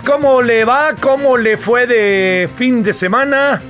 [0.00, 0.94] ¿Cómo le va?
[0.98, 3.60] ¿Cómo le fue de fin de semana?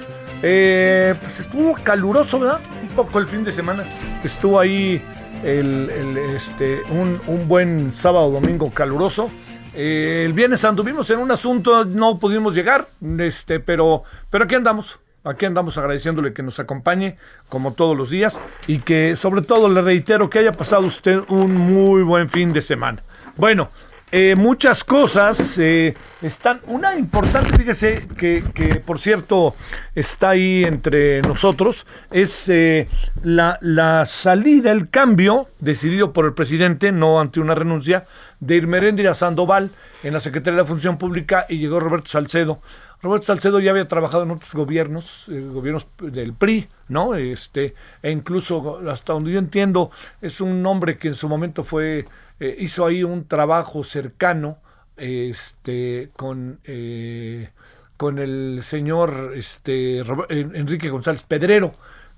[0.43, 2.61] Eh, pues estuvo caluroso, ¿verdad?
[2.83, 3.85] Un poco el fin de semana.
[4.23, 5.03] Estuvo ahí
[5.43, 9.31] este, un, un buen sábado, domingo caluroso.
[9.75, 12.87] Eh, el viernes anduvimos en un asunto, no pudimos llegar,
[13.19, 15.01] este, pero, pero aquí andamos.
[15.25, 17.17] Aquí andamos agradeciéndole que nos acompañe
[17.49, 21.57] como todos los días y que sobre todo le reitero que haya pasado usted un
[21.57, 23.03] muy buen fin de semana.
[23.37, 23.71] Bueno,
[24.15, 26.61] eh, muchas cosas eh, están.
[26.67, 29.55] Una importante, fíjese, que, que, por cierto
[29.95, 32.89] está ahí entre nosotros, es eh,
[33.23, 38.05] la, la, salida, el cambio decidido por el presidente, no ante una renuncia,
[38.43, 39.71] de Irmeréndira Sandoval
[40.03, 42.61] en la Secretaría de la Función Pública y llegó Roberto Salcedo.
[43.01, 47.15] Roberto Salcedo ya había trabajado en otros gobiernos, eh, gobiernos del PRI, ¿no?
[47.15, 52.05] Este, e incluso, hasta donde yo entiendo, es un hombre que en su momento fue
[52.41, 54.59] eh, hizo ahí un trabajo cercano
[54.97, 57.51] este, con, eh,
[57.97, 59.99] con el señor este,
[60.31, 61.75] Enrique González Pedrero,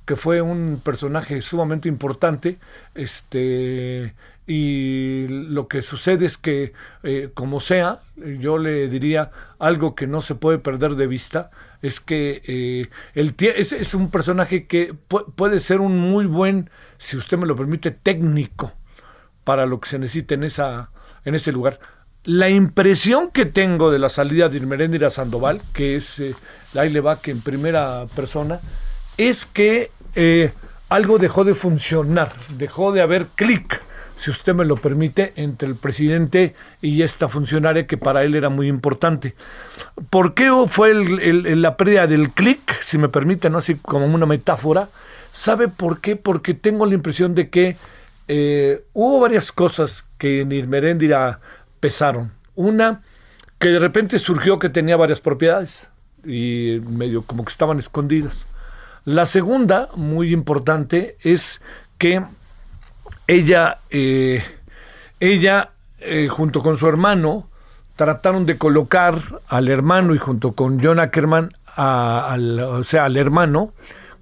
[0.07, 2.57] que fue un personaje sumamente importante.
[2.95, 4.15] Este,
[4.47, 6.73] y lo que sucede es que,
[7.03, 11.51] eh, como sea, yo le diría algo que no se puede perder de vista,
[11.83, 14.95] es que eh, es, un personaje que
[15.37, 18.73] puede ser un muy buen, si usted me lo permite, técnico
[19.45, 20.91] para lo que se necesita en, esa,
[21.25, 21.79] en ese lugar.
[22.25, 26.35] La impresión que tengo de la salida de Irmeréndira Sandoval, que es, eh,
[26.75, 26.91] ahí
[27.21, 28.61] que en primera persona,
[29.19, 30.53] es que eh,
[30.89, 33.83] algo dejó de funcionar, dejó de haber clic,
[34.25, 38.49] si usted me lo permite, entre el presidente y esta funcionaria que para él era
[38.49, 39.35] muy importante.
[40.09, 44.89] ¿Por qué fue la pérdida del clic, si me permite, no así como una metáfora?
[45.31, 46.17] ¿Sabe por qué?
[46.17, 47.77] Porque tengo la impresión de que
[48.27, 51.41] eh, hubo varias cosas que en Irmeréndira
[51.81, 52.33] pesaron.
[52.55, 53.03] Una,
[53.59, 55.87] que de repente surgió que tenía varias propiedades
[56.25, 58.47] y medio como que estaban escondidas.
[59.05, 61.61] La segunda, muy importante, es
[61.99, 62.23] que
[63.27, 64.45] ella, eh,
[65.21, 67.49] ella eh, junto con su hermano,
[67.97, 69.15] trataron de colocar
[69.49, 73.73] al hermano y junto con John Ackerman, al, o sea, al hermano,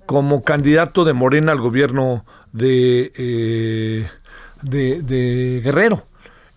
[0.07, 4.09] como candidato de Morena al gobierno de, eh,
[4.63, 6.05] de, de, Guerrero.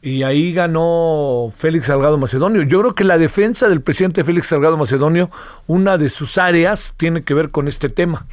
[0.01, 2.62] Y ahí ganó Félix Salgado Macedonio.
[2.62, 5.31] Yo creo que la defensa del presidente Félix Salgado Macedonio,
[5.65, 8.27] una de sus áreas tiene que ver con este tema.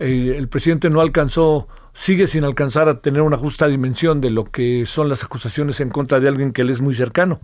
[0.00, 4.44] Eh, el presidente no alcanzó sigue sin alcanzar a tener una justa dimensión de lo
[4.44, 7.40] que son las acusaciones en contra de alguien que le es muy cercano.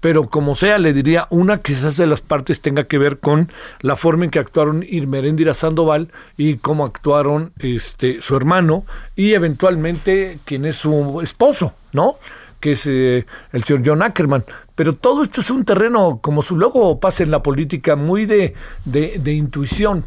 [0.00, 3.50] Pero como sea, le diría, una quizás de las partes tenga que ver con
[3.80, 8.84] la forma en que actuaron Irmeréndira Sandoval y cómo actuaron este, su hermano
[9.14, 12.16] y eventualmente quien es su esposo, ¿no?
[12.58, 14.44] que es eh, el señor John Ackerman.
[14.74, 18.54] Pero todo esto es un terreno, como su logo pasa en la política, muy de,
[18.84, 20.04] de, de intuición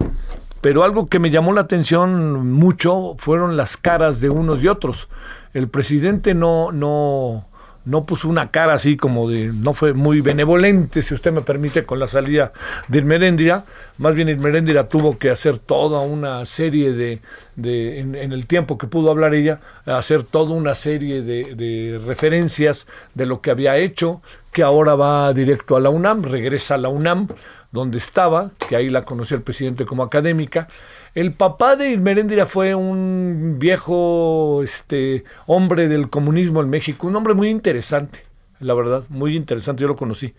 [0.66, 5.10] pero algo que me llamó la atención mucho fueron las caras de unos y otros.
[5.54, 7.46] El presidente no, no,
[7.86, 11.84] no puso una cara así como de, no fue muy benevolente, si usted me permite,
[11.84, 12.52] con la salida
[12.88, 13.66] de Irmeréndira.
[14.00, 17.22] Más bien Irmeréndira tuvo que hacer toda una serie de,
[17.56, 22.88] de en, el tiempo que pudo hablar ella, hacer toda una serie de, de referencias
[23.14, 26.90] de lo que había hecho, que ahora va directo a la UNAM, regresa a la
[26.90, 27.28] UNAM,
[27.76, 30.68] donde estaba, que ahí la conoció el presidente como académica.
[31.14, 37.36] El papá de Irmeréndira fue un viejo este, hombre del comunismo en México, un hombre
[37.36, 38.24] muy interesante,
[38.60, 40.34] la verdad, muy interesante, yo lo conocí.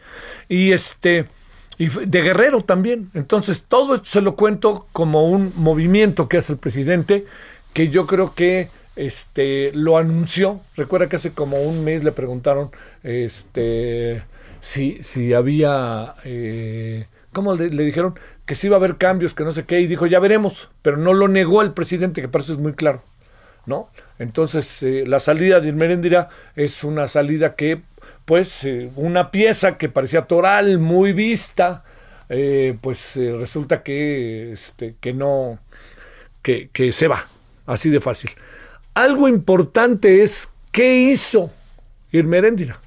[0.48, 1.26] Y este
[1.78, 3.10] y de Guerrero también.
[3.14, 7.26] Entonces, todo esto se lo cuento como un movimiento que hace el presidente,
[7.74, 10.60] que yo creo que este lo anunció.
[10.76, 12.70] Recuerda que hace como un mes le preguntaron
[13.02, 14.22] este
[14.60, 17.06] si, si había eh,
[17.36, 18.18] ¿cómo le, dijeron?
[18.46, 20.96] Que sí iba a haber cambios, que no sé qué, y dijo, ya veremos, pero
[20.96, 23.02] no lo negó el presidente, que parece es muy claro,
[23.66, 23.90] ¿no?
[24.18, 27.82] Entonces, eh, la salida de Irmeréndira es una salida que,
[28.24, 31.84] pues, eh, una pieza que parecía toral, muy vista,
[32.30, 35.58] eh, pues resulta que, este, que no,
[36.40, 37.28] que, que se va,
[37.66, 38.30] así de fácil.
[38.94, 41.50] Algo importante es, ¿qué hizo
[42.12, 42.80] Irmeréndira?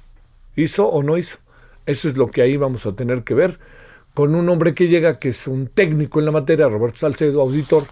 [0.56, 1.38] ¿Hizo o no hizo?
[1.86, 3.60] Eso es lo que ahí vamos a tener que ver
[4.14, 7.84] con un hombre que llega, que es un técnico en la materia, Roberto Salcedo, auditor,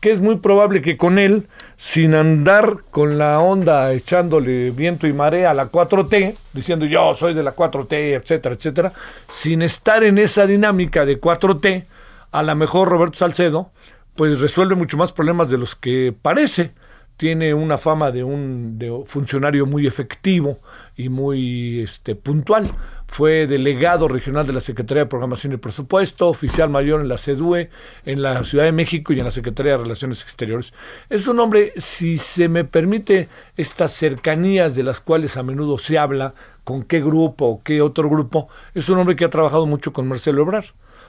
[0.00, 1.46] que es muy probable que con él,
[1.76, 7.34] sin andar con la onda echándole viento y marea a la 4T, diciendo yo soy
[7.34, 8.92] de la 4T, etcétera, etcétera,
[9.28, 11.84] sin estar en esa dinámica de 4T,
[12.32, 13.70] a lo mejor Roberto Salcedo,
[14.14, 16.72] pues resuelve mucho más problemas de los que parece.
[17.16, 20.58] Tiene una fama de un de funcionario muy efectivo
[21.00, 22.70] y muy este, puntual
[23.10, 27.70] fue delegado regional de la Secretaría de Programación y Presupuesto, oficial mayor en la CEDUE,
[28.04, 30.72] en la Ciudad de México y en la Secretaría de Relaciones Exteriores.
[31.08, 35.98] Es un hombre, si se me permite, estas cercanías de las cuales a menudo se
[35.98, 39.92] habla, con qué grupo o qué otro grupo, es un hombre que ha trabajado mucho
[39.92, 40.66] con Marcelo Ebrard.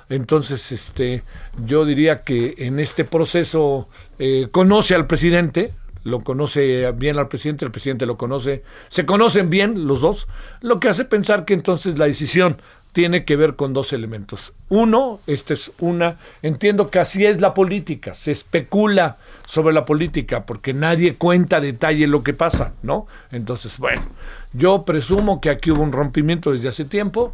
[0.10, 1.24] Entonces, este,
[1.64, 7.66] yo diría que en este proceso eh, conoce al presidente, lo conoce bien al presidente,
[7.66, 10.28] el presidente lo conoce, se conocen bien los dos,
[10.62, 12.58] lo que hace pensar que entonces la decisión
[12.92, 14.54] tiene que ver con dos elementos.
[14.70, 20.46] Uno, esta es una, entiendo que así es la política, se especula sobre la política
[20.46, 23.08] porque nadie cuenta a detalle lo que pasa, ¿no?
[23.32, 24.02] Entonces, bueno,
[24.54, 27.34] yo presumo que aquí hubo un rompimiento desde hace tiempo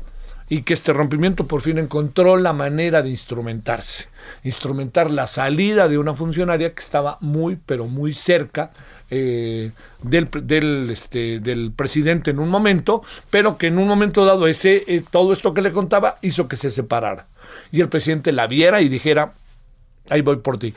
[0.49, 4.07] y que este rompimiento por fin encontró la manera de instrumentarse
[4.43, 8.71] instrumentar la salida de una funcionaria que estaba muy, pero muy cerca
[9.09, 9.71] eh,
[10.03, 14.83] del, del, este, del presidente en un momento, pero que en un momento dado ese,
[14.87, 17.27] eh, todo esto que le contaba hizo que se separara.
[17.71, 19.33] Y el presidente la viera y dijera,
[20.09, 20.73] ahí voy por ti.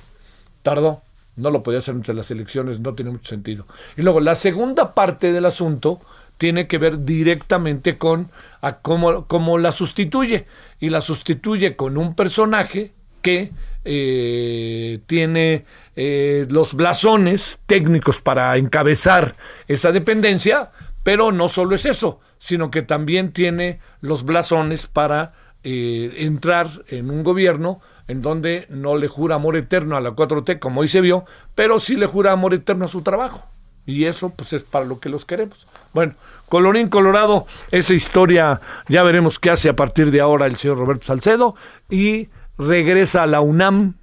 [0.62, 1.02] Tardó,
[1.37, 3.67] no lo podía hacer entre las elecciones, no tiene mucho sentido.
[3.96, 6.00] Y luego la segunda parte del asunto
[6.40, 8.31] tiene que ver directamente con
[8.62, 10.46] a cómo, la sustituye.
[10.81, 13.53] Y la sustituye con un personaje que
[13.84, 19.36] eh, tiene eh, los blasones técnicos para encabezar
[19.69, 20.70] esa dependencia,
[21.03, 27.10] pero no solo es eso, sino que también tiene los blasones para eh, entrar en
[27.10, 31.03] un gobierno en donde no le jura amor eterno a la 4T, como hoy se
[31.03, 33.46] vio, pero sí le jura amor eterno a su trabajo.
[33.91, 35.67] Y eso pues es para lo que los queremos.
[35.93, 36.15] Bueno,
[36.49, 41.06] colorín colorado, esa historia ya veremos qué hace a partir de ahora el señor Roberto
[41.06, 41.56] Salcedo
[41.89, 43.94] y regresa a la UNAM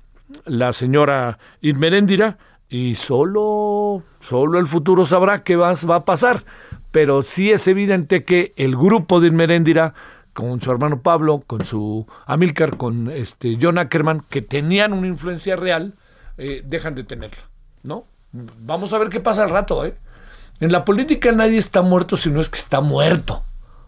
[0.46, 6.44] la señora Irmeréndira y solo, solo el futuro sabrá qué va, va a pasar.
[6.92, 9.94] Pero sí es evidente que el grupo de Irmeréndira,
[10.34, 15.56] con su hermano Pablo, con su Amilcar, con este John Ackerman, que tenían una influencia
[15.56, 15.94] real,
[16.38, 17.50] eh, dejan de tenerla,
[17.84, 18.06] ¿no?
[18.32, 19.96] Vamos a ver qué pasa al rato, ¿eh?
[20.60, 23.44] En la política nadie está muerto si no es que está muerto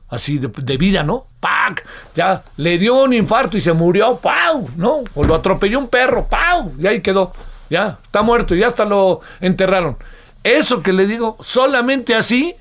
[0.10, 1.27] así de, vida, ¿no?
[1.39, 1.86] ¡Pac!
[2.15, 4.69] Ya le dio un infarto y se murió, ¡pau!
[4.75, 5.03] ¿No?
[5.13, 6.74] O lo atropelló un perro, ¡pau!
[6.77, 7.31] Y ahí quedó.
[7.69, 9.98] Ya, está muerto y hasta lo enterraron.
[10.43, 12.55] Eso que le digo, solamente así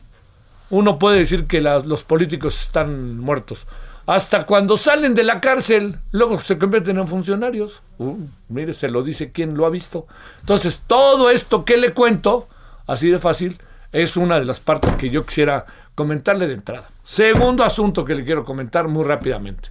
[0.70, 3.66] uno puede decir que los políticos están muertos.
[4.08, 7.82] Hasta cuando salen de la cárcel, luego se convierten en funcionarios.
[7.98, 8.16] Uh,
[8.48, 10.06] mire, se lo dice quien lo ha visto.
[10.40, 12.48] Entonces, todo esto que le cuento,
[12.86, 13.58] así de fácil,
[13.92, 16.88] es una de las partes que yo quisiera comentarle de entrada.
[17.04, 19.68] Segundo asunto que le quiero comentar muy rápidamente.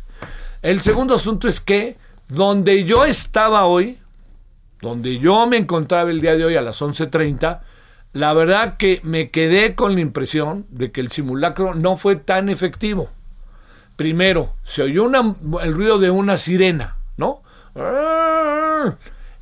[0.62, 3.98] El segundo asunto es que donde yo estaba hoy,
[4.82, 7.62] donde yo me encontraba el día de hoy a las 11.30,
[8.14, 12.50] la verdad que me quedé con la impresión de que el simulacro no fue tan
[12.50, 13.10] efectivo.
[13.98, 15.10] Primero, se oyó
[15.62, 17.42] el ruido de una sirena, ¿no?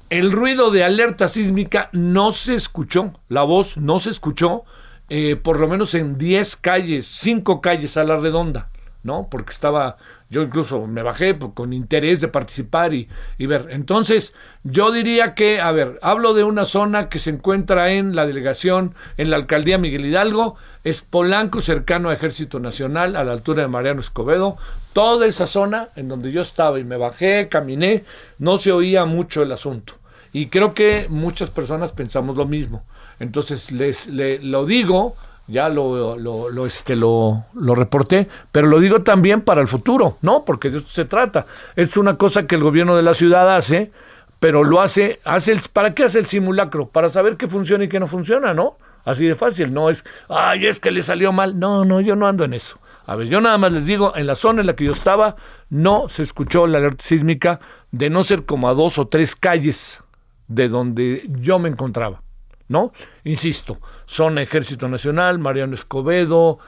[0.09, 4.63] El ruido de alerta sísmica no se escuchó, la voz no se escuchó,
[5.09, 8.69] eh, por lo menos en 10 calles, 5 calles a la redonda,
[9.03, 9.27] ¿no?
[9.29, 9.97] Porque estaba
[10.29, 13.07] yo incluso me bajé con interés de participar y,
[13.39, 13.67] ver.
[13.69, 18.25] Entonces, yo diría que, a ver, hablo de una zona que se encuentra en la
[18.25, 23.61] delegación, en la alcaldía Miguel Hidalgo, es Polanco, cercano a Ejército Nacional, a la altura
[23.61, 24.57] de Mariano Escobedo.
[24.93, 28.03] Toda esa zona en donde yo estaba y me bajé, caminé,
[28.39, 29.93] no se oía mucho el asunto.
[30.33, 32.83] Y creo que muchas personas pensamos lo mismo.
[33.19, 35.15] Entonces, les lo digo
[35.47, 40.17] ya lo, lo, lo, este, lo, lo reporté, pero lo digo también para el futuro,
[40.21, 40.43] ¿no?
[40.43, 41.45] Porque de esto se trata.
[41.75, 43.91] Es una cosa que el gobierno de la ciudad hace,
[44.39, 46.87] pero lo hace, hace el, ¿para qué hace el simulacro?
[46.87, 48.77] Para saber qué funciona y qué no funciona, ¿no?
[49.03, 51.59] Así de fácil, no es, ay, es que le salió mal.
[51.59, 52.79] No, no, yo no ando en eso.
[53.05, 55.35] A ver, yo nada más les digo, en la zona en la que yo estaba,
[55.69, 57.59] no se escuchó la alerta sísmica
[57.91, 60.01] de no ser como a dos o tres calles
[60.47, 62.23] de donde yo me encontraba.
[62.67, 62.91] ¿no?
[63.23, 66.59] Insisto, son Ejército Nacional, Mariano Escobedo,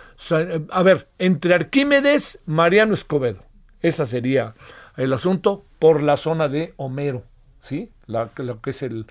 [0.72, 3.44] a ver, entre Arquímedes, Mariano Escobedo.
[3.82, 4.56] Ese sería
[4.96, 7.24] el asunto por la zona de Homero,
[7.62, 7.91] ¿sí?
[8.08, 9.06] La, lo que es el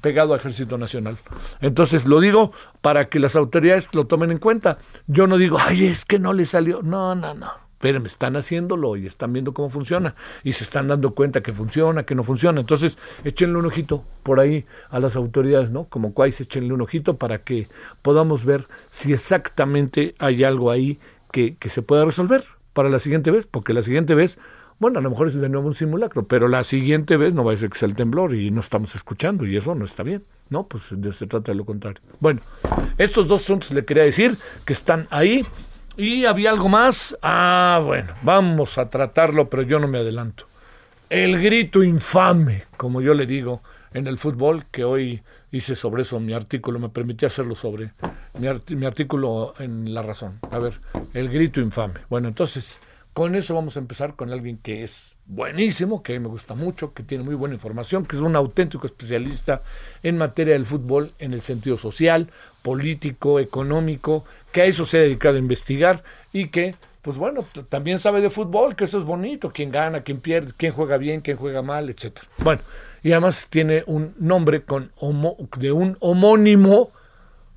[0.00, 1.18] pegado a Ejército Nacional.
[1.60, 4.78] Entonces lo digo para que las autoridades lo tomen en cuenta.
[5.06, 6.82] Yo no digo, ay, es que no le salió.
[6.82, 11.14] No, no, no me están haciéndolo y están viendo cómo funciona y se están dando
[11.14, 12.60] cuenta que funciona, que no funciona.
[12.60, 15.84] Entonces, échenle un ojito por ahí a las autoridades, ¿no?
[15.84, 17.68] Como cuáis, échenle un ojito para que
[18.02, 20.98] podamos ver si exactamente hay algo ahí
[21.30, 22.42] que, que se pueda resolver
[22.72, 24.38] para la siguiente vez, porque la siguiente vez,
[24.78, 27.52] bueno, a lo mejor es de nuevo un simulacro, pero la siguiente vez no va
[27.52, 30.24] a ser que sea el temblor y no estamos escuchando y eso no está bien.
[30.50, 32.00] No, pues se trata de lo contrario.
[32.20, 32.40] Bueno,
[32.96, 35.44] estos dos asuntos le quería decir que están ahí
[35.98, 37.18] y había algo más.
[37.20, 40.46] Ah, bueno, vamos a tratarlo, pero yo no me adelanto.
[41.10, 43.62] El grito infame, como yo le digo,
[43.92, 47.92] en el fútbol, que hoy hice sobre eso mi artículo, me permití hacerlo sobre
[48.38, 50.38] mi, mi artículo en La Razón.
[50.52, 50.74] A ver,
[51.14, 51.94] el grito infame.
[52.08, 52.80] Bueno, entonces,
[53.18, 57.02] con eso vamos a empezar con alguien que es buenísimo, que me gusta mucho, que
[57.02, 59.62] tiene muy buena información, que es un auténtico especialista
[60.04, 62.30] en materia del fútbol en el sentido social,
[62.62, 67.98] político, económico, que a eso se ha dedicado a investigar y que, pues bueno, también
[67.98, 71.36] sabe de fútbol, que eso es bonito, quién gana, quién pierde, quién juega bien, quién
[71.36, 72.28] juega mal, etcétera.
[72.44, 72.62] Bueno,
[73.02, 74.92] y además tiene un nombre con
[75.58, 76.92] de un homónimo,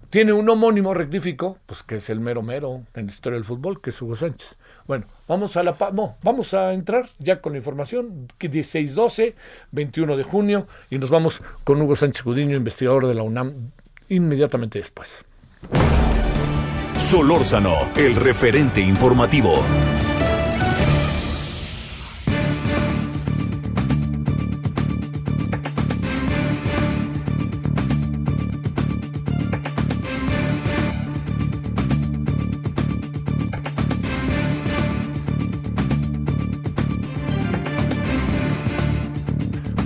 [0.10, 3.80] tiene un homónimo rectífico, pues que es el mero mero en la historia del fútbol,
[3.80, 4.58] que es Hugo Sánchez.
[4.88, 9.34] Bueno, vamos a la no, vamos a entrar ya con la información, 16-12,
[9.72, 13.72] 21 de junio, y nos vamos con Hugo Sánchez Gudiño, investigador de la UNAM,
[14.10, 15.24] inmediatamente después.
[16.96, 19.64] Solórzano, el referente informativo.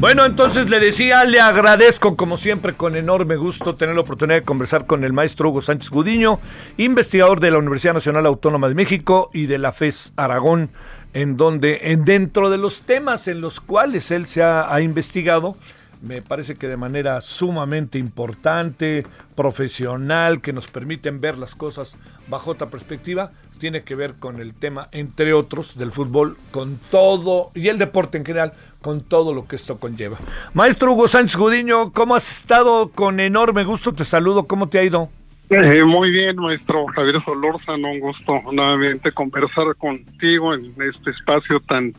[0.05, 4.45] Bueno, entonces le decía, le agradezco como siempre con enorme gusto tener la oportunidad de
[4.45, 6.39] conversar con el maestro Hugo Sánchez Gudiño,
[6.77, 10.69] investigador de la Universidad Nacional Autónoma de México y de la FES Aragón,
[11.15, 15.57] en donde en, dentro de los temas en los cuales él se ha investigado,
[16.01, 19.03] me parece que de manera sumamente importante,
[19.35, 21.97] profesional, que nos permiten ver las cosas
[22.27, 27.51] bajo otra perspectiva, tiene que ver con el tema, entre otros, del fútbol, con todo,
[27.55, 30.17] y el deporte en general, con todo lo que esto conlleva.
[30.53, 32.89] Maestro Hugo Sánchez Gudiño, ¿cómo has estado?
[32.89, 35.09] Con enorme gusto te saludo, ¿cómo te ha ido?
[35.49, 41.93] Eh, muy bien, maestro Javier Solórzano, un gusto nuevamente conversar contigo en este espacio tan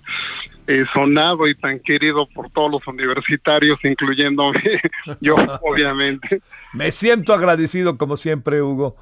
[0.66, 4.80] eh, sonado y tan querido por todos los universitarios, incluyéndome
[5.20, 6.42] yo, obviamente.
[6.72, 8.96] Me siento agradecido como siempre, Hugo.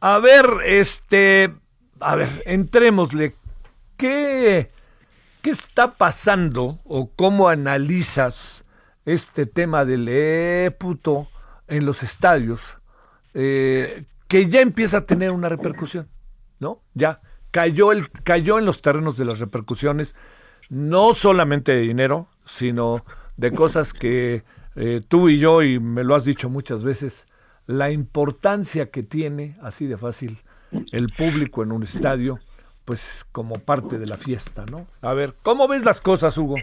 [0.00, 1.54] A ver, este,
[2.00, 3.34] a ver, entrémosle.
[3.96, 4.70] ¿Qué,
[5.40, 8.66] qué está pasando o cómo analizas
[9.06, 11.28] este tema del éputo
[11.66, 12.76] en los estadios?
[13.32, 16.08] Eh, que ya empieza a tener una repercusión,
[16.58, 16.82] ¿no?
[16.94, 17.20] Ya
[17.50, 20.14] cayó, el, cayó en los terrenos de las repercusiones,
[20.68, 23.04] no solamente de dinero, sino
[23.36, 24.42] de cosas que
[24.74, 27.28] eh, tú y yo, y me lo has dicho muchas veces,
[27.66, 30.38] la importancia que tiene, así de fácil,
[30.92, 32.38] el público en un estadio,
[32.84, 34.86] pues como parte de la fiesta, ¿no?
[35.02, 36.56] A ver, ¿cómo ves las cosas, Hugo?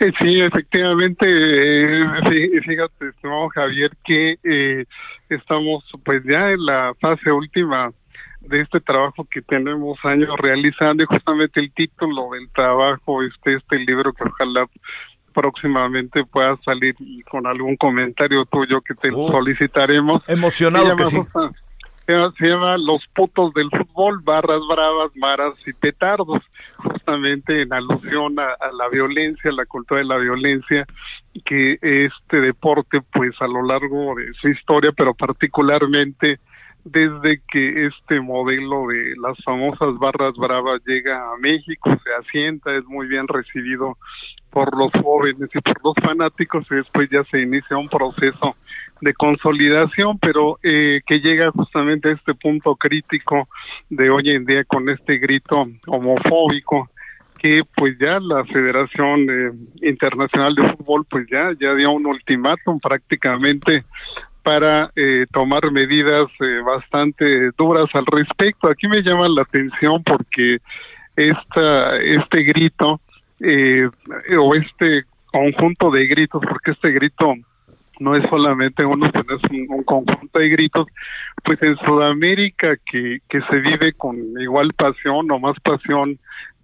[0.00, 4.84] Eh, sí, efectivamente, eh, fíjate, estimado Javier, que eh,
[5.28, 7.90] estamos pues ya en la fase última
[8.48, 13.78] de este trabajo que tenemos años realizando y justamente el título del trabajo este este
[13.78, 14.66] libro que ojalá
[15.32, 19.30] próximamente pueda salir y con algún comentario tuyo que te oh.
[19.30, 20.28] solicitaremos.
[20.28, 21.18] Emocionado que sí
[22.38, 26.42] se llama Los putos del fútbol, barras bravas, maras y petardos,
[26.76, 30.86] justamente en alusión a, la violencia, a la cultura de la violencia,
[31.44, 36.40] que este deporte, pues a lo largo de su historia, pero particularmente
[36.84, 42.84] desde que este modelo de las famosas barras bravas llega a México, se asienta, es
[42.86, 43.98] muy bien recibido
[44.50, 48.56] por los jóvenes y por los fanáticos y después ya se inicia un proceso
[49.00, 53.48] de consolidación, pero eh, que llega justamente a este punto crítico
[53.90, 56.90] de hoy en día con este grito homofóbico
[57.38, 59.52] que pues ya la Federación eh,
[59.88, 63.84] Internacional de Fútbol pues ya ya dio un ultimátum prácticamente
[64.48, 66.26] para eh, tomar medidas
[66.64, 68.70] bastante duras al respecto.
[68.70, 70.56] Aquí me llama la atención porque
[71.14, 72.98] esta este grito
[74.38, 77.34] o este conjunto de gritos, porque este grito
[78.00, 80.86] no es solamente uno, sino es un, conjunto de gritos,
[81.44, 86.18] pues en Sudamérica que, que se vive con igual pasión o más pasión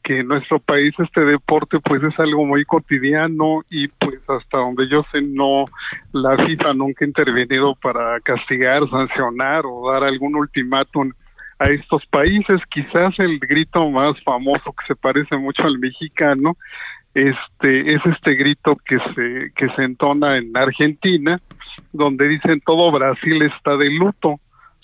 [0.05, 4.87] que en nuestro país este deporte pues es algo muy cotidiano y pues hasta donde
[4.89, 5.65] yo sé no
[6.13, 11.11] la FIFA nunca ha intervenido para castigar, sancionar o dar algún ultimátum
[11.59, 12.61] a estos países.
[12.71, 16.57] Quizás el grito más famoso que se parece mucho al mexicano
[17.15, 21.41] este es este grito que se que se entona en Argentina
[21.93, 24.41] donde dicen todo Brasil está de luto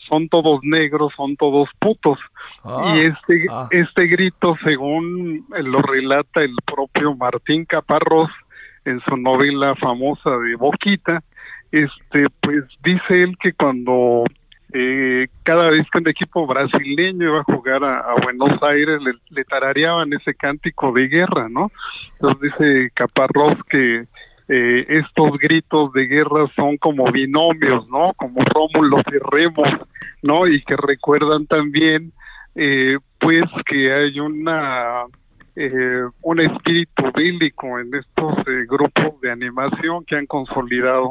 [0.08, 2.18] son todos negros son todos putos
[2.64, 3.68] ah, y este ah.
[3.70, 8.30] este grito según lo relata el propio Martín Caparrós
[8.84, 11.22] en su novela famosa de Boquita
[11.70, 14.24] este pues dice él que cuando
[14.72, 19.44] eh, cada vez que un equipo brasileño iba a jugar a, Buenos Aires le, le,
[19.44, 21.72] tarareaban ese cántico de guerra, ¿no?
[22.20, 24.04] Entonces dice Caparrós que
[24.52, 28.12] eh, estos gritos de guerra son como binomios, ¿no?
[28.16, 29.68] Como Rómulos y Remos,
[30.22, 30.48] ¿no?
[30.48, 32.12] Y que recuerdan también,
[32.60, 35.04] eh, pues, que hay una
[35.56, 41.10] eh, un espíritu bíblico en estos eh, grupos de animación que han consolidado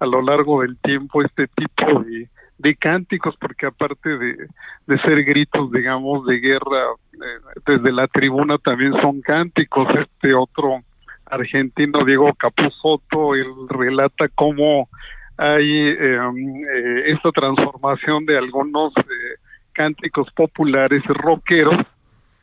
[0.00, 4.48] a lo largo del tiempo este tipo de de cánticos, porque aparte de,
[4.86, 9.88] de ser gritos, digamos, de guerra, eh, desde la tribuna también son cánticos.
[9.94, 10.82] Este otro
[11.26, 14.88] argentino, Diego Capuzotto, él relata cómo
[15.36, 19.36] hay em, eh, esta transformación de algunos eh,
[19.78, 21.86] cánticos populares rockeros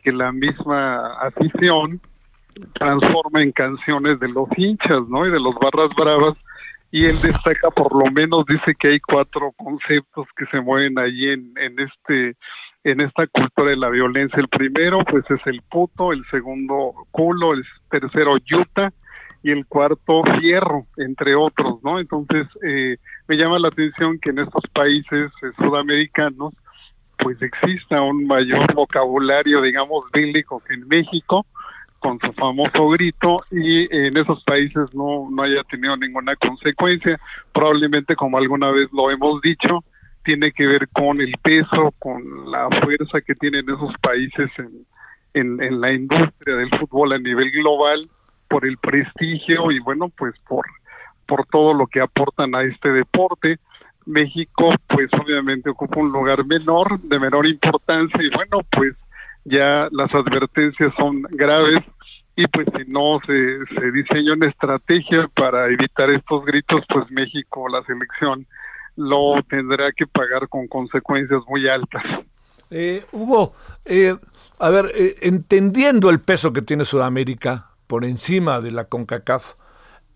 [0.01, 1.99] que la misma afición
[2.73, 5.27] transforma en canciones de los hinchas, ¿no?
[5.27, 6.37] Y de los barras bravas
[6.91, 11.29] y él destaca por lo menos dice que hay cuatro conceptos que se mueven allí
[11.29, 12.37] en, en este
[12.85, 17.53] en esta cultura de la violencia el primero pues es el puto el segundo culo
[17.53, 18.93] el tercero yuta
[19.43, 22.95] y el cuarto fierro entre otros no entonces eh,
[23.27, 26.53] me llama la atención que en estos países eh, sudamericanos
[27.25, 31.43] pues exista un mayor vocabulario digamos bíblico que en México
[31.97, 37.19] con su famoso grito y en esos países no, no haya tenido ninguna consecuencia.
[37.51, 39.83] Probablemente, como alguna vez lo hemos dicho,
[40.23, 44.85] tiene que ver con el peso, con la fuerza que tienen esos países en,
[45.33, 48.07] en, en la industria del fútbol a nivel global,
[48.49, 50.67] por el prestigio y bueno, pues por,
[51.25, 53.57] por todo lo que aportan a este deporte.
[54.05, 58.95] México, pues obviamente ocupa un lugar menor, de menor importancia y bueno, pues
[59.45, 61.83] ya las advertencias son graves
[62.35, 67.67] y pues si no se, se diseña una estrategia para evitar estos gritos, pues México,
[67.69, 68.45] la selección,
[68.97, 72.03] lo tendrá que pagar con consecuencias muy altas.
[72.71, 73.53] Eh, Hugo,
[73.85, 74.15] eh,
[74.59, 79.53] a ver, eh, entendiendo el peso que tiene Sudamérica por encima de la CONCACAF,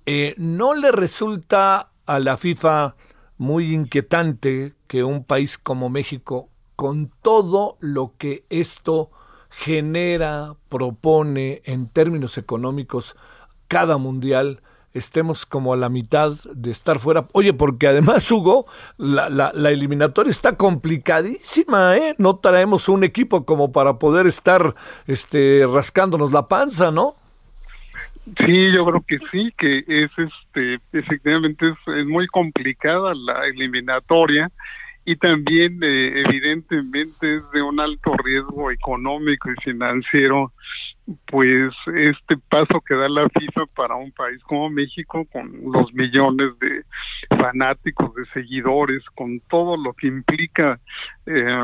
[0.06, 2.96] eh, ¿no le resulta a la FIFA
[3.40, 9.10] muy inquietante que un país como México, con todo lo que esto
[9.50, 13.16] genera, propone en términos económicos
[13.70, 14.62] cada mundial,
[14.94, 17.30] estemos como a la mitad de estar fuera.
[17.32, 18.66] Oye, porque además, Hugo,
[18.98, 22.16] la, la, la, eliminatoria está complicadísima, ¿eh?
[22.18, 24.76] No traemos un equipo como para poder estar
[25.08, 27.16] este, rascándonos la panza, ¿no?
[28.38, 34.52] Sí, yo creo que sí, que es este, efectivamente es, muy complicada la eliminatoria
[35.06, 40.52] y también eh, evidentemente es de un alto riesgo económico y financiero
[41.26, 46.58] pues este paso que da la FIFA para un país como México con los millones
[46.60, 46.84] de
[47.38, 50.80] fanáticos de seguidores con todo lo que implica
[51.26, 51.58] eh,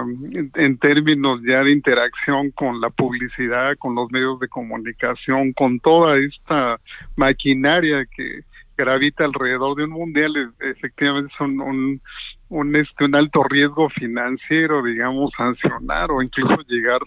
[0.55, 6.17] en términos ya de interacción con la publicidad con los medios de comunicación con toda
[6.17, 6.79] esta
[7.15, 8.41] maquinaria que
[8.77, 12.01] gravita alrededor de un mundial efectivamente son un
[12.49, 16.99] un, este, un alto riesgo financiero, digamos, sancionar o incluso llegar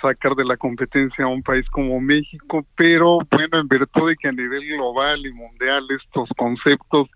[0.00, 4.28] sacar de la competencia a un país como México, pero bueno, en virtud de que
[4.28, 7.08] a nivel global y mundial estos conceptos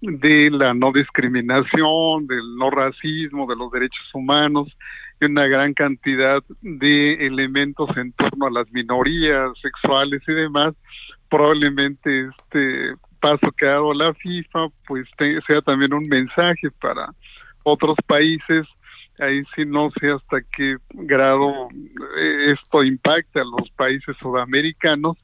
[0.00, 4.68] de la no discriminación, del no racismo, de los derechos humanos,
[5.20, 10.74] y una gran cantidad de elementos en torno a las minorías sexuales y demás,
[11.30, 15.06] probablemente este paso que ha dado la FIFA, pues
[15.46, 17.10] sea también un mensaje para
[17.62, 18.66] otros países.
[19.18, 21.68] Ahí sí no sé hasta qué grado
[22.18, 25.16] eh, esto impacta a los países sudamericanos,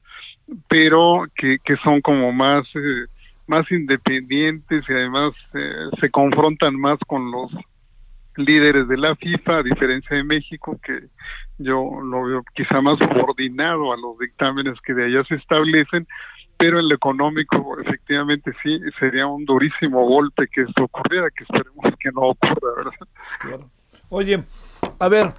[0.68, 3.06] pero que, que son como más, eh,
[3.46, 7.50] más independientes y además eh, se confrontan más con los
[8.36, 11.08] líderes de la FIFA, a diferencia de México, que
[11.58, 16.06] yo lo veo quizá más subordinado a los dictámenes que de allá se establecen,
[16.56, 21.84] pero en lo económico efectivamente sí sería un durísimo golpe que esto ocurriera, que esperemos
[21.98, 23.66] que no ocurra, ¿verdad?
[24.14, 24.44] Oye,
[24.98, 25.32] a ver,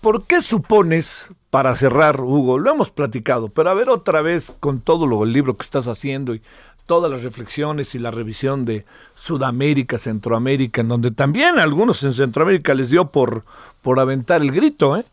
[0.00, 4.80] ¿por qué supones, para cerrar, Hugo, lo hemos platicado, pero a ver otra vez con
[4.80, 6.40] todo lo, el libro que estás haciendo y
[6.86, 12.14] todas las reflexiones y la revisión de Sudamérica, Centroamérica, en donde también a algunos en
[12.14, 13.44] Centroamérica les dio por,
[13.82, 15.04] por aventar el grito, ¿eh?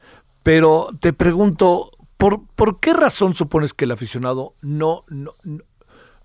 [0.42, 5.34] Pero te pregunto, ¿Por, ¿Por qué razón supones que el aficionado no, no,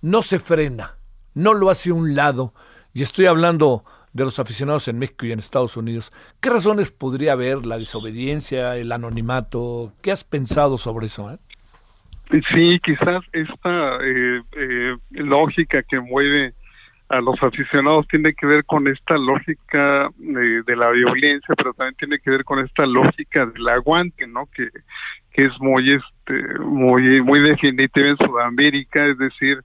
[0.01, 0.97] no, se frena,
[1.35, 2.55] no lo hace a un lado?
[2.95, 6.13] Y estoy hablando de los aficionados en México y en Estados Unidos.
[6.41, 7.65] ¿Qué razones podría haber?
[7.67, 9.93] ¿La desobediencia, el anonimato?
[10.03, 11.33] ¿Qué has pensado sobre eso?
[11.33, 11.39] Eh?
[12.53, 16.55] Sí, quizás esta eh, eh, lógica que mueve
[17.09, 22.19] a los aficionados tiene que ver con esta lógica de la violencia, pero también tiene
[22.19, 24.47] que ver con esta lógica del aguante, ¿no?
[24.47, 24.69] Que,
[25.31, 29.59] que es muy este muy muy definitiva en Sudamérica, es decir,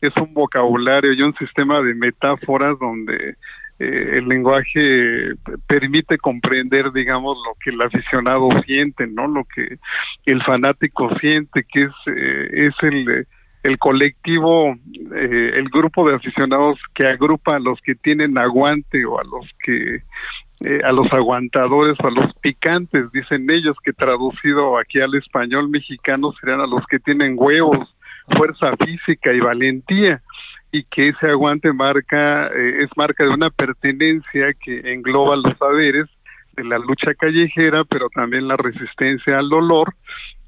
[0.00, 3.36] es un vocabulario y un sistema de metáforas donde
[3.78, 5.34] eh, el lenguaje
[5.66, 9.26] permite comprender, digamos, lo que el aficionado siente, ¿no?
[9.26, 9.78] Lo que
[10.26, 13.26] el fanático siente, que es eh, es el
[13.64, 14.76] el colectivo,
[15.16, 19.46] eh, el grupo de aficionados que agrupa a los que tienen aguante o a los
[19.64, 20.02] que
[20.60, 26.32] eh, a los aguantadores a los picantes, dicen ellos, que traducido aquí al español mexicano
[26.38, 27.94] serían a los que tienen huevos,
[28.36, 30.22] fuerza física y valentía
[30.74, 36.06] y que ese aguante marca eh, es marca de una pertenencia que engloba los saberes
[36.56, 39.94] de la lucha callejera, pero también la resistencia al dolor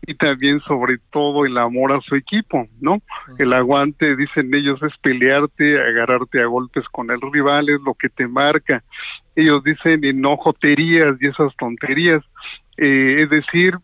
[0.05, 3.01] y también sobre todo el amor a su equipo, ¿no?
[3.39, 8.09] El aguante, dicen ellos, es pelearte, agarrarte a golpes con el rival, es lo que
[8.09, 8.83] te marca.
[9.37, 12.25] Ellos dicen enojoterías y esas tonterías,
[12.79, 13.77] eh, es decir,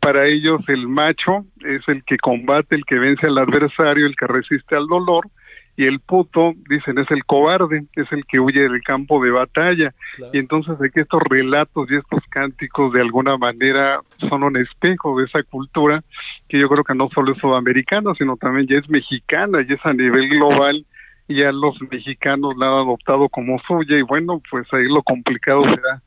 [0.00, 4.26] para ellos el macho es el que combate, el que vence al adversario, el que
[4.26, 5.30] resiste al dolor,
[5.78, 9.94] y el puto, dicen, es el cobarde, es el que huye del campo de batalla.
[10.32, 15.26] Y entonces aquí estos relatos y estos cánticos de alguna manera son un espejo de
[15.26, 16.02] esa cultura
[16.48, 19.78] que yo creo que no solo es sudamericana, sino también ya es mexicana y es
[19.86, 20.84] a nivel global
[21.28, 25.62] y ya los mexicanos la han adoptado como suya y bueno, pues ahí lo complicado
[25.62, 26.02] será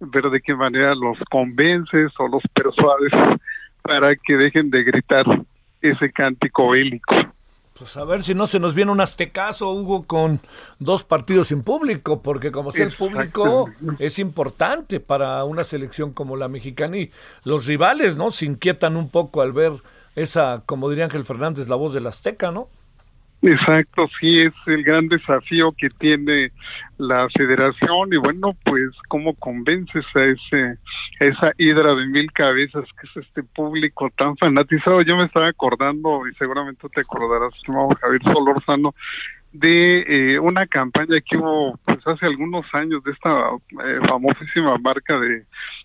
[0.00, 3.12] ver de qué manera los convences o los persuades
[3.80, 5.24] para que dejen de gritar
[5.80, 7.33] ese cántico bélico.
[7.76, 10.40] Pues a ver si no se nos viene un aztecaso, Hugo, con
[10.78, 16.36] dos partidos sin público, porque como sea el público es importante para una selección como
[16.36, 17.10] la mexicana y
[17.42, 18.30] los rivales, ¿no?
[18.30, 19.72] Se inquietan un poco al ver
[20.14, 22.68] esa, como diría Ángel Fernández, la voz del azteca, ¿no?
[23.42, 26.52] Exacto, sí, es el gran desafío que tiene
[26.98, 30.78] la federación y bueno, pues cómo convences a ese
[31.20, 35.02] esa hidra de mil cabezas que es este público tan fanatizado.
[35.02, 38.94] Yo me estaba acordando y seguramente te acordarás, estimado Javier Solórzano,
[39.52, 40.00] de
[40.34, 43.50] eh, una campaña que hubo pues hace algunos años de esta
[43.84, 45.44] eh, famosísima marca de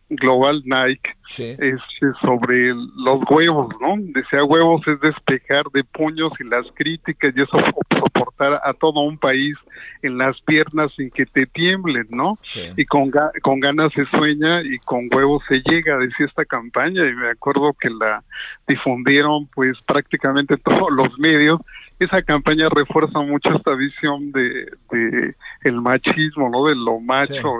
[0.09, 1.79] global Nike es
[2.21, 3.95] sobre los huevos, ¿no?
[3.99, 7.57] Decía huevos es despejar de puños y las críticas y eso
[7.99, 9.55] soportar a todo un país
[10.01, 12.39] en las piernas sin que te tiemblen, ¿no?
[12.75, 17.13] Y con, con ganas se sueña y con huevos se llega, decía esta campaña y
[17.13, 18.23] me acuerdo que la
[18.67, 21.59] difundieron pues prácticamente todos los medios
[21.99, 26.65] esa campaña refuerza mucho esta visión de, el machismo, ¿no?
[26.65, 27.57] De lo macho,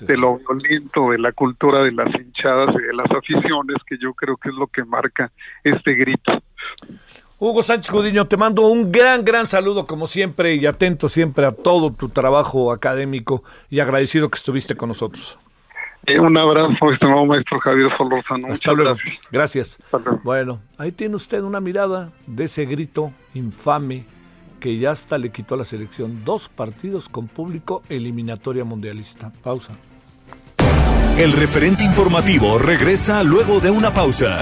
[0.00, 4.12] de, lo violento, de la cultura de las hinchadas y de las aficiones, que yo
[4.14, 5.30] creo que es lo que marca
[5.62, 6.32] este grito.
[7.38, 11.52] Hugo Sánchez Judiño, te mando un gran, gran saludo como siempre y atento siempre a
[11.52, 15.38] todo tu trabajo académico y agradecido que estuviste con nosotros.
[16.06, 18.48] Eh, un abrazo, estimado maestro Javier Solórzano.
[18.52, 18.96] Hasta luego.
[19.32, 19.78] Gracias.
[20.22, 24.04] Bueno, ahí tiene usted una mirada de ese grito infame
[24.60, 29.32] que ya hasta le quitó a la selección dos partidos con público eliminatoria mundialista.
[29.42, 29.76] Pausa.
[31.18, 34.38] El referente informativo regresa luego de una pausa.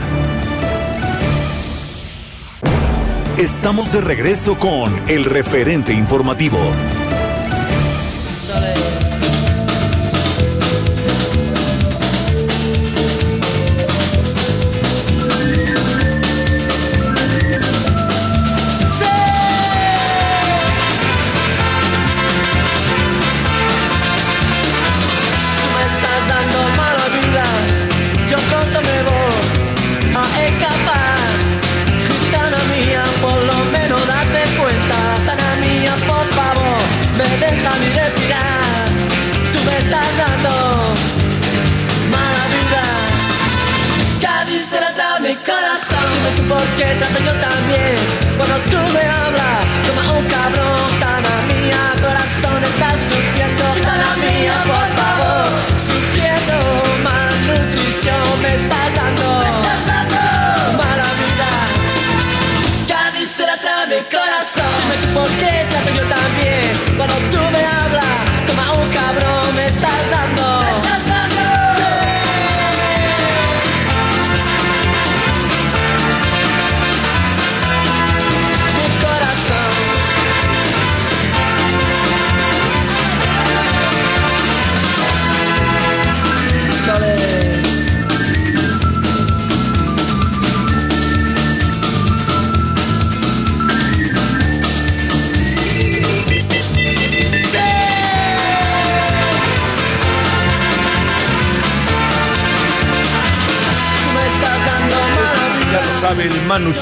[3.38, 6.59] Estamos de regreso con el referente informativo.
[8.44, 8.73] porque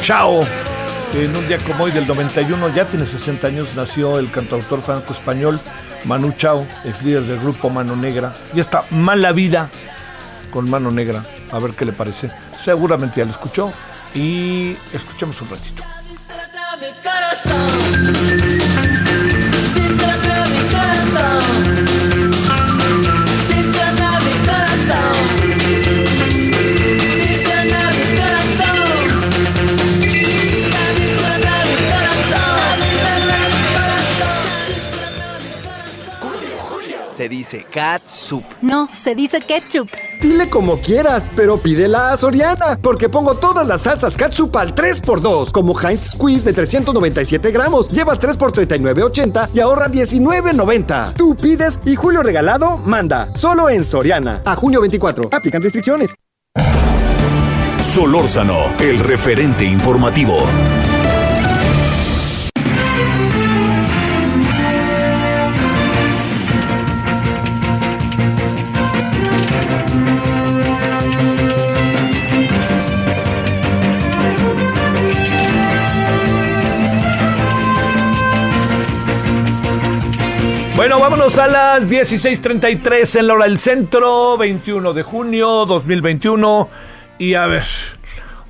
[0.02, 0.40] Chao.
[1.14, 5.60] En un día como hoy del 91, ya tiene 60 años, nació el cantautor franco-español
[6.04, 8.34] Manu Chao, ex líder del grupo Mano Negra.
[8.52, 9.70] Y esta mala vida
[10.50, 12.32] con Mano Negra, a ver qué le parece.
[12.58, 13.72] Seguramente ya lo escuchó
[14.12, 15.84] y escuchemos un ratito.
[37.22, 38.42] Se dice catsup.
[38.62, 39.88] No, se dice ketchup.
[40.20, 45.52] Dile como quieras, pero pídela a Soriana, porque pongo todas las salsas catsup al 3x2,
[45.52, 47.90] como Heinz Squeeze de 397 gramos.
[47.92, 51.14] Lleva 3 x 39.80 y ahorra 19.90.
[51.14, 53.28] Tú pides y Julio Regalado manda.
[53.36, 54.42] Solo en Soriana.
[54.44, 55.28] A junio 24.
[55.30, 56.16] Aplican restricciones.
[57.78, 60.38] Solórzano, el referente informativo.
[80.82, 86.68] Bueno, vámonos a las 16:33 en la hora del centro, 21 de junio 2021.
[87.18, 87.62] Y a ver,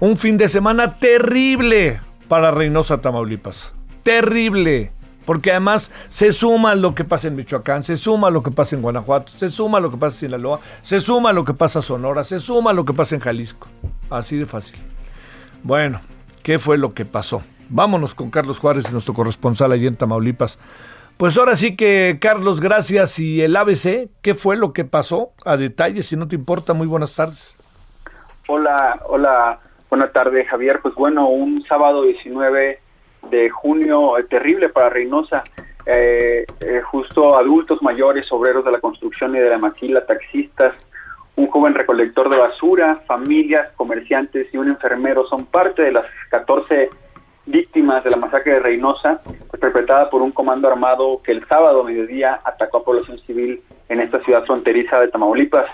[0.00, 3.74] un fin de semana terrible para Reynosa, Tamaulipas.
[4.02, 4.92] Terrible.
[5.26, 8.80] Porque además se suma lo que pasa en Michoacán, se suma lo que pasa en
[8.80, 12.24] Guanajuato, se suma lo que pasa en Sinaloa, se suma lo que pasa en Sonora,
[12.24, 13.68] se suma lo que pasa en Jalisco.
[14.08, 14.76] Así de fácil.
[15.62, 16.00] Bueno,
[16.42, 17.42] ¿qué fue lo que pasó?
[17.68, 20.58] Vámonos con Carlos Juárez, nuestro corresponsal allí en Tamaulipas.
[21.22, 23.20] Pues ahora sí que, Carlos, gracias.
[23.20, 25.34] Y el ABC, ¿qué fue lo que pasó?
[25.44, 27.56] A detalle, si no te importa, muy buenas tardes.
[28.48, 30.80] Hola, hola, buenas tardes, Javier.
[30.82, 32.80] Pues bueno, un sábado 19
[33.30, 35.44] de junio eh, terrible para Reynosa.
[35.86, 40.74] Eh, eh, justo adultos mayores, obreros de la construcción y de la maquila, taxistas,
[41.36, 46.90] un joven recolector de basura, familias, comerciantes y un enfermero son parte de las 14
[47.46, 49.20] víctimas de la masacre de Reynosa,
[49.60, 54.22] perpetrada por un comando armado que el sábado mediodía atacó a población civil en esta
[54.24, 55.66] ciudad fronteriza de Tamaulipas.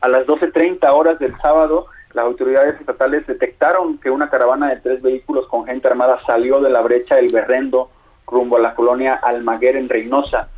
[0.00, 5.02] A las 12.30 horas del sábado, las autoridades estatales detectaron que una caravana de tres
[5.02, 7.90] vehículos con gente armada salió de la brecha del Berrendo
[8.26, 10.48] rumbo a la colonia Almaguer en Reynosa.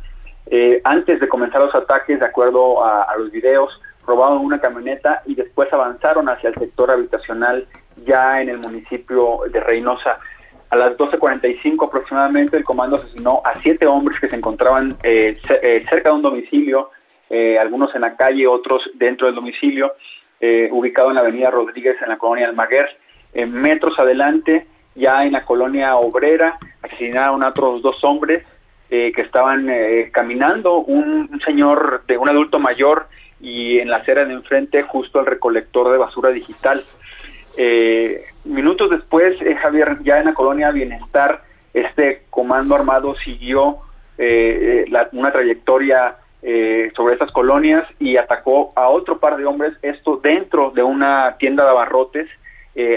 [0.47, 5.21] Eh, antes de comenzar los ataques, de acuerdo a, a los videos, robaron una camioneta
[5.25, 7.67] y después avanzaron hacia el sector habitacional
[8.05, 10.17] ya en el municipio de Reynosa.
[10.71, 15.83] A las 12.45 aproximadamente el comando asesinó a siete hombres que se encontraban eh, eh,
[15.89, 16.91] cerca de un domicilio,
[17.29, 19.91] eh, algunos en la calle, otros dentro del domicilio,
[20.39, 22.87] eh, ubicado en la avenida Rodríguez en la colonia Almaguer.
[23.47, 28.45] Metros adelante, ya en la colonia Obrera, asesinaron a otros dos hombres
[28.89, 29.69] que estaban
[30.11, 33.07] caminando, un, un señor de un adulto mayor
[33.39, 36.83] y en la acera de enfrente justo al recolector de basura digital.
[37.57, 41.41] Eh, minutos después, eh, Javier, ya en la colonia Bienestar,
[41.73, 43.77] este comando armado siguió
[44.17, 49.45] eh, eh, la- una trayectoria eh, sobre estas colonias y atacó a otro par de
[49.45, 52.27] hombres, esto dentro de una tienda de abarrotes.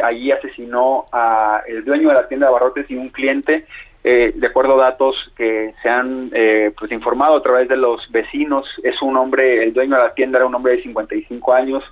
[0.05, 3.67] Allí asesinó a el dueño de la tienda de abarrotes y un cliente,
[4.05, 6.31] de acuerdo a datos que se han
[6.79, 8.67] pues informado a través de los vecinos.
[8.85, 11.83] Es un hombre, el dueño de la tienda era un hombre de 55 años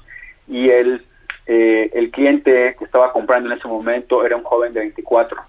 [0.46, 1.04] y el,
[1.46, 5.40] eh, el cliente que estaba comprando en ese momento era un joven de 24.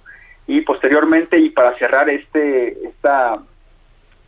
[0.48, 3.40] Y posteriormente, y para cerrar este esta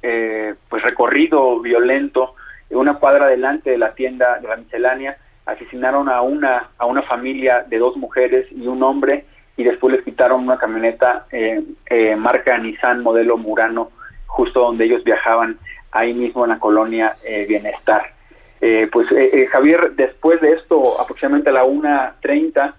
[0.01, 2.36] eh, pues recorrido violento,
[2.69, 7.65] una cuadra delante de la tienda de la miscelánea, asesinaron a una a una familia
[7.67, 9.25] de dos mujeres y un hombre
[9.58, 13.91] y después les quitaron una camioneta eh, eh, marca Nissan modelo Murano
[14.25, 15.58] justo donde ellos viajaban
[15.91, 18.14] ahí mismo en la colonia eh, Bienestar.
[18.61, 22.73] Eh, pues eh, eh, Javier, después de esto, aproximadamente a la 1.30,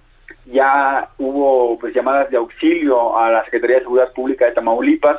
[0.47, 5.19] ya hubo pues llamadas de auxilio a la Secretaría de Seguridad Pública de Tamaulipas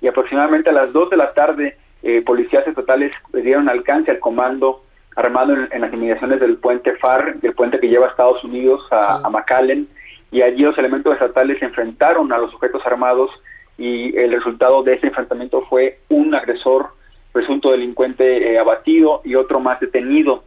[0.00, 4.84] y aproximadamente a las 2 de la tarde eh, policías estatales dieron alcance al comando
[5.16, 8.86] armado en, en las inmediaciones del puente FAR, del puente que lleva a Estados Unidos
[8.92, 9.88] a, a McAllen,
[10.30, 13.30] y allí los elementos estatales se enfrentaron a los sujetos armados
[13.76, 16.90] y el resultado de ese enfrentamiento fue un agresor,
[17.38, 20.42] presunto delincuente eh, abatido y otro más detenido.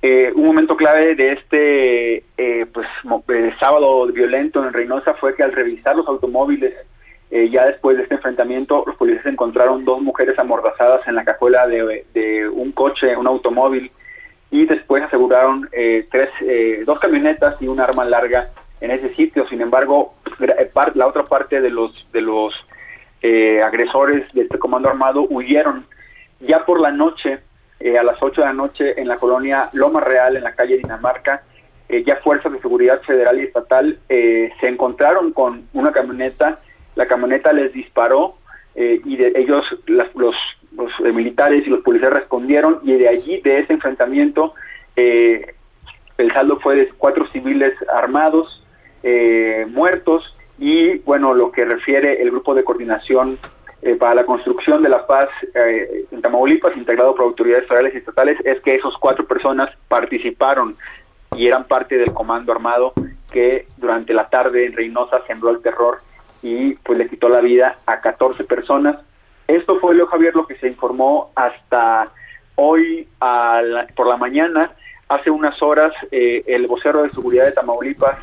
[0.00, 2.86] Eh, un momento clave de este eh, pues
[3.28, 6.72] eh, sábado violento en Reynosa fue que al revisar los automóviles
[7.32, 11.66] eh, ya después de este enfrentamiento los policías encontraron dos mujeres amordazadas en la cajuela
[11.66, 13.90] de, un coche, un automóvil
[14.52, 15.68] y después aseguraron
[16.10, 16.30] tres,
[16.86, 18.48] dos camionetas y un arma larga
[18.80, 19.46] en ese sitio.
[19.48, 20.14] Sin embargo,
[20.94, 22.54] la otra parte de los de los
[23.22, 25.84] eh, agresores de este comando armado huyeron.
[26.40, 27.40] Ya por la noche,
[27.78, 30.78] eh, a las 8 de la noche, en la colonia Loma Real, en la calle
[30.78, 31.42] Dinamarca,
[31.92, 36.60] eh, ya fuerzas de seguridad federal y estatal eh, se encontraron con una camioneta.
[36.94, 38.36] La camioneta les disparó
[38.76, 43.58] eh, y de ellos, los, los militares y los policías respondieron y de allí, de
[43.58, 44.54] ese enfrentamiento,
[44.94, 48.62] el saldo fue de cuatro civiles armados,
[49.68, 53.38] muertos y bueno, lo que refiere el grupo de coordinación
[53.82, 57.98] eh, para la construcción de la paz eh, en Tamaulipas, integrado por autoridades federales y
[57.98, 60.76] estatales, es que esos cuatro personas participaron
[61.34, 62.92] y eran parte del comando armado
[63.30, 65.98] que durante la tarde en Reynosa sembró el terror
[66.42, 68.96] y pues le quitó la vida a 14 personas.
[69.46, 72.08] Esto fue, Leo Javier, lo que se informó hasta
[72.56, 74.72] hoy a la- por la mañana.
[75.08, 78.16] Hace unas horas, eh, el vocero de seguridad de Tamaulipas,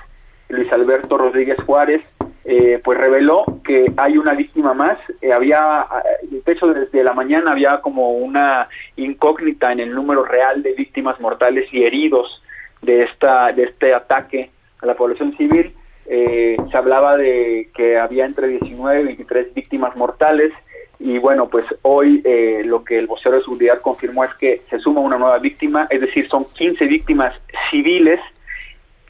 [0.49, 2.01] Luis Alberto Rodríguez Juárez,
[2.45, 4.97] eh, pues reveló que hay una víctima más.
[5.21, 10.23] Eh, había, eh, de hecho, desde la mañana había como una incógnita en el número
[10.23, 12.41] real de víctimas mortales y heridos
[12.81, 14.49] de esta de este ataque
[14.81, 15.73] a la población civil.
[16.05, 20.53] Eh, se hablaba de que había entre 19 y 23 víctimas mortales
[20.99, 24.79] y bueno, pues hoy eh, lo que el vocero de seguridad confirmó es que se
[24.79, 27.35] suma una nueva víctima, es decir, son 15 víctimas
[27.69, 28.19] civiles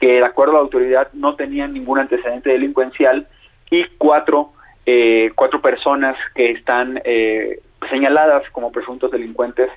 [0.00, 3.26] que de acuerdo a la autoridad no tenían ningún antecedente delincuencial
[3.70, 4.52] y cuatro,
[4.86, 9.70] eh, cuatro personas que están eh, señaladas como presuntos delincuentes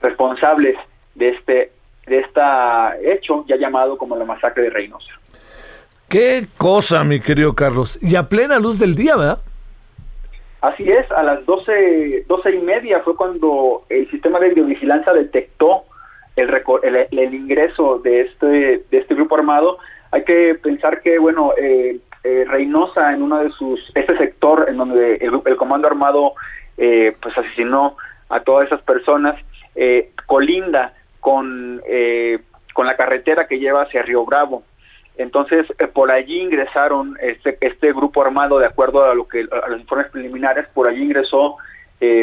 [0.00, 0.76] responsables
[1.14, 1.72] de este
[2.06, 5.12] de esta hecho ya llamado como la masacre de Reynosa.
[6.08, 7.98] Qué cosa, mi querido Carlos.
[8.02, 9.40] Y a plena luz del día, ¿verdad?
[10.62, 15.84] Así es, a las 12, 12 y media fue cuando el sistema de videovigilancia detectó
[16.38, 19.78] el, el, el ingreso de este, de este grupo armado.
[20.10, 24.76] Hay que pensar que, bueno, eh, eh, Reynosa en uno de sus, este sector en
[24.78, 26.32] donde el, el comando armado
[26.76, 27.96] eh, pues asesinó
[28.28, 29.34] a todas esas personas,
[29.74, 32.38] eh, colinda con eh,
[32.74, 34.62] con la carretera que lleva hacia Río Bravo.
[35.16, 39.68] Entonces, eh, por allí ingresaron este, este grupo armado, de acuerdo a lo que a
[39.68, 41.56] los informes preliminares, por allí ingresó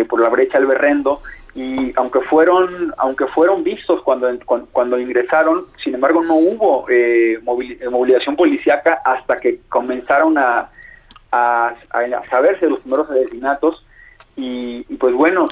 [0.08, 1.20] por la brecha del Berrendo
[1.56, 4.28] y aunque fueron aunque fueron vistos cuando
[4.74, 10.70] cuando, ingresaron, sin embargo no hubo eh, movilización policíaca hasta que comenzaron a,
[11.32, 11.74] a,
[12.30, 13.86] saberse los primeros asesinatos.
[14.38, 15.48] Y, pues bueno,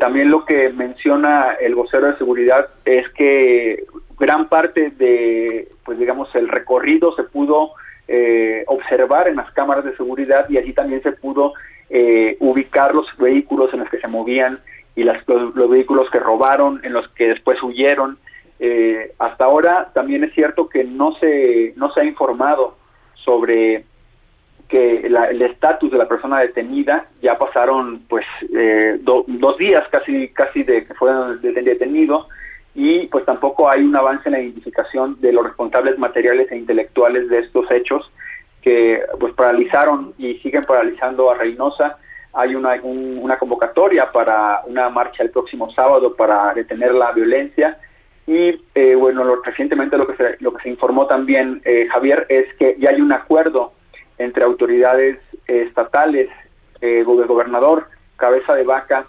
[0.00, 3.84] también lo que menciona el vocero de seguridad es que
[4.18, 7.72] gran parte de, pues digamos, el recorrido se pudo
[8.08, 11.52] eh, observar en las cámaras de seguridad y allí también se pudo
[11.90, 14.60] eh, ubicar los vehículos en los que se movían
[14.98, 18.18] y las, los, vehículos que robaron, en los que después huyeron.
[18.58, 22.76] Eh, hasta ahora también es cierto que no se, no se ha informado
[23.14, 23.84] sobre
[24.68, 28.26] que el estatus de la persona detenida ya pasaron pues
[29.00, 32.28] dos días casi casi de que fue detenido
[32.74, 37.30] y pues tampoco hay un avance en la identificación de los responsables materiales e intelectuales
[37.30, 38.10] de estos hechos
[38.62, 41.98] que pues paralizaron y siguen paralizando a Reynosa.
[42.32, 47.78] Hay una, una convocatoria para una marcha el próximo sábado para detener la violencia.
[48.26, 52.26] Y eh, bueno, lo, recientemente lo que se, lo que se informó también, eh, Javier,
[52.28, 53.72] es que ya hay un acuerdo
[54.18, 56.28] entre autoridades estatales,
[56.80, 59.06] eh, gobernador, cabeza de vaca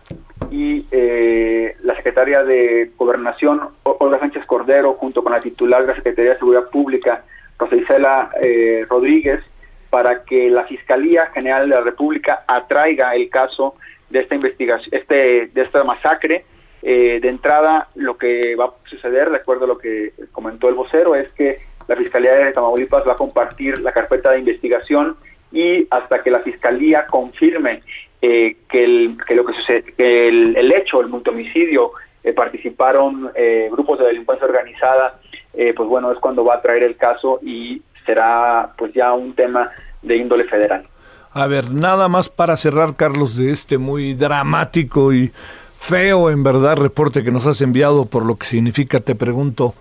[0.50, 5.96] y eh, la secretaria de Gobernación, Olga Sánchez Cordero, junto con la titular de la
[5.96, 7.24] Secretaría de Seguridad Pública,
[7.58, 9.44] Rosa Isela eh, Rodríguez,
[9.90, 13.76] para que la Fiscalía General de la República atraiga el caso
[14.10, 16.46] de esta investigación, este, de esta masacre.
[16.82, 20.76] Eh, de entrada, lo que va a suceder, de acuerdo a lo que comentó el
[20.76, 21.58] vocero, es que
[21.90, 25.18] la Fiscalía de Tamaulipas va a compartir la carpeta de investigación
[25.52, 27.82] y hasta que la Fiscalía confirme
[28.22, 31.92] eh, que, el, que lo que sucede, que el, hecho, el multomicidio,
[32.24, 35.20] eh, participaron eh, grupos de delincuencia organizada,
[35.52, 39.70] pues bueno, es cuando va a traer el caso y será pues ya un tema
[40.02, 40.88] de índole federal.
[41.32, 45.32] A ver, nada más para cerrar, Carlos, de este muy dramático y
[45.78, 49.76] feo, en verdad, reporte que nos has enviado, por lo que significa, te pregunto,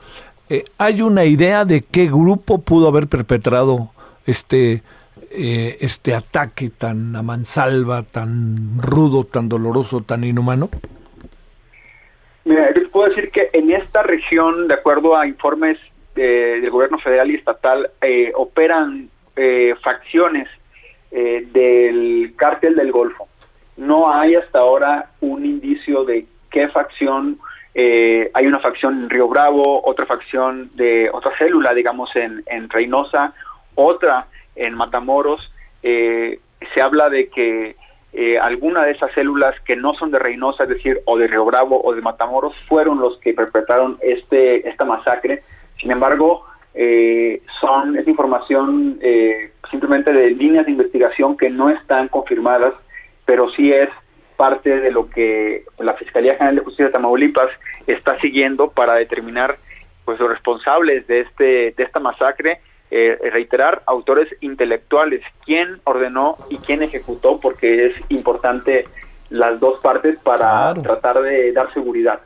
[0.77, 3.93] ¿hay una idea de qué grupo pudo haber perpetrado
[4.27, 4.83] este
[5.31, 10.69] eh, este ataque tan a mansalva, tan rudo, tan doloroso, tan inhumano?
[12.45, 15.79] Mira, les puedo decir que en esta región, de acuerdo a informes
[16.19, 20.49] del gobierno federal y estatal, eh, operan eh, facciones
[21.11, 23.29] del cártel del Golfo.
[23.79, 27.39] No hay hasta ahora un indicio de qué facción
[27.75, 33.33] hay una facción en Río Bravo, otra facción de otra célula, digamos, en, en Reynosa,
[33.77, 35.51] otra en Matamoros,
[35.83, 36.41] eh,
[36.75, 37.77] se habla de que
[38.13, 41.45] eh, alguna de esas células que no son de Reynosa, es decir, o de Río
[41.45, 45.43] Bravo o de Matamoros, fueron los que perpetraron este esta masacre.
[45.81, 49.01] Sin embargo, eh, son es información
[49.71, 52.75] simplemente de líneas de investigación que no están confirmadas,
[53.25, 53.89] pero sí es
[54.37, 57.49] parte de lo que la Fiscalía General de Justicia de Tamaulipas
[57.87, 59.57] está siguiendo para determinar
[60.05, 62.61] pues los responsables de este de esta masacre
[62.91, 68.85] eh, reiterar, autores intelectuales, quién ordenó y quién ejecutó, porque es importante
[69.29, 72.21] las dos partes para tratar de dar seguridad.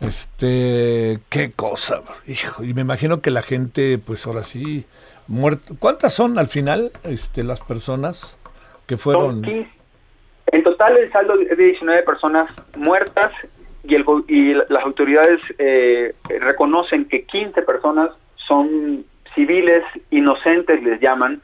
[0.00, 4.86] Este, qué cosa, hijo, y me imagino que la gente, pues ahora sí,
[5.28, 5.74] muerto.
[5.78, 8.38] ¿Cuántas son al final, este, las personas
[8.86, 9.44] que fueron?
[10.52, 13.32] En total el saldo es de 19 personas muertas
[13.84, 21.40] y, el, y las autoridades eh, reconocen que 15 personas son civiles inocentes les llaman,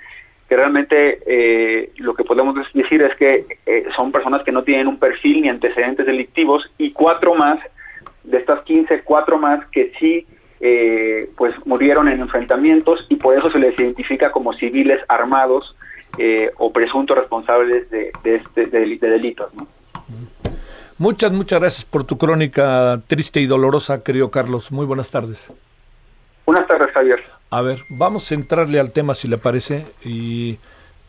[0.49, 4.89] que realmente eh, lo que podemos decir es que eh, son personas que no tienen
[4.89, 7.61] un perfil ni antecedentes delictivos y cuatro más,
[8.27, 10.27] de estas 15, cuatro más que sí
[10.61, 15.75] eh, pues murieron en enfrentamientos y por eso se les identifica como civiles armados
[16.57, 19.53] o presuntos responsables de, este de, delitos.
[20.97, 24.73] Muchas, muchas gracias por tu crónica triste y dolorosa, querido Carlos.
[24.73, 25.53] Muy buenas tardes.
[26.47, 27.23] Buenas tardes, Javier.
[27.51, 30.59] A ver, vamos a entrarle al tema si le parece y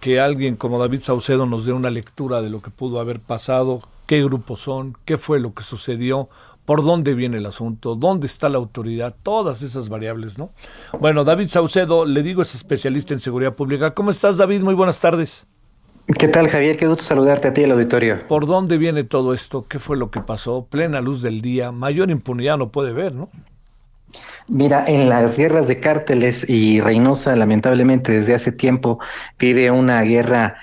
[0.01, 3.82] que alguien como David Saucedo nos dé una lectura de lo que pudo haber pasado,
[4.07, 6.30] qué grupos son, qué fue lo que sucedió,
[6.68, 10.51] por dónde viene el asunto, dónde está la autoridad, todas esas variables, ¿no?
[10.99, 13.93] Bueno, David Saucedo, le digo, es especialista en seguridad pública.
[13.93, 14.63] ¿Cómo estás, David?
[14.63, 15.45] Muy buenas tardes.
[16.20, 16.76] ¿Qué tal, Javier?
[16.76, 18.28] Qué gusto saludarte a ti, el auditorio.
[18.28, 19.65] ¿Por dónde viene todo esto?
[19.70, 20.68] ¿Qué fue lo que pasó?
[20.70, 23.30] Plena luz del día, mayor impunidad no puede ver, ¿no?
[24.49, 28.99] Mira, en las guerras de cárteles y Reynosa, lamentablemente, desde hace tiempo
[29.39, 30.57] vive una guerra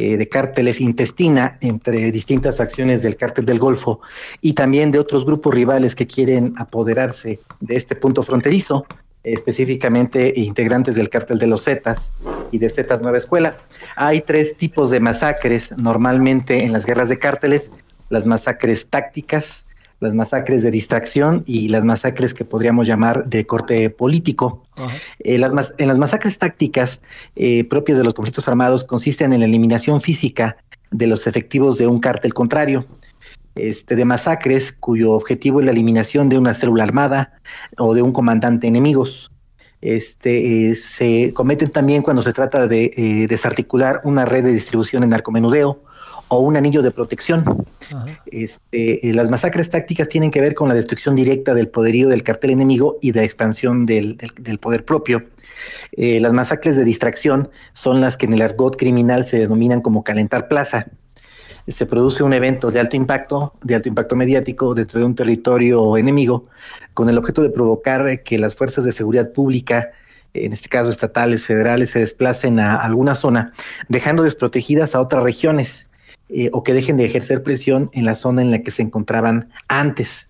[0.00, 4.00] eh, de cárteles intestina entre distintas acciones del cártel del Golfo
[4.40, 8.86] y también de otros grupos rivales que quieren apoderarse de este punto fronterizo,
[9.24, 12.10] específicamente integrantes del cártel de los Zetas
[12.50, 13.58] y de Zetas Nueva Escuela.
[13.94, 17.70] Hay tres tipos de masacres normalmente en las guerras de cárteles,
[18.08, 19.66] las masacres tácticas,
[20.00, 24.64] las masacres de distracción y las masacres que podríamos llamar de corte político.
[25.18, 27.00] Eh, las en las masacres tácticas
[27.36, 30.56] eh, propias de los conflictos armados consisten en la eliminación física
[30.90, 32.86] de los efectivos de un cártel contrario,
[33.54, 37.34] este, de masacres cuyo objetivo es la eliminación de una célula armada
[37.76, 39.30] o de un comandante enemigos.
[39.82, 45.10] Este, eh, se cometen también cuando se trata de desarticular una red de distribución en
[45.10, 45.82] narcomenudeo
[46.30, 47.44] o un anillo de protección.
[48.26, 52.22] Este, eh, las masacres tácticas tienen que ver con la destrucción directa del poderío del
[52.22, 54.16] cartel enemigo y de la expansión del,
[54.60, 55.24] poder propio.
[55.92, 60.04] Eh, las masacres de distracción son las que en el argot criminal se denominan como
[60.04, 60.86] calentar plaza.
[61.66, 65.96] Se produce un evento de alto impacto, de alto impacto mediático dentro de un territorio
[65.96, 66.46] enemigo,
[66.94, 69.90] con el objeto de provocar que las fuerzas de seguridad pública
[70.32, 73.52] en este caso estatales, federales, se desplacen a alguna zona,
[73.88, 75.88] dejando desprotegidas a otras regiones.
[76.32, 79.50] Eh, o que dejen de ejercer presión en la zona en la que se encontraban
[79.66, 80.28] antes.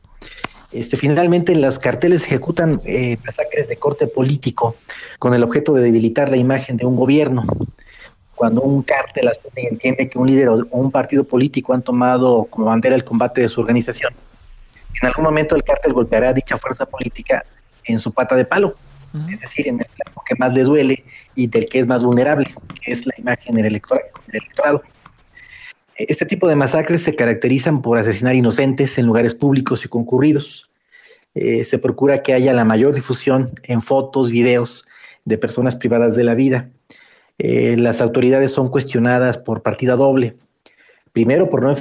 [0.72, 4.76] Este, finalmente, los carteles ejecutan eh, masacres de corte político
[5.18, 7.44] con el objeto de debilitar la imagen de un gobierno.
[8.34, 12.94] Cuando un cártel entiende que un líder o un partido político han tomado como bandera
[12.94, 14.14] el combate de su organización,
[15.02, 17.44] en algún momento el cártel golpeará a dicha fuerza política
[17.84, 18.74] en su pata de palo,
[19.30, 22.46] es decir, en el flanco que más le duele y del que es más vulnerable,
[22.80, 24.82] que es la imagen del electorado.
[26.08, 30.70] Este tipo de masacres se caracterizan por asesinar inocentes en lugares públicos y concurridos.
[31.34, 34.84] Eh, se procura que haya la mayor difusión en fotos, videos
[35.24, 36.70] de personas privadas de la vida.
[37.38, 40.36] Eh, las autoridades son cuestionadas por partida doble.
[41.12, 41.76] Primero, por no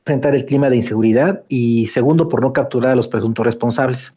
[0.00, 4.12] enfrentar el clima de inseguridad y segundo, por no capturar a los presuntos responsables.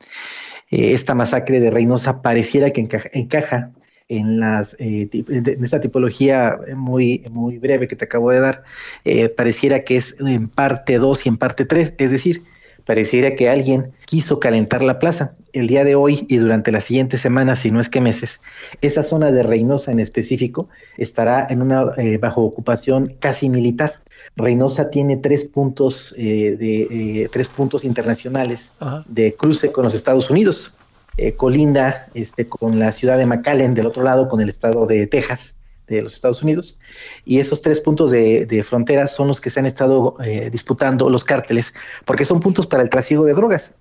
[0.71, 3.71] Eh, esta masacre de Reynosa pareciera que encaja
[4.11, 8.63] en, las, eh, en esta tipología muy, muy breve que te acabo de dar,
[9.05, 12.43] eh, pareciera que es en parte 2 y en parte 3, es decir,
[12.85, 15.33] pareciera que alguien quiso calentar la plaza.
[15.53, 18.41] El día de hoy y durante las siguientes semanas, si no es que meses,
[18.81, 24.01] esa zona de Reynosa en específico estará en una eh, bajo ocupación casi militar.
[24.35, 28.71] Reynosa tiene tres puntos de tres puntos internacionales
[29.07, 30.71] de cruce con los Estados Unidos.
[31.17, 35.07] Eh, colinda este, con la ciudad de McAllen, del otro lado con el estado de
[35.07, 35.53] Texas,
[35.87, 36.79] de los Estados Unidos,
[37.25, 41.25] y esos tres puntos de, frontera son los que se han estado eh, disputando los
[41.25, 41.73] cárteles,
[42.05, 43.71] porque son puntos para el trasiego de drogas.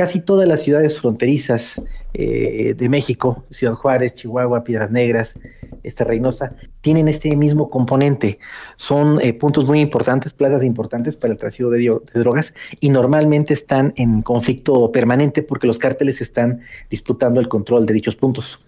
[0.00, 1.78] Casi todas las ciudades fronterizas
[2.14, 5.34] eh, de México, Ciudad Juárez, Chihuahua, Piedras Negras,
[5.82, 8.38] esta Reynosa, tienen este mismo componente.
[8.78, 13.92] Son eh, puntos muy importantes, plazas importantes para el trasiego de, drogas y normalmente están
[13.96, 18.58] en conflicto permanente porque los cárteles están disputando el control de dichos puntos.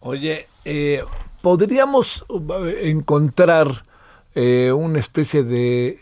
[0.00, 1.02] Oye, eh,
[1.40, 2.26] ¿podríamos
[2.82, 3.84] encontrar
[4.34, 5.98] una especie de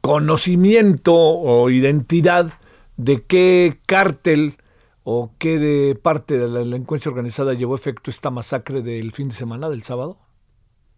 [0.00, 2.50] conocimiento o identidad
[2.96, 4.56] de qué cártel
[5.04, 9.34] o qué de parte de la delincuencia organizada llevó efecto esta masacre del fin de
[9.34, 10.18] semana, del sábado?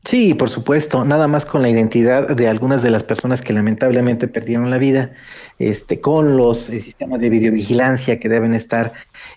[0.04, 4.28] Sí, por supuesto, nada más con la identidad de algunas de las personas que lamentablemente
[4.28, 5.12] perdieron la vida,
[5.58, 8.92] este, con los eh, sistemas de videovigilancia que deben estar,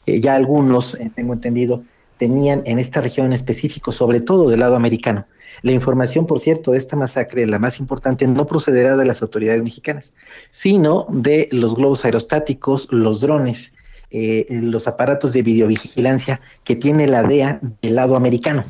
[0.05, 1.83] eh, ya algunos, eh, tengo entendido,
[2.17, 5.25] tenían en esta región en específico, sobre todo del lado americano,
[5.61, 9.63] la información, por cierto, de esta masacre, la más importante, no procederá de las autoridades
[9.63, 10.13] mexicanas,
[10.51, 13.73] sino de los globos aerostáticos, los drones,
[14.09, 18.65] eh, los aparatos de videovigilancia que tiene la DEA del lado americano.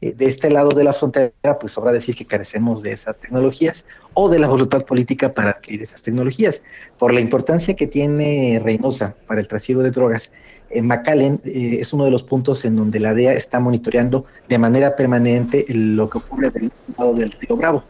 [0.00, 3.86] Eh, de este lado de la frontera, pues sobra decir que carecemos de esas tecnologías
[4.12, 6.62] o de la voluntad política para adquirir esas tecnologías.
[6.98, 10.30] Por la importancia que tiene Reynosa para el trasiego de drogas,
[10.70, 14.58] en McAllen eh, es uno de los puntos en donde la DEA está monitoreando de
[14.58, 17.84] manera permanente lo que ocurre del lado del río Bravo.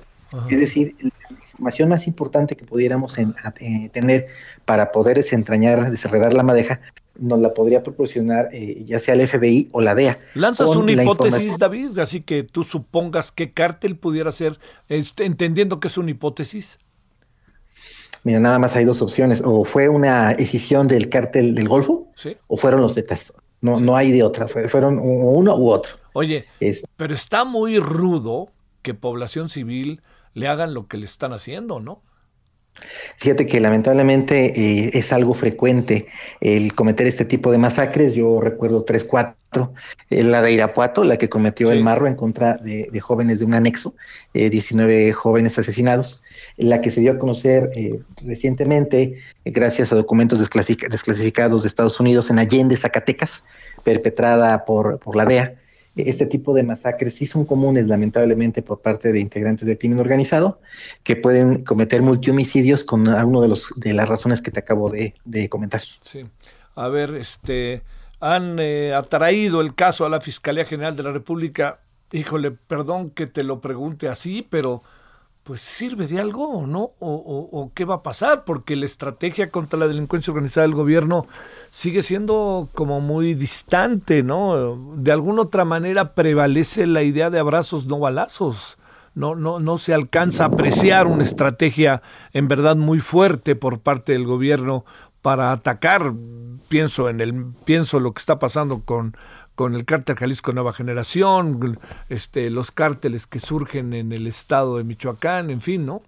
[0.50, 1.10] Es decir, la
[1.52, 4.26] información más importante que pudiéramos eh, tener
[4.64, 6.80] para poder desentrañar, desenredar la madeja,
[7.18, 10.18] nos la podría proporcionar eh, ya sea el FBI o la DEA.
[10.34, 14.58] Lanzas una hipótesis, David, así que tú supongas qué cártel pudiera ser,
[14.88, 16.78] este, entendiendo que es una hipótesis.
[18.24, 19.42] Mira, nada más hay dos opciones.
[19.44, 22.08] O fue una decisión del cártel del Golfo,
[22.46, 23.32] o fueron los Zetas.
[23.60, 24.48] No, no hay de otra.
[24.48, 25.96] fueron uno u otro.
[26.14, 26.46] Oye,
[26.96, 28.48] pero está muy rudo
[28.82, 30.02] que población civil
[30.32, 32.02] le hagan lo que le están haciendo, ¿no?
[33.18, 36.06] Fíjate que lamentablemente eh, es algo frecuente
[36.40, 38.14] el cometer este tipo de masacres.
[38.14, 39.72] Yo recuerdo tres, cuatro.
[40.10, 43.54] Eh, la de Irapuato, la que cometió el Marro en contra de, jóvenes de un
[43.54, 43.94] anexo,
[44.32, 46.22] 19 jóvenes asesinados.
[46.56, 47.70] La que se dio a conocer
[48.24, 53.42] recientemente, gracias a documentos desclasificados de Estados Unidos en Allende, Zacatecas,
[53.84, 55.54] perpetrada por, por la DEA
[55.96, 60.60] este tipo de masacres sí son comunes, lamentablemente, por parte de integrantes del crimen organizado,
[61.02, 65.14] que pueden cometer multihomicidios con alguna de, de las razones que te acabo de,
[65.48, 65.82] comentar.
[66.00, 66.26] Sí.
[66.74, 67.82] A ver, este,
[68.20, 71.80] han eh, atraído el caso a la Fiscalía General de la República.
[72.10, 74.82] Híjole, perdón que te lo pregunte así, pero
[75.44, 79.78] pues sirve de algo o no, o, qué va a pasar, porque la estrategia contra
[79.78, 81.26] la delincuencia organizada del gobierno
[81.70, 84.96] sigue siendo como muy distante, ¿no?
[84.96, 88.78] De alguna otra manera prevalece la idea de abrazos, no balazos.
[89.14, 94.12] No, no, no se alcanza a apreciar una estrategia en verdad muy fuerte por parte
[94.12, 94.84] del gobierno
[95.22, 96.12] para atacar,
[96.68, 99.16] pienso en el, pienso lo que está pasando con
[99.54, 101.78] con el cártel Jalisco Nueva Generación,
[102.08, 106.02] este, los cárteles que surgen en el estado de Michoacán, en fin, ¿no?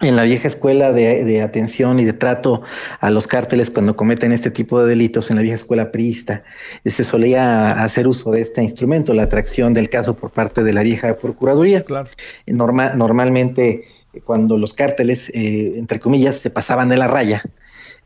[0.00, 2.62] En la vieja escuela de, atención y de trato
[3.00, 6.42] a los cárteles cuando cometen este tipo de delitos, en la vieja escuela priista,
[6.86, 10.82] se solía hacer uso de este instrumento, la atracción del caso por parte de la
[10.82, 11.82] vieja Procuraduría.
[11.82, 12.08] Claro.
[12.46, 13.84] normalmente,
[14.24, 17.42] cuando los cárteles, eh, entre comillas, se pasaban de la raya,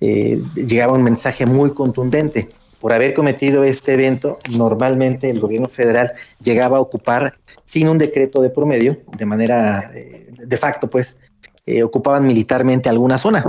[0.01, 2.49] eh, llegaba un mensaje muy contundente
[2.83, 8.43] por haber cometido este evento, normalmente el gobierno federal llegaba a ocupar, sin un decreto
[8.43, 11.17] de promedio, de manera eh, de facto, pues,
[11.65, 13.45] eh, ocupaban militarmente alguna zona.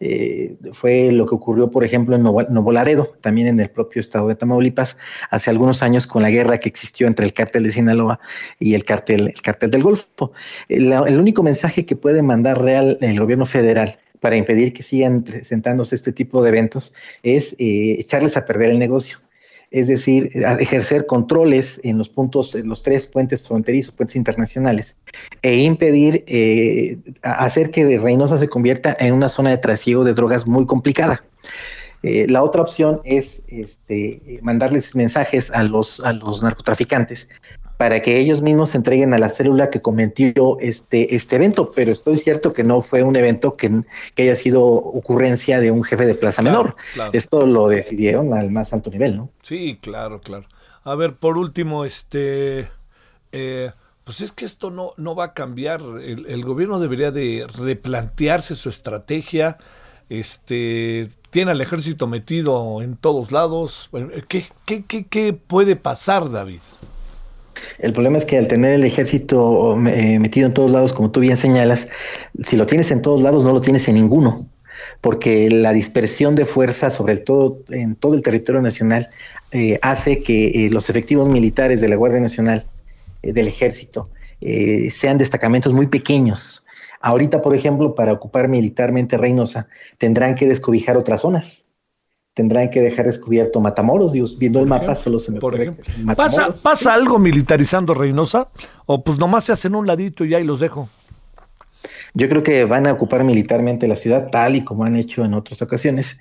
[0.00, 4.28] Eh, fue lo que ocurrió, por ejemplo, en Nuevo, Laredo, también en el propio estado
[4.28, 4.98] de Tamaulipas,
[5.30, 8.20] hace algunos años con la guerra que existió entre el cártel de Sinaloa
[8.58, 10.32] y el cártel, el cártel del Golfo.
[10.68, 15.22] El, el único mensaje que puede mandar real el gobierno federal para impedir que sigan
[15.22, 19.18] presentándose este tipo de eventos es eh, echarles a perder el negocio.
[19.70, 24.94] Es decir, ejercer controles en los puntos, en los tres puentes fronterizos, puentes internacionales,
[25.42, 30.46] e impedir eh, hacer que Reynosa se convierta en una zona de trasiego de drogas
[30.46, 31.22] muy complicada.
[32.02, 37.28] Eh, la otra opción es este, mandarles mensajes a los, a los narcotraficantes
[37.76, 41.92] para que ellos mismos se entreguen a la célula que cometió este, este evento, pero
[41.92, 43.82] estoy cierto que no fue un evento que,
[44.16, 46.76] haya sido ocurrencia de un jefe de plaza menor.
[47.12, 49.30] Esto lo decidieron al más alto nivel, ¿no?
[49.42, 50.46] Sí, claro, claro.
[50.84, 52.68] A ver, por último, este...
[53.32, 53.72] Eh,
[54.04, 55.80] pues es que esto no, no va a cambiar.
[55.80, 59.56] El, el, gobierno debería de replantearse su estrategia.
[60.10, 63.90] Este tiene al ejército metido en todos lados.
[64.28, 66.60] ¿Qué, qué, qué, qué puede pasar, David?
[67.78, 71.20] El problema es que al tener el ejército eh, metido en todos lados, como tú
[71.20, 71.88] bien señalas,
[72.42, 74.46] si lo tienes en todos lados, no lo tienes en ninguno,
[75.00, 79.10] porque la dispersión de fuerzas sobre todo, en todo el territorio nacional
[79.52, 82.66] eh, hace que eh, los efectivos militares de la Guardia Nacional,
[83.22, 84.10] del ejército,
[84.90, 86.62] sean destacamentos muy pequeños.
[87.00, 91.64] Ahorita, por ejemplo, para ocupar militarmente Reynosa, tendrán que descobijar otras zonas
[92.34, 94.12] tendrán que dejar descubierto Matamoros.
[94.12, 95.56] Dios, viendo el mapa, solo se me por
[96.16, 98.48] ¿Pasa, ¿Pasa algo militarizando Reynosa?
[98.86, 100.88] ¿O pues nomás se hacen un ladito y ya y los dejo?
[102.12, 105.34] Yo creo que van a ocupar militarmente la ciudad, tal y como han hecho en
[105.34, 106.18] otras ocasiones.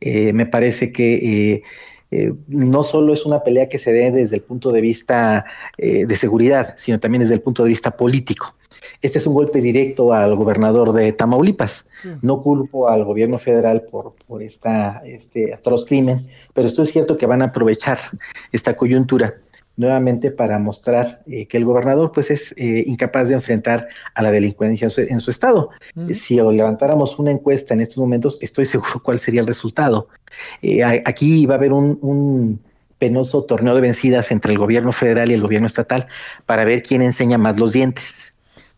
[0.00, 1.14] Eh, me parece que
[1.54, 1.62] eh,
[2.10, 5.44] eh, no solo es una pelea que se dé desde el punto de vista
[5.78, 8.54] de seguridad, sino también desde el punto de vista político.
[9.02, 11.84] Este es un golpe directo al gobernador de Tamaulipas.
[12.22, 17.16] No culpo al gobierno federal por, por esta, este atroz crimen, pero esto es cierto
[17.16, 17.98] que van a aprovechar
[18.52, 19.34] esta coyuntura
[19.76, 24.30] nuevamente para mostrar eh, que el gobernador pues es eh, incapaz de enfrentar a la
[24.30, 25.70] delincuencia en su, estado.
[26.12, 30.08] Si levantáramos una encuesta en estos momentos, estoy seguro cuál sería el resultado.
[30.60, 32.60] Eh, aquí va a haber un, un,
[32.98, 36.06] penoso torneo de vencidas entre el gobierno federal y el gobierno estatal
[36.46, 38.31] para ver quién enseña más los dientes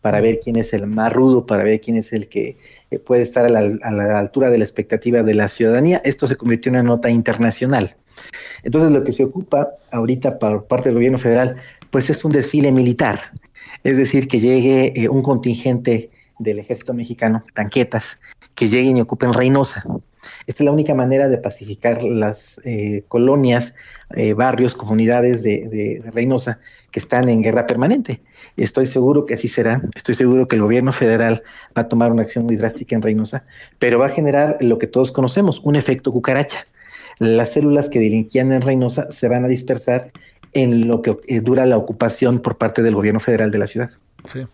[0.04, 2.58] para ver quién es el más rudo, para ver quién es el que
[2.90, 6.02] eh, puede estar a la, altura de la expectativa de la ciudadanía.
[6.04, 7.96] Esto se convirtió en una nota internacional.
[8.64, 11.56] Entonces lo que se ocupa ahorita por parte del gobierno federal,
[11.88, 13.18] pues es un desfile militar,
[13.82, 18.18] es decir, que llegue eh, un contingente del ejército mexicano, tanquetas,
[18.54, 19.86] que lleguen y ocupen Reynosa.
[20.46, 23.72] Esta es la única manera de pacificar las eh, colonias,
[24.36, 28.20] barrios, comunidades de Reynosa que están en guerra permanente.
[28.56, 29.82] Estoy seguro que así será.
[29.94, 31.42] Estoy seguro que el gobierno federal
[31.76, 33.44] va a tomar una acción muy drástica en Reynosa,
[33.78, 36.66] pero va a generar lo que todos conocemos, un efecto cucaracha.
[37.18, 40.12] Las células que delinquían en Reynosa se van a dispersar
[40.52, 43.90] en lo que eh, dura la ocupación por parte del gobierno federal de la ciudad.
[44.26, 44.46] Sí.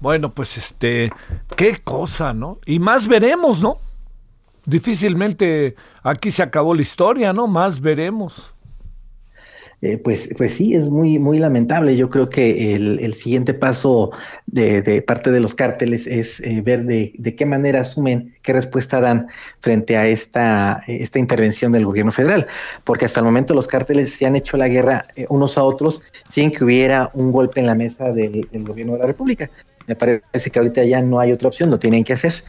[0.00, 1.10] Bueno, pues este,
[1.56, 2.58] qué cosa, ¿no?
[2.66, 3.78] Y más veremos, ¿no?
[4.66, 7.46] Difícilmente aquí se acabó la historia, ¿no?
[7.46, 8.54] Más veremos.
[9.82, 11.96] Eh, pues, pues sí, es muy, muy lamentable.
[11.96, 14.10] Yo creo que el, siguiente paso
[14.46, 19.28] de, parte de los cárteles es eh, ver de, qué manera asumen, qué respuesta dan
[19.60, 22.46] frente a esta, esta intervención del gobierno federal.
[22.84, 26.02] Porque hasta el momento los cárteles se han hecho la guerra eh, unos a otros
[26.28, 29.50] sin que hubiera un golpe en la mesa del, gobierno de la República.
[29.86, 32.44] Me parece que ahorita ya no hay otra opción, lo tienen que hacer.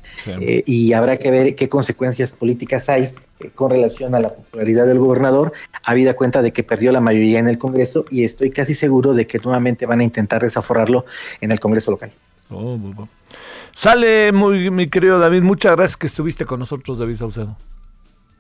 [0.65, 3.13] y habrá que ver qué consecuencias políticas hay
[3.55, 5.53] con relación a la popularidad del gobernador,
[5.83, 9.25] habida cuenta de que perdió la mayoría en el Congreso y estoy casi seguro de
[9.25, 11.05] que nuevamente van a intentar desaforrarlo
[11.39, 12.11] en el Congreso local.
[12.51, 12.77] Oh,
[13.73, 17.57] Sale muy, mi querido David, muchas gracias que estuviste con nosotros, David Saucedo.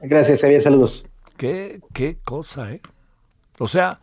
[0.01, 1.05] Gracias, Javier, saludos.
[1.37, 2.81] Qué, qué cosa, ¿eh?
[3.59, 3.99] O sea,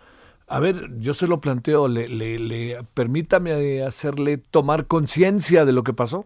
[0.48, 6.24] a ver, yo se lo planteo, le, permítame hacerle tomar conciencia de lo que pasó.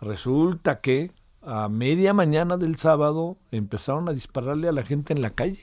[0.00, 1.10] Resulta que
[1.42, 5.60] a media mañana del sábado empezaron a dispararle a la gente en la calle.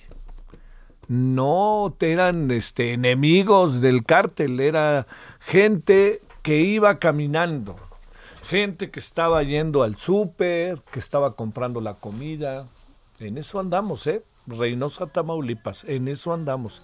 [1.07, 5.07] No eran este, enemigos del cártel, era
[5.39, 7.75] gente que iba caminando,
[8.43, 12.67] gente que estaba yendo al súper, que estaba comprando la comida.
[13.19, 14.23] En eso andamos, ¿eh?
[14.47, 16.83] Reynosa, Tamaulipas, en eso andamos.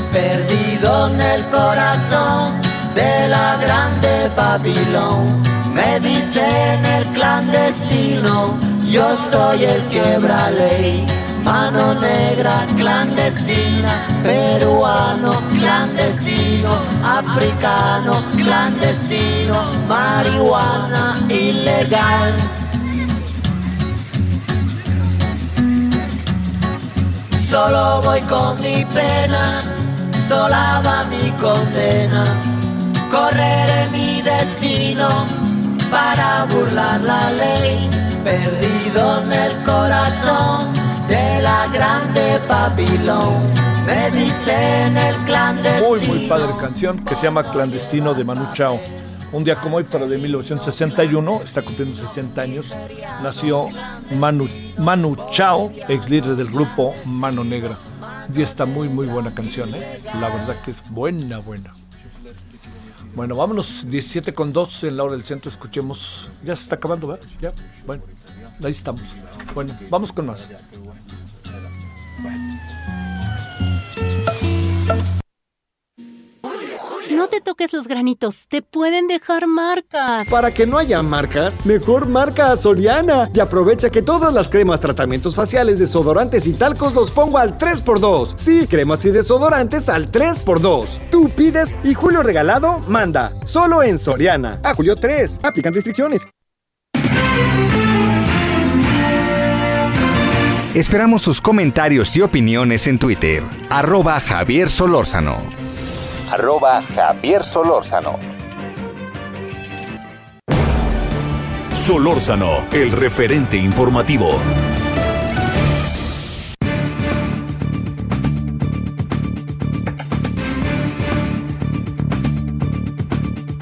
[0.11, 2.53] perdido en el corazón
[2.95, 5.41] de la grande Babilón.
[5.73, 8.57] Me dicen el clandestino,
[8.89, 11.07] yo soy el quebra ley.
[11.43, 16.69] Mano negra clandestina, peruano clandestino,
[17.03, 22.33] africano clandestino, marihuana ilegal.
[27.51, 29.61] Solo voy con mi pena,
[30.31, 32.23] sola va mi condena,
[33.11, 35.09] correré mi destino
[35.89, 37.89] para burlar la ley,
[38.23, 40.71] perdido en el corazón
[41.09, 43.35] de la grande Babilón.
[45.85, 48.79] Muy, muy padre canción que se llama Clandestino de Manu Chao.
[49.33, 52.67] Un día como hoy, pero de 1961, está cumpliendo 60 años,
[53.21, 53.67] nació
[54.11, 57.77] Manu, Manu Chao, ex líder del grupo Mano Negra.
[58.33, 59.99] Y esta muy, muy buena canción, ¿eh?
[60.19, 61.73] La verdad que es buena, buena.
[63.13, 65.51] Bueno, vámonos 17 con 2 en la hora del centro.
[65.51, 66.29] Escuchemos.
[66.43, 67.25] Ya se está acabando, ¿verdad?
[67.41, 67.51] Ya.
[67.85, 68.03] Bueno,
[68.63, 69.01] ahí estamos.
[69.53, 70.47] Bueno, vamos con más.
[77.11, 80.29] No te toques los granitos, te pueden dejar marcas.
[80.29, 83.29] Para que no haya marcas, mejor marca a Soriana.
[83.33, 88.33] Y aprovecha que todas las cremas, tratamientos faciales, desodorantes y talcos los pongo al 3x2.
[88.37, 91.09] Sí, cremas y desodorantes al 3x2.
[91.11, 93.31] Tú pides y Julio Regalado manda.
[93.45, 94.61] Solo en Soriana.
[94.63, 95.41] A Julio 3.
[95.43, 96.25] Aplican restricciones.
[100.73, 103.43] Esperamos sus comentarios y opiniones en Twitter.
[103.69, 105.35] Arroba Javier Solórzano
[106.31, 108.17] arroba Javier Solórzano.
[111.73, 114.29] Solórzano, el referente informativo.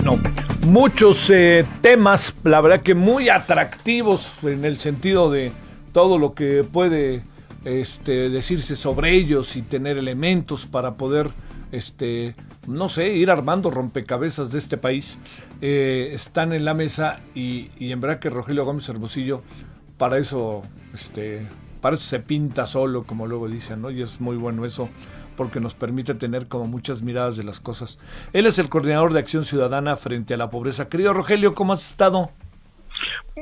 [0.06, 0.20] No,
[0.68, 5.52] muchos eh, temas, la verdad que muy atractivos en el sentido de
[5.92, 7.24] todo lo que puede
[7.66, 11.32] este, decirse sobre ellos y tener elementos para poder,
[11.72, 12.36] este,
[12.70, 15.18] no sé, ir armando rompecabezas de este país,
[15.62, 19.42] eh, están en la mesa y, y, en verdad que Rogelio Gómez Hermosillo,
[19.98, 20.62] para eso,
[20.94, 21.46] este,
[21.82, 23.92] para eso se pinta solo, como luego dicen, ¿no?
[23.92, 24.90] Y es muy bueno eso
[25.36, 27.98] porque nos permite tener como muchas miradas de las cosas.
[28.34, 30.90] Él es el coordinador de Acción Ciudadana frente a la pobreza.
[30.90, 32.30] Querido Rogelio, ¿cómo has estado?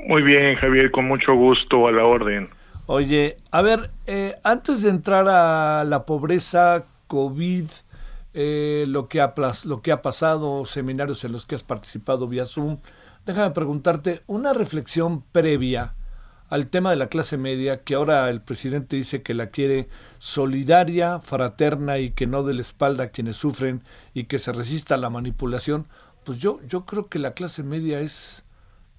[0.07, 2.49] Muy bien, Javier, con mucho gusto, a la orden.
[2.85, 7.65] Oye, a ver, eh, antes de entrar a la pobreza, COVID,
[8.39, 9.33] eh, lo, que ha,
[9.63, 12.77] lo que ha pasado, seminarios en los que has participado vía Zoom,
[13.25, 15.95] déjame preguntarte una reflexión previa
[16.47, 21.19] al tema de la clase media, que ahora el presidente dice que la quiere solidaria,
[21.19, 23.81] fraterna y que no dé la espalda a quienes sufren
[24.13, 25.87] y que se resista a la manipulación,
[26.23, 28.43] pues yo, yo creo que la clase media es,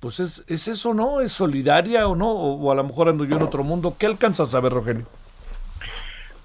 [0.00, 1.20] pues es, es eso, ¿no?
[1.20, 2.32] ¿Es solidaria o no?
[2.32, 3.94] O, a lo mejor ando yo en otro mundo.
[3.96, 5.06] ¿Qué alcanzas a saber, Rogelio?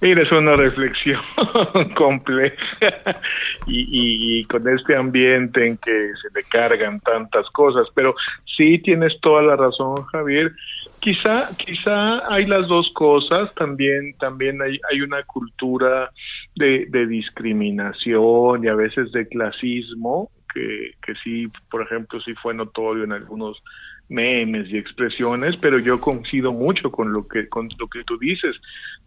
[0.03, 1.21] Mira, es una reflexión
[1.95, 3.21] compleja
[3.65, 8.13] y, con este ambiente en que se le cargan tantas cosas, pero
[8.57, 10.51] sí tienes toda la razón, Javier.
[10.99, 13.55] Quizá, quizá hay las dos cosas.
[13.55, 16.11] También, también hay, hay una cultura
[16.53, 22.53] de, de discriminación y a veces de clasismo que, que sí, por ejemplo, sí fue
[22.53, 23.63] notorio en algunos
[24.09, 28.55] memes y expresiones, pero yo coincido mucho con lo que con lo que tú dices.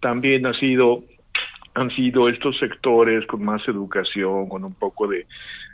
[0.01, 1.05] También ha sido
[1.76, 5.26] han sido estos sectores con más educación, con un poco de,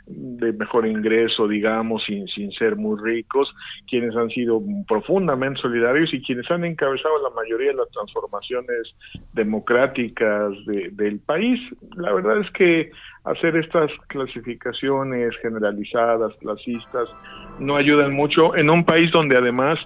[0.05, 3.49] de mejor ingreso, digamos, sin, sin ser muy ricos,
[3.89, 8.93] quienes han sido profundamente solidarios y quienes han encabezado la mayoría de las transformaciones
[9.31, 11.59] democráticas del país.
[11.95, 12.91] La verdad es que
[13.23, 17.09] hacer estas clasificaciones generalizadas, clasistas,
[17.59, 19.79] no ayudan mucho en un país donde además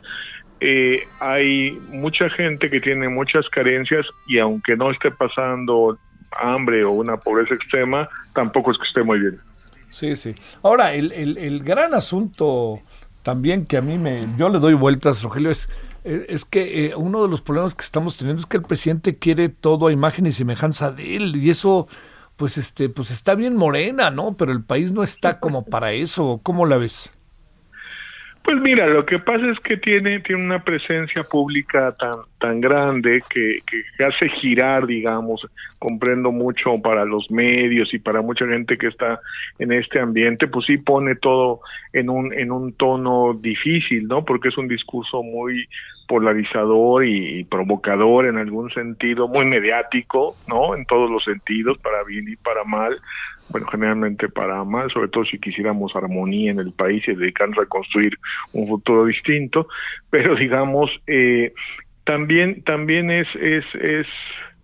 [0.59, 5.97] eh, hay mucha gente que tiene muchas carencias y aunque no esté pasando
[6.39, 9.39] hambre o una pobreza extrema, tampoco es que esté muy bien.
[9.89, 10.35] Sí, sí.
[10.63, 12.79] Ahora, el, el, gran asunto
[13.23, 15.69] también que a mí me, yo le doy vueltas, Rogelio, es,
[16.03, 19.49] es que eh, uno de los problemas que estamos teniendo es que el presidente quiere
[19.49, 21.88] todo a imagen y semejanza de él y eso,
[22.38, 24.38] pues este, pues está bien morena, ¿no?
[24.38, 26.39] Pero el país no está como para eso.
[26.43, 27.11] ¿Cómo la ves?
[28.48, 33.22] Pues mira, lo que pasa es que tiene, tiene una presencia pública tan, tan grande
[33.30, 35.45] que, que hace girar, digamos,
[35.80, 39.20] comprendo mucho para los medios y para mucha gente que está
[39.60, 41.60] en este ambiente, pues sí pone todo
[41.91, 44.24] en un, en un tono difícil, ¿no?
[44.24, 45.68] Porque es un discurso muy
[46.08, 50.74] polarizador y, provocador en algún sentido, muy mediático, ¿no?
[50.74, 52.98] En todos los sentidos, para bien y para mal,
[53.50, 57.66] bueno, generalmente para mal, sobre todo si quisiéramos armonía en el país y dedicarnos a
[57.66, 58.14] construir
[58.54, 59.68] un futuro distinto,
[60.10, 61.54] pero digamos, eh,
[62.04, 64.08] también, también es, es, es,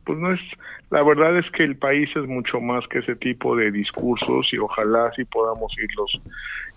[0.06, 0.40] pues no es,
[0.90, 4.58] la verdad es que el país es mucho más que ese tipo de discursos y
[4.58, 6.22] ojalá sí podamos irlos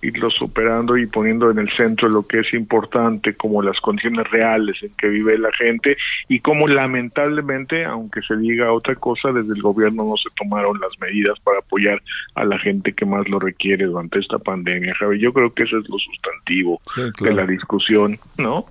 [0.02, 4.76] irlos superando y poniendo en el centro lo que es importante como las condiciones reales
[4.82, 5.96] en que vive la gente
[6.28, 10.90] y como lamentablemente aunque se diga otra cosa desde el gobierno no se tomaron las
[11.00, 12.02] medidas para apoyar
[12.34, 15.18] a la gente que más lo requiere durante esta pandemia Javi.
[15.18, 16.80] Yo creo que ese es lo sustantivo
[17.20, 18.66] de la discusión no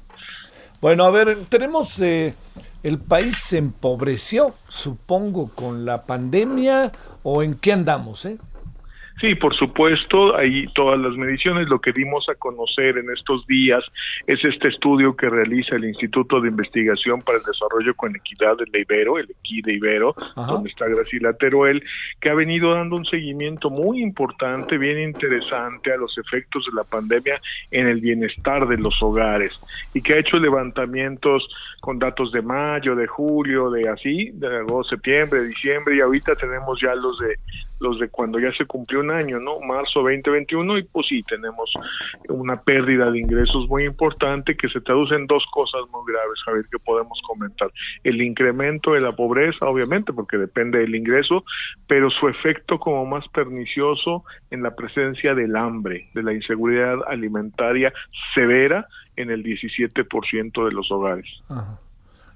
[0.80, 2.34] bueno a ver tenemos eh
[2.86, 6.92] el país se empobreció, supongo, con la pandemia
[7.24, 8.38] o en qué andamos, ¿eh?
[9.22, 11.70] Sí, por supuesto, ahí todas las mediciones.
[11.70, 13.82] Lo que dimos a conocer en estos días
[14.28, 18.82] es este estudio que realiza el Instituto de Investigación para el Desarrollo con Equidad del
[18.82, 21.82] Ibero, el EQUI de Ibero, donde está Graciela Teruel,
[22.20, 26.84] que ha venido dando un seguimiento muy importante, bien interesante a los efectos de la
[26.84, 27.40] pandemia
[27.72, 29.54] en el bienestar de los hogares
[29.94, 31.48] y que ha hecho levantamientos
[31.86, 36.82] con datos de mayo, de julio, de así, de agosto, septiembre, diciembre y ahorita tenemos
[36.82, 37.38] ya los de
[37.80, 39.60] los de cuando ya se cumplió un año, ¿no?
[39.60, 41.72] Marzo 2021 y pues sí, tenemos
[42.30, 46.66] una pérdida de ingresos muy importante que se traduce en dos cosas muy graves, Javier,
[46.72, 47.70] que podemos comentar.
[48.04, 51.44] El incremento de la pobreza, obviamente, porque depende del ingreso,
[51.88, 57.94] pero su efecto como más pernicioso en la presencia del hambre, de la inseguridad alimentaria
[58.34, 61.28] severa en el 17% de los hogares.
[61.50, 61.80] Ajá.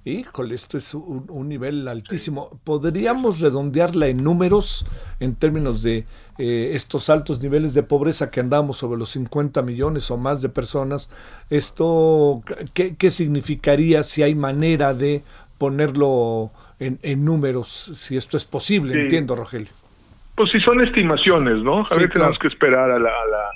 [0.06, 2.50] Híjole, esto es un, nivel altísimo.
[2.64, 4.86] ¿Podríamos redondearla en números
[5.20, 6.06] en términos de
[6.38, 10.48] eh, estos altos niveles de pobreza que andamos sobre los 50 millones o más de
[10.48, 11.10] personas?
[11.50, 12.42] ¿Esto
[12.74, 15.22] qué, qué significaría si hay manera de
[15.58, 19.04] ponerlo en, en números, si esto es posible?
[19.04, 19.74] Entiendo, Rogelio.
[20.36, 21.86] Pues si son estimaciones, ¿no?
[21.92, 23.52] A ver, tenemos que esperar a la a la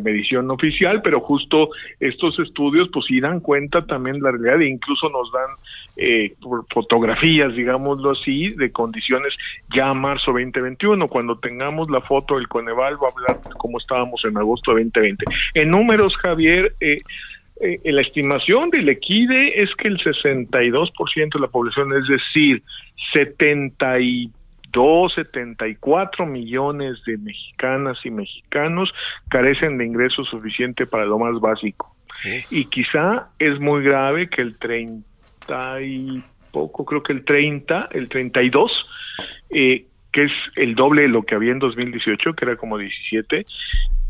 [0.00, 1.70] medición oficial, pero justo
[2.00, 5.50] estos estudios pues sí dan cuenta también de la realidad e incluso nos dan
[5.96, 6.34] eh,
[6.72, 9.34] fotografías, digámoslo así, de condiciones
[9.74, 11.08] ya a marzo 2021.
[11.08, 15.24] Cuando tengamos la foto del Coneval va a hablar de cómo estábamos en agosto 2020.
[15.54, 16.98] En números, Javier, eh,
[17.60, 22.62] eh, la estimación del equide es que el 62% de la población, es decir,
[23.12, 24.32] 72,
[24.72, 28.92] 74 millones de mexicanas y mexicanos
[29.28, 31.94] carecen de ingresos suficiente para lo más básico.
[32.50, 38.08] Y quizá es muy grave que el 30 y poco, creo que el 30, el
[38.08, 38.72] 32,
[39.50, 43.44] eh, que es el doble de lo que había en 2018, que era como 17,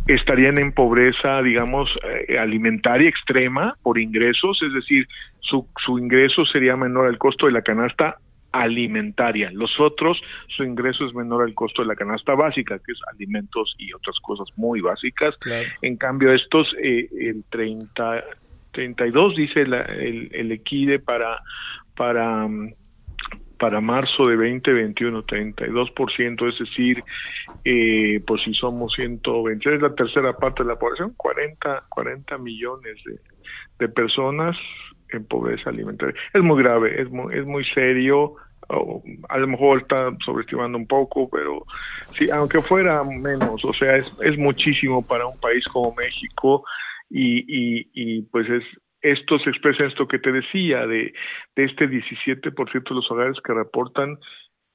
[0.06, 1.90] estarían en pobreza, digamos,
[2.28, 5.06] eh, alimentaria extrema por ingresos, es decir,
[5.40, 8.16] su, su ingreso sería menor al costo de la canasta
[8.52, 9.50] alimentaria.
[9.52, 13.74] Los otros, su ingreso es menor al costo de la canasta básica, que es alimentos
[13.78, 15.34] y otras cosas muy básicas.
[15.82, 18.24] En cambio, estos, eh, el 30,
[18.72, 21.40] 32 dice la, el, el equide para,
[21.94, 22.72] para mm,
[23.58, 27.02] para marzo de 2021, 32%, es decir,
[27.64, 32.96] eh, pues si somos 120, es la tercera parte de la población, 40, 40 millones
[33.04, 33.18] de,
[33.80, 34.56] de personas
[35.12, 36.14] en pobreza alimentaria.
[36.32, 38.36] Es muy grave, es muy, es muy serio,
[39.28, 41.64] a lo mejor está sobreestimando un poco, pero
[42.16, 46.64] sí, aunque fuera menos, o sea, es, es muchísimo para un país como México
[47.08, 47.44] y,
[47.94, 48.64] y, pues es,
[49.00, 51.14] esto se expresa en esto que te decía, de,
[51.56, 54.18] de este 17% de los hogares que reportan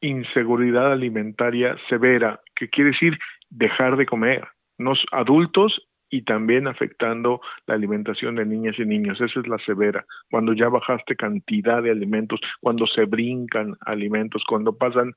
[0.02, 3.18] inseguridad alimentaria severa, que quiere decir
[3.50, 4.48] dejar de comer,
[4.80, 9.20] los adultos y también afectando la alimentación de niñas y niños.
[9.20, 10.06] Esa es la severa.
[10.30, 15.16] Cuando ya bajaste cantidad de alimentos, cuando se brincan alimentos, cuando pasan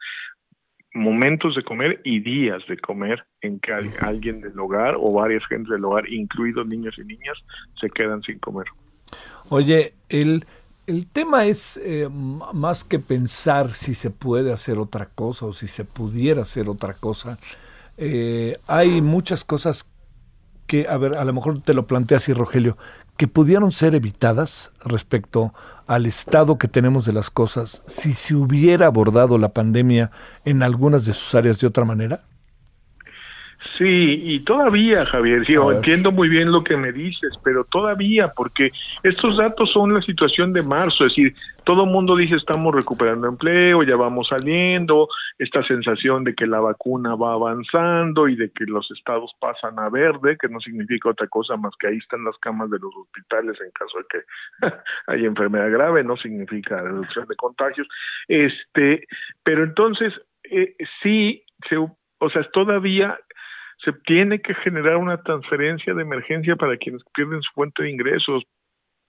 [0.94, 5.68] momentos de comer y días de comer en que alguien del hogar o varias gentes
[5.68, 7.36] del hogar, incluidos niños y niñas,
[7.78, 8.64] se quedan sin comer.
[9.50, 10.46] Oye, el,
[10.86, 12.08] el tema es eh,
[12.54, 16.94] más que pensar si se puede hacer otra cosa o si se pudiera hacer otra
[16.94, 17.38] cosa.
[17.98, 19.90] Eh, hay muchas cosas
[20.66, 22.76] que, a ver, a lo mejor te lo plantea así, Rogelio,
[23.16, 25.54] que pudieron ser evitadas respecto
[25.86, 30.10] al estado que tenemos de las cosas si se hubiera abordado la pandemia
[30.44, 32.22] en algunas de sus áreas de otra manera?
[33.78, 38.70] Sí, y todavía, Javier, sí, entiendo muy bien lo que me dices, pero todavía, porque
[39.02, 41.32] estos datos son la situación de marzo, es decir,
[41.64, 45.08] todo el mundo dice estamos recuperando empleo, ya vamos saliendo,
[45.38, 49.88] esta sensación de que la vacuna va avanzando y de que los estados pasan a
[49.88, 53.58] verde, que no significa otra cosa más que ahí están las camas de los hospitales
[53.60, 54.76] en caso de que
[55.08, 57.88] haya enfermedad grave, no significa reducción de contagios.
[58.28, 59.06] Este,
[59.42, 60.12] pero entonces,
[60.44, 63.18] eh, sí, se, o sea, todavía
[63.78, 68.42] se tiene que generar una transferencia de emergencia para quienes pierden su fuente de ingresos.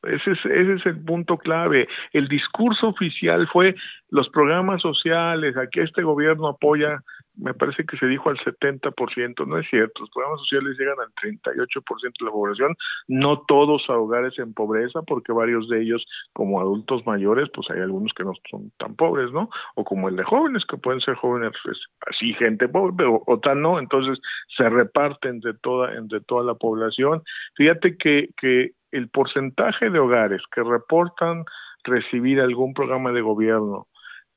[0.04, 1.88] Ese es, ese es el punto clave.
[2.14, 3.76] El discurso oficial fue
[4.10, 7.02] los programas sociales, aquí este gobierno apoya
[7.38, 11.14] me parece que se dijo al 70%, no es cierto, los programas sociales llegan al
[11.14, 12.76] 38% de la población,
[13.08, 17.82] no todos a hogares en pobreza, porque varios de ellos, como adultos mayores, pues hay
[17.82, 19.50] algunos que no son tan pobres, ¿no?
[19.76, 21.78] O como el de jóvenes, que pueden ser jóvenes, pues,
[22.08, 24.20] así gente pobre, pero otra no, entonces
[24.56, 27.22] se reparten entre toda, entre toda la población.
[27.56, 31.44] Fíjate que, que el porcentaje de hogares que reportan
[31.84, 33.88] recibir algún programa de gobierno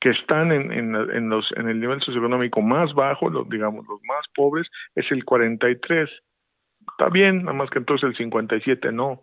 [0.01, 4.01] que están en, en, en, los, en el nivel socioeconómico más bajo, los, digamos los
[4.03, 6.09] más pobres, es el 43.
[6.91, 9.21] Está bien, nada más que entonces el 57 no.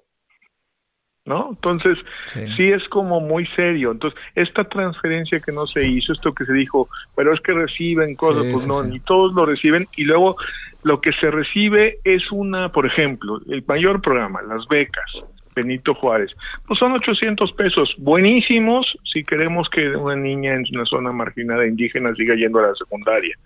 [1.24, 1.48] ¿No?
[1.50, 2.70] Entonces, sí.
[2.70, 3.90] es como muy serio.
[3.90, 8.14] Entonces, esta transferencia que no se hizo, esto que se dijo, pero es que reciben
[8.14, 9.86] cosas, pues no, ni todos lo reciben.
[9.96, 10.36] Y luego,
[10.84, 15.22] lo que se recibe es una, por ejemplo, el mayor programa, las becas
[15.58, 16.30] Benito Juárez.
[16.66, 22.14] Pues son 800 pesos, buenísimos si queremos que una niña en una zona marginada indígena
[22.14, 23.36] siga yendo a la secundaria.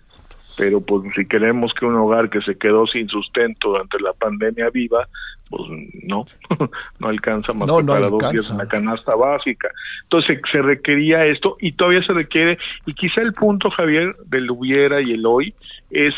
[0.55, 4.69] Pero pues si queremos que un hogar que se quedó sin sustento durante la pandemia
[4.69, 5.07] viva,
[5.49, 5.63] pues
[6.03, 6.25] no,
[6.99, 9.69] no alcanza más que para dos días en la canasta básica.
[10.03, 15.01] Entonces se requería esto y todavía se requiere, y quizá el punto, Javier, del hubiera
[15.01, 15.55] y el hoy,
[15.89, 16.13] es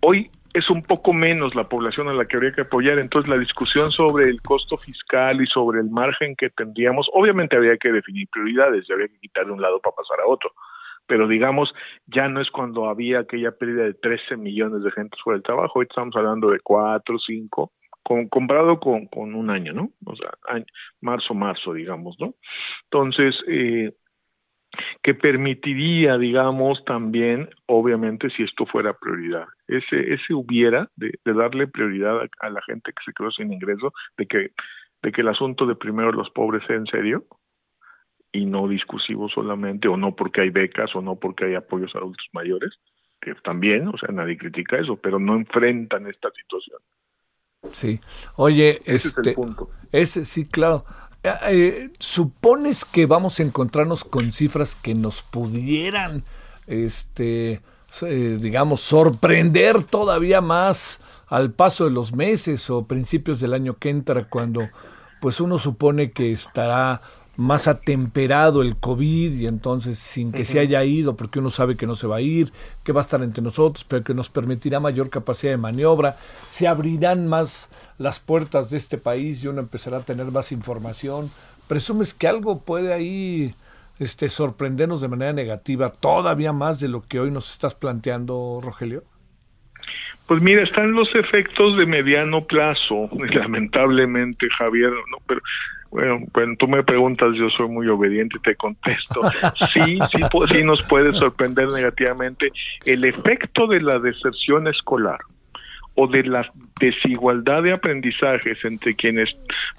[0.00, 2.98] hoy es un poco menos la población a la que habría que apoyar.
[2.98, 7.76] Entonces, la discusión sobre el costo fiscal y sobre el margen que tendríamos, obviamente habría
[7.76, 10.52] que definir prioridades, habría que quitar de un lado para pasar a otro.
[11.06, 11.72] Pero digamos,
[12.06, 15.78] ya no es cuando había aquella pérdida de 13 millones de gente fuera del trabajo,
[15.78, 17.72] hoy estamos hablando de 4, 5,
[18.02, 19.90] con, comparado con, con un año, ¿no?
[20.04, 20.30] O sea,
[21.00, 22.34] marzo, marzo, digamos, ¿no?
[22.84, 23.92] Entonces, eh,
[25.02, 32.20] que permitiría, digamos, también, obviamente, si esto fuera prioridad, ese, ese hubiera de, darle prioridad
[32.20, 34.50] a, a, la gente que se quedó sin ingreso, de que,
[35.02, 37.24] de que el asunto de primero los pobres sea en serio
[38.32, 41.98] y no discursivo solamente, o no porque hay becas, o no porque hay apoyos a
[41.98, 42.70] adultos mayores,
[43.20, 46.78] que también, o sea, nadie critica eso, pero no enfrentan esta situación.
[47.72, 48.00] Sí.
[48.36, 49.70] Oye, Ese es este, el punto.
[49.92, 50.84] ese sí, claro.
[51.22, 56.24] Eh, eh, ¿Supones que vamos a encontrarnos con cifras que nos pudieran,
[56.66, 57.60] este,
[58.02, 63.90] eh, digamos, sorprender todavía más al paso de los meses o principios del año que
[63.90, 64.68] entra, cuando
[65.20, 67.02] pues uno supone que estará
[67.40, 71.86] más atemperado el COVID y entonces sin que se haya ido, porque uno sabe que
[71.86, 72.52] no se va a ir,
[72.84, 76.16] que va a estar entre nosotros, pero que nos permitirá mayor capacidad de maniobra,
[76.46, 81.30] se abrirán más las puertas de este país y uno empezará a tener más información.
[81.66, 83.54] ¿Presumes que algo puede ahí
[83.98, 89.02] este, sorprendernos de manera negativa todavía más de lo que hoy nos estás planteando, Rogelio?
[90.26, 95.40] Pues mira, están los efectos de mediano plazo, lamentablemente, Javier, no, pero
[95.90, 99.22] bueno, cuando tú me preguntas, yo soy muy obediente y te contesto.
[99.72, 100.20] Sí, sí,
[100.52, 102.50] sí nos puede sorprender negativamente
[102.84, 105.18] el efecto de la deserción escolar
[105.96, 109.28] o de la desigualdad de aprendizajes entre quienes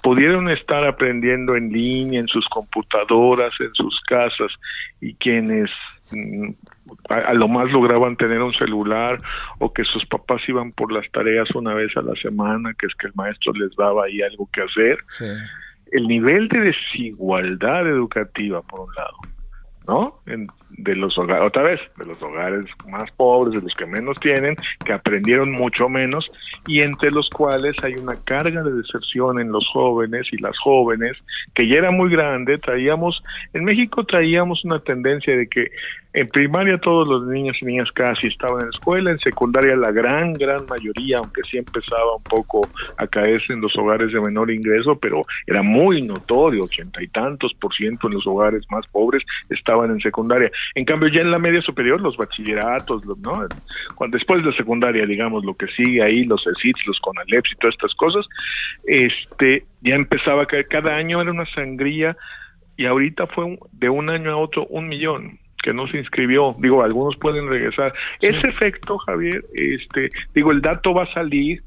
[0.02, 4.52] pudieron estar aprendiendo en línea, en sus computadoras, en sus casas,
[5.00, 5.70] y quienes
[6.10, 6.50] mm,
[7.08, 9.20] a, a, lo más lograban tener un celular
[9.58, 12.94] o que sus papás iban por las tareas una vez a la semana, que es
[12.94, 14.98] que el maestro les daba ahí algo que hacer.
[15.08, 15.24] Sí
[15.92, 19.16] el nivel de desigualdad educativa, por un lado,
[19.86, 20.20] ¿no?
[20.26, 20.48] En,
[20.78, 24.56] de los hogares, otra vez, de los hogares más pobres, de los que menos tienen,
[24.84, 26.30] que aprendieron mucho menos,
[26.66, 31.16] y entre los cuales hay una carga de deserción en los jóvenes y las jóvenes,
[31.54, 35.70] que ya era muy grande, traíamos, en México traíamos una tendencia de que
[36.14, 39.90] en primaria todos los niños y niñas casi estaban en la escuela, en secundaria la
[39.92, 42.60] gran, gran mayoría, aunque sí empezaba un poco
[42.98, 47.54] a caerse en los hogares de menor ingreso, pero era muy notorio, ochenta y tantos
[47.54, 50.50] por ciento en los hogares más pobres estaban en secundaria.
[50.74, 53.32] En cambio, ya en la media superior, los bachilleratos, ¿no?
[53.94, 57.56] Cuando después de la secundaria, digamos, lo que sigue ahí, los ESITs, los CONALEPS y
[57.56, 58.26] todas estas cosas,
[58.84, 62.16] este, ya empezaba a caer, cada año era una sangría
[62.76, 66.56] y ahorita fue un, de un año a otro un millón que no se inscribió,
[66.58, 67.94] digo, algunos pueden regresar.
[68.18, 68.26] Sí.
[68.26, 71.62] Ese efecto, Javier, este, digo, el dato va a salir,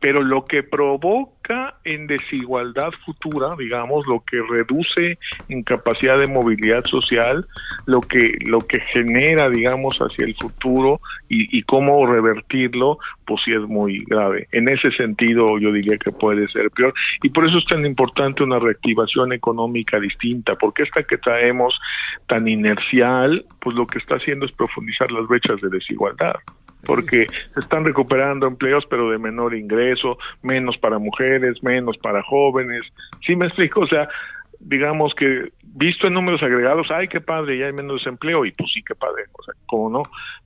[0.00, 6.84] pero lo que provoca en desigualdad futura, digamos, lo que reduce en capacidad de movilidad
[6.84, 7.46] social,
[7.86, 13.52] lo que lo que genera, digamos, hacia el futuro y, y cómo revertirlo, pues sí
[13.52, 14.48] es muy grave.
[14.52, 18.42] En ese sentido, yo diría que puede ser peor y por eso es tan importante
[18.42, 21.78] una reactivación económica distinta, porque esta que traemos
[22.26, 26.36] tan inercial, pues lo que está haciendo es profundizar las brechas de desigualdad
[26.86, 32.82] porque se están recuperando empleos pero de menor ingreso, menos para mujeres, menos para jóvenes.
[33.26, 33.80] ¿Sí me explico?
[33.80, 34.08] O sea,
[34.60, 38.70] digamos que visto en números agregados, ay, qué padre, ya hay menos desempleo, y pues
[38.72, 40.02] sí, qué padre, o sea, ¿cómo no?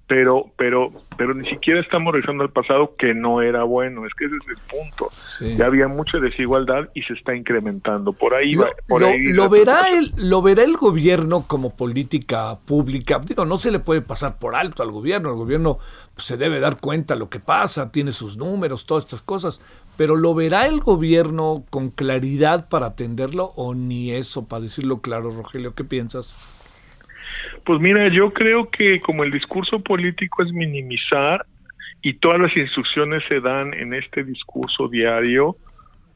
[0.07, 4.27] Pero, pero, pero ni siquiera estamos regresando al pasado que no era bueno, es que
[4.27, 5.09] ese es el punto.
[5.11, 5.57] Sí.
[5.57, 8.13] Ya había mucha desigualdad y se está incrementando.
[8.13, 8.69] Por ahí lo, va.
[8.87, 13.19] Por lo, ahí lo verá el, lo verá el gobierno como política pública.
[13.19, 15.31] Digo, no se le puede pasar por alto al gobierno.
[15.31, 15.79] El gobierno
[16.15, 19.63] pues, se debe dar cuenta de lo que pasa, tiene sus números, todas estas cosas.
[19.97, 25.31] Pero ¿lo verá el gobierno con claridad para atenderlo o ni eso, para decirlo claro,
[25.31, 25.75] Rogelio?
[25.75, 26.63] ¿Qué piensas?
[27.65, 31.45] Pues mira, yo creo que como el discurso político es minimizar
[32.03, 35.57] y todas las instrucciones se dan en este discurso diario,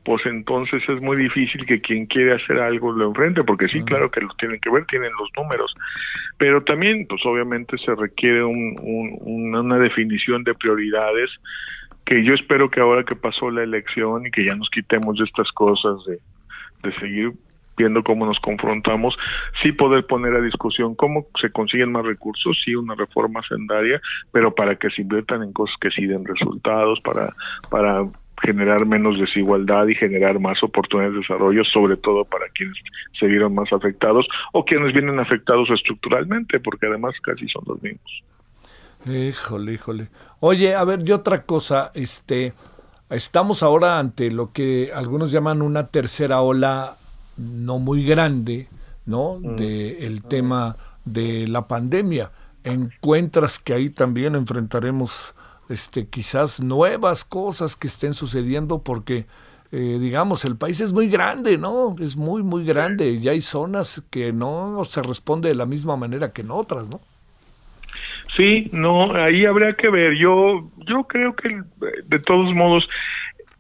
[0.05, 4.11] pues entonces es muy difícil que quien quiere hacer algo lo enfrente, porque sí, claro.
[4.11, 5.73] que lo tienen que ver, tienen los números,
[6.39, 11.31] pero también, pues obviamente se requiere un, un, una definición de prioridades
[12.07, 15.25] que yo espero que ahora que pasó la elección y que ya nos quitemos de
[15.25, 16.19] estas cosas de,
[16.89, 17.33] de seguir
[17.79, 19.17] viendo cómo nos confrontamos,
[19.63, 24.01] sí poder poner a discusión cómo se consiguen más recursos, sí una reforma sendaria,
[24.33, 27.35] pero para que se inviertan en cosas que sí den resultados, para,
[27.71, 28.05] para
[28.43, 32.77] generar menos desigualdad y generar más oportunidades de desarrollo, sobre todo para quienes
[33.19, 38.23] se vieron más afectados o quienes vienen afectados estructuralmente, porque además casi son los mismos.
[39.07, 40.09] Híjole, híjole.
[40.41, 42.53] Oye, a ver, y otra cosa, este,
[43.11, 46.97] estamos ahora ante lo que algunos llaman una tercera ola
[47.39, 48.69] no muy grande,
[49.07, 49.39] ¿no?
[49.41, 49.57] Mm.
[49.57, 52.31] De el tema de la pandemia.
[52.65, 55.35] Encuentras que ahí también enfrentaremos
[55.69, 59.27] este quizás nuevas cosas que estén sucediendo porque
[59.71, 61.95] eh, digamos, el país es muy grande, ¿no?
[62.01, 66.33] Es muy, muy grande y hay zonas que no se responde de la misma manera
[66.33, 67.01] que en otras, ¿no?
[68.35, 70.15] Sí, no, ahí habría que ver.
[70.17, 71.61] Yo, yo creo que
[72.05, 72.89] de todos modos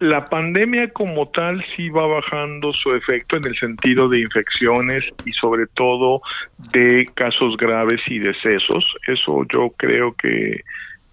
[0.00, 5.32] la pandemia como tal sí va bajando su efecto en el sentido de infecciones y
[5.32, 6.22] sobre todo
[6.72, 8.84] de casos graves y decesos.
[9.06, 10.62] Eso yo creo que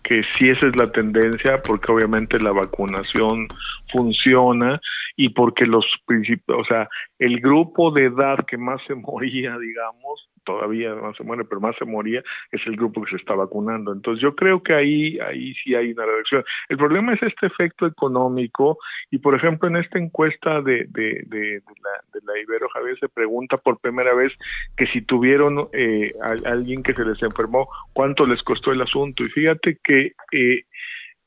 [0.05, 3.47] que sí esa es la tendencia porque obviamente la vacunación
[3.91, 4.79] funciona
[5.15, 6.89] y porque los principios, o sea,
[7.19, 11.75] el grupo de edad que más se moría, digamos, todavía más se muere, pero más
[11.77, 13.91] se moría, es el grupo que se está vacunando.
[13.91, 16.43] Entonces yo creo que ahí, ahí sí hay una reducción.
[16.69, 18.77] El problema es este efecto económico
[19.11, 23.09] y por ejemplo en esta encuesta de, de, de, la, de la Ibero Javier se
[23.09, 24.31] pregunta por primera vez
[24.77, 29.23] que si tuvieron eh, a, alguien que se les enfermó, cuánto les costó el asunto.
[29.23, 30.65] Y fíjate que eh,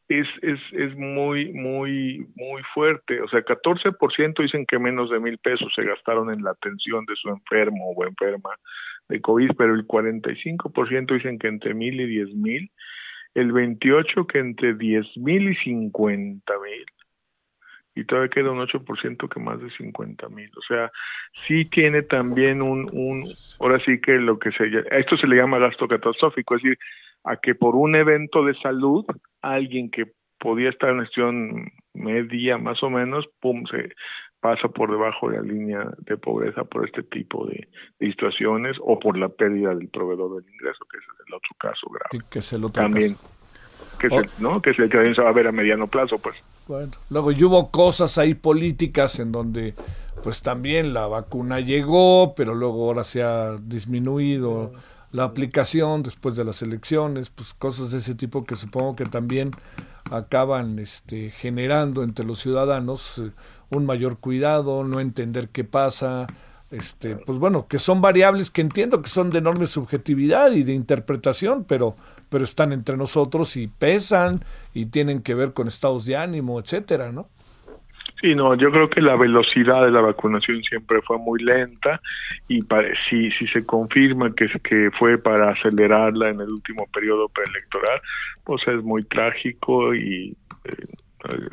[0.08, 3.20] es, es, es muy, muy, muy fuerte.
[3.20, 7.14] O sea, 14% dicen que menos de mil pesos se gastaron en la atención de
[7.16, 8.50] su enfermo o enferma
[9.08, 12.70] de COVID, pero el 45% dicen que entre mil y diez mil,
[13.34, 16.84] el 28 que entre diez mil y cincuenta mil,
[17.94, 20.50] y todavía queda un 8% que más de cincuenta mil.
[20.56, 20.90] O sea,
[21.46, 23.24] sí tiene también un, un,
[23.60, 26.78] ahora sí que lo que se, esto se le llama gasto catastrófico, es decir,
[27.28, 29.04] a que por un evento de salud,
[29.42, 33.90] alguien que podía estar en gestión media más o menos, pum, se,
[34.40, 37.68] pasa por debajo de la línea de pobreza por este tipo de,
[37.98, 42.24] situaciones o por la pérdida del proveedor del ingreso, que es el otro caso grave.
[42.30, 43.16] Que, es el otro También,
[43.98, 44.62] que, se, ¿no?
[44.62, 46.36] que se, que se va a ver a mediano plazo, pues.
[46.66, 49.74] Bueno, luego y hubo cosas ahí políticas en donde
[50.22, 54.72] pues también la vacuna llegó, pero luego ahora se ha disminuido
[55.12, 59.50] la aplicación después de las elecciones, pues cosas de ese tipo que supongo que también
[60.10, 63.30] acaban este, generando entre los ciudadanos eh,
[63.70, 66.26] un mayor cuidado, no entender qué pasa,
[66.70, 70.74] este, pues bueno, que son variables que entiendo que son de enorme subjetividad y de
[70.74, 71.94] interpretación, pero,
[72.28, 74.44] pero están entre nosotros y pesan
[74.74, 77.28] y tienen que ver con estados de ánimo, etcétera, ¿no?
[78.20, 82.00] Sí, no, yo creo que la velocidad de la vacunación siempre fue muy lenta
[82.48, 82.60] y
[83.08, 88.00] si, si se confirma que, que fue para acelerarla en el último periodo preelectoral,
[88.44, 90.86] pues es muy trágico y eh,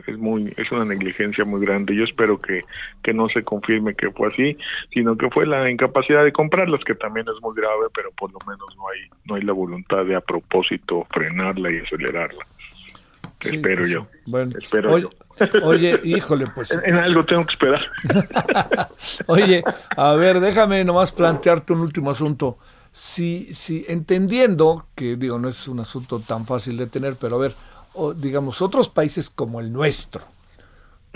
[0.08, 1.96] es muy es una negligencia muy grande.
[1.96, 2.64] Yo espero que,
[3.04, 4.58] que no se confirme que fue así
[4.92, 8.40] sino que fue la incapacidad de comprarlas que también es muy grave pero por lo
[8.48, 12.46] menos no hay no hay la voluntad de a propósito frenarla y acelerarla
[13.50, 14.08] espero pues yo.
[14.26, 15.66] bueno espero oye, yo.
[15.66, 17.82] oye híjole pues en, algo tengo que esperar.
[19.28, 19.64] Oye
[19.96, 22.58] a ver déjame nomás plantearte un último asunto.
[22.92, 27.40] Si si entendiendo que digo no es un asunto tan fácil de tener pero a
[27.40, 27.56] ver
[28.16, 30.24] digamos, otros países como el nuestro,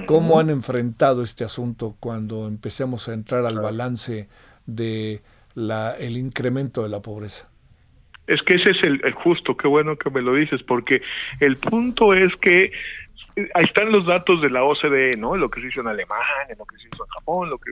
[0.07, 4.29] ¿cómo han enfrentado este asunto cuando empecemos a entrar al balance
[4.65, 5.21] de
[5.55, 7.49] la, el incremento de la pobreza?
[8.29, 11.01] Es que ese es el, justo, qué bueno que me lo dices, porque
[11.39, 12.71] el punto es que
[13.55, 15.35] ahí están los datos de la OCDE, ¿no?
[15.35, 17.71] Lo que se hizo en Alemania, lo que se hizo en Japón, lo que,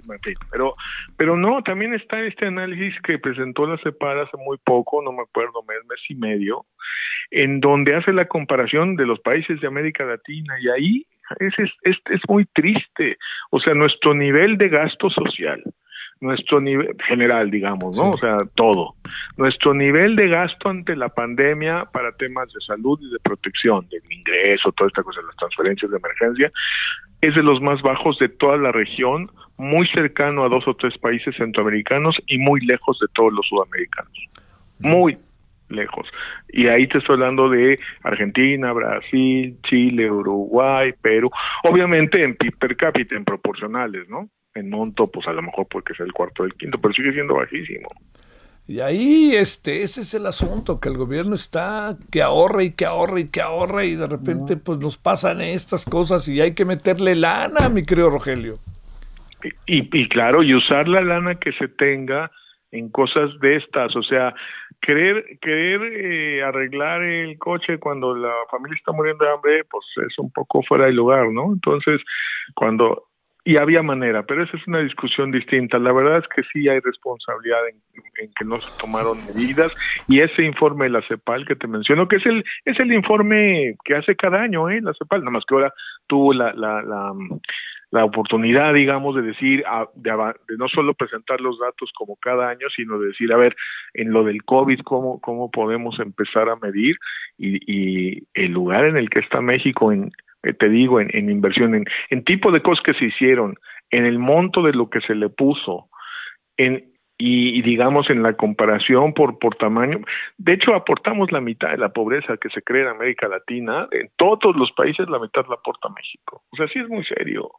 [0.52, 0.76] pero,
[1.16, 5.22] pero no, también está este análisis que presentó la CEPAR hace muy poco, no me
[5.22, 6.66] acuerdo, mes, mes y medio,
[7.30, 11.06] en donde hace la comparación de los países de América Latina y ahí
[11.40, 11.54] es,
[11.84, 13.18] es, es muy triste.
[13.52, 15.62] O sea, nuestro nivel de gasto social,
[16.22, 18.12] nuestro nivel general, digamos, ¿no?
[18.12, 18.96] O sea, todo.
[19.38, 24.02] Nuestro nivel de gasto ante la pandemia para temas de salud y de protección, del
[24.10, 26.52] ingreso, toda esta cosa, las transferencias de emergencia,
[27.22, 30.98] es de los más bajos de toda la región, muy cercano a dos o tres
[30.98, 34.14] países centroamericanos y muy lejos de todos los sudamericanos.
[34.80, 35.18] Muy,
[35.70, 36.08] lejos.
[36.50, 41.30] Y ahí te estoy hablando de Argentina, Brasil, Chile, Uruguay, Perú,
[41.64, 44.30] obviamente en per cápita, en proporcionales, ¿no?
[44.58, 47.36] En monto, pues a lo mejor porque es el cuarto del quinto, pero sigue siendo
[47.36, 47.90] bajísimo.
[48.68, 52.86] Y ahí, este, ese es el asunto, que el gobierno está, que ahorra y que
[52.86, 56.66] ahorra y que ahorra y de repente pues nos pasan estas cosas y hay que
[56.66, 58.56] meterle lana, mi querido Rogelio.
[59.68, 62.30] Y, y claro, y usar la lana que se tenga
[62.72, 64.36] en cosas de estas, o sea,
[64.82, 70.20] querer querer eh, arreglar el coche cuando la familia está muriendo de hambre, pues es
[70.20, 71.54] un poco fuera de lugar, ¿no?
[71.54, 72.02] Entonces,
[72.54, 73.07] cuando
[73.48, 75.80] y había manera, pero esa es una discusión distinta.
[75.80, 79.72] La verdad es que sí hay responsabilidad en, que no se tomaron medidas
[80.10, 83.78] y ese informe de la CEPAL que te menciono, que es el es el informe
[83.86, 84.82] que hace cada año, ¿eh?
[84.82, 85.74] La CEPAL, nada más que ahora
[86.08, 87.14] tuvo la, la, la
[87.90, 89.64] la oportunidad, digamos, de decir,
[89.96, 93.56] de, no solo presentar los datos como cada año, sino de decir, a ver,
[93.94, 96.98] en lo del COVID, ¿cómo, cómo podemos empezar a medir?
[97.38, 100.12] Y, y el lugar en el que está México en,
[100.48, 103.56] eh, te digo, en, en inversión, en, en tipo de cosas que se hicieron,
[103.92, 105.90] en el monto de lo que se le puso,
[106.58, 110.00] en, y, y, digamos en la comparación por, por tamaño,
[110.38, 114.10] de hecho aportamos la mitad de la pobreza que se crea en América Latina, en
[114.18, 116.44] todos los países la mitad la aporta México.
[116.52, 117.50] O sea, sí es muy serio,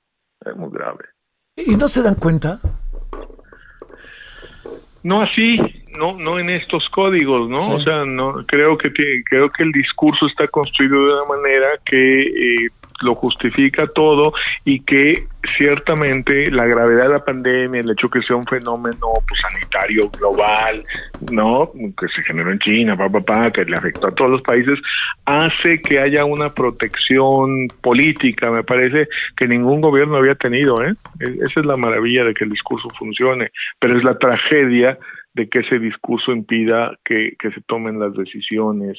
[0.47, 1.05] es muy grave.
[1.57, 2.61] ¿Y no se dan cuenta?
[5.05, 5.57] No así,
[5.97, 7.59] no, no en estos códigos, ¿no?
[7.61, 7.73] Sí.
[7.73, 11.67] O sea, no creo que tiene- creo que el discurso está construido de una manera
[11.85, 12.69] que eh,
[13.03, 14.33] lo justifica todo
[14.65, 15.27] y que
[15.57, 20.85] ciertamente la gravedad de la pandemia, el hecho que sea un fenómeno pues, sanitario global,
[21.33, 21.71] ¿no?
[21.73, 24.79] Que se generó en China, pa, pa, pa, que le afectó a todos los países,
[25.25, 30.95] hace que haya una protección política, me parece que ningún gobierno había tenido, ¿eh?
[31.21, 34.99] E- Esa es la maravilla de que el discurso funcione, pero es la tragedia
[35.35, 38.99] de que ese discurso impida que, que se tomen las decisiones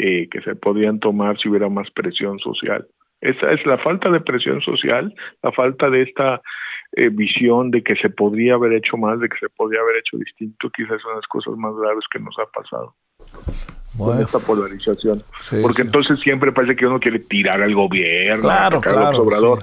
[0.00, 2.86] eh, que se podrían tomar si hubiera más presión social.
[3.20, 5.12] Esa es la falta de presión social,
[5.42, 6.40] la falta de esta
[6.92, 10.16] eh, visión de que se podría haber hecho más, de que se podría haber hecho
[10.16, 12.94] distinto, quizás son las cosas más graves que nos ha pasado
[13.96, 14.20] con Bueno.
[14.22, 15.22] esta polarización.
[15.40, 15.82] Sí, Porque sí.
[15.82, 19.58] entonces siempre parece que uno quiere tirar al gobierno, Claro, al Obrador.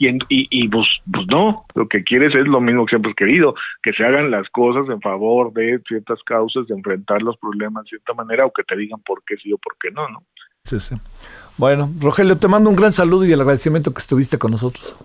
[0.00, 3.10] Y, en- y, y pues, pues no, lo que quieres es lo mismo que siempre
[3.10, 7.36] has querido, que se hagan las cosas en favor de ciertas causas, de enfrentar los
[7.38, 10.06] problemas de cierta manera, o que te digan por qué sí o por qué no,
[10.08, 10.22] ¿no?
[10.62, 10.94] Sí, sí.
[11.58, 14.96] Bueno, Rogelio, te mando un gran saludo y el agradecimiento que estuviste con nosotros.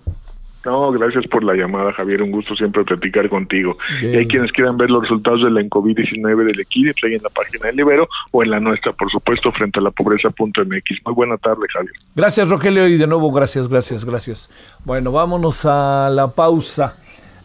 [0.65, 2.21] No, gracias por la llamada, Javier.
[2.21, 3.77] Un gusto siempre platicar contigo.
[3.99, 4.13] Bien.
[4.13, 7.29] Y hay quienes quieran ver los resultados de la COVID-19 del Equidix ahí en la
[7.29, 11.05] página del Libero o en la nuestra, por supuesto, frente a la pobreza.mx.
[11.05, 11.93] Muy buena tarde, Javier.
[12.15, 14.49] Gracias, Rogelio, y de nuevo, gracias, gracias, gracias.
[14.85, 16.95] Bueno, vámonos a la pausa.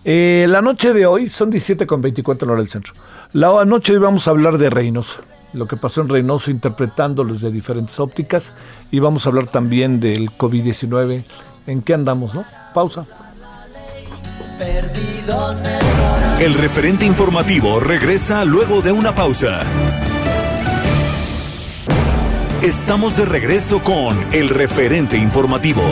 [0.04, 2.94] Eh, la noche de hoy son 17 con 24 en hora del centro.
[3.32, 5.22] La noche de hoy vamos a hablar de Reynosa,
[5.52, 8.54] lo que pasó en Reynosa interpretándolos de diferentes ópticas
[8.90, 11.24] y vamos a hablar también del COVID-19.
[11.66, 12.44] ¿En qué andamos, no?
[12.74, 13.06] Pausa.
[16.40, 19.60] El referente informativo regresa luego de una pausa.
[22.62, 25.82] Estamos de regreso con el referente informativo.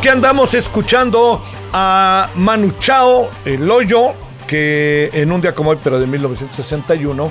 [0.00, 1.44] Aquí andamos escuchando
[1.74, 4.14] a Manu Chao, el hoyo,
[4.46, 7.30] que en un día como hoy, pero de 1961,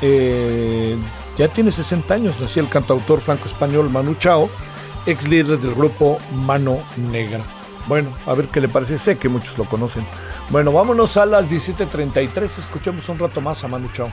[0.00, 0.96] eh,
[1.36, 4.48] ya tiene 60 años, nació el cantautor franco-español Manu Chao,
[5.04, 7.44] ex líder del grupo Mano Negra.
[7.86, 10.06] Bueno, a ver qué le parece, sé que muchos lo conocen.
[10.48, 14.08] Bueno, vámonos a las 17.33, escuchemos un rato más a Manu Chao.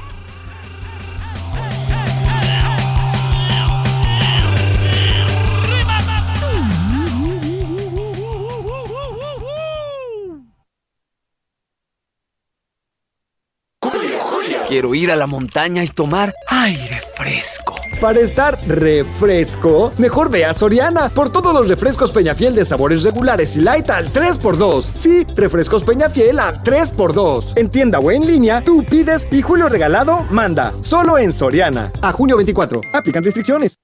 [14.74, 17.76] Quiero ir a la montaña y tomar aire fresco.
[18.02, 23.56] Para estar refresco, mejor ve a Soriana por todos los refrescos Peñafiel de sabores regulares
[23.56, 24.90] y light al 3x2.
[24.95, 27.54] Sí, refrescos Peñafiel a 3x2.
[27.56, 30.74] En tienda o en línea, tú pides y Julio Regalado manda.
[30.82, 31.91] Solo en Soriana.
[32.02, 32.82] A junio 24.
[32.94, 33.78] Aplican restricciones.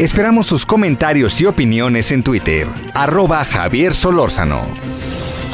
[0.00, 2.66] Esperamos sus comentarios y opiniones en Twitter.
[2.92, 4.62] Arroba Javier Solórzano.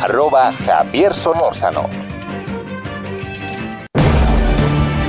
[0.02, 1.88] Arroba Javier Solórzano.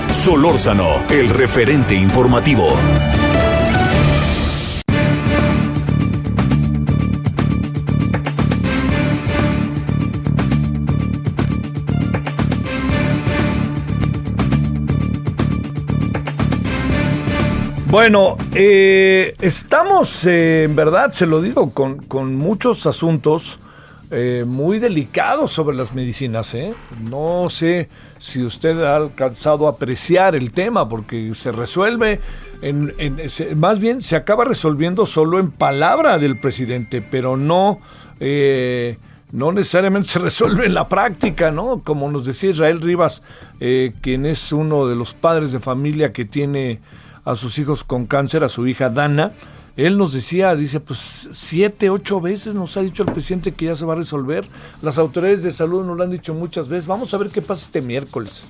[0.08, 2.68] Solórzano, el referente informativo.
[17.90, 23.58] Bueno, eh, estamos, eh, en verdad, se lo digo, con, con muchos asuntos
[24.14, 26.54] eh, muy delicados sobre las medicinas.
[26.54, 26.74] ¿eh?
[27.10, 32.22] No sé si usted ha alcanzado a apreciar el tema, porque se resuelve,
[32.62, 37.80] en- se- más bien se acaba resolviendo solo en palabra del presidente, pero no...
[38.20, 38.98] eh,
[39.32, 41.80] no necesariamente se resuelve en la práctica, ¿no?
[41.80, 43.24] Como nos decía Israel Rivas,
[43.60, 46.82] eh, quien es uno de los padres de familia que tiene
[47.26, 49.32] a sus hijos con cáncer, a su hija Dana,
[49.76, 53.76] él nos decía, dice, pues siete, ocho veces nos ha dicho el presidente que ya
[53.76, 54.46] se va a resolver.
[54.84, 56.86] Las autoridades de salud nos lo han dicho muchas veces.
[56.86, 58.44] Vamos a ver qué pasa este miércoles,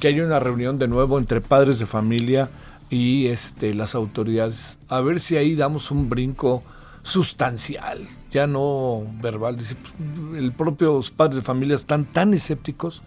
[0.00, 2.50] que hay una reunión de nuevo entre padres de familia
[2.90, 4.76] y este, las autoridades.
[4.88, 6.64] A ver si ahí damos un brinco
[7.04, 9.56] sustancial, ya no verbal.
[9.56, 13.02] Dice, pues, el propios padres de familia están tan escépticos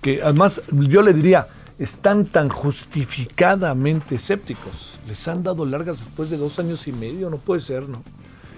[0.00, 1.46] que además yo le diría,
[1.82, 5.00] están tan justificadamente escépticos.
[5.08, 8.04] Les han dado largas después de dos años y medio, no puede ser, ¿no?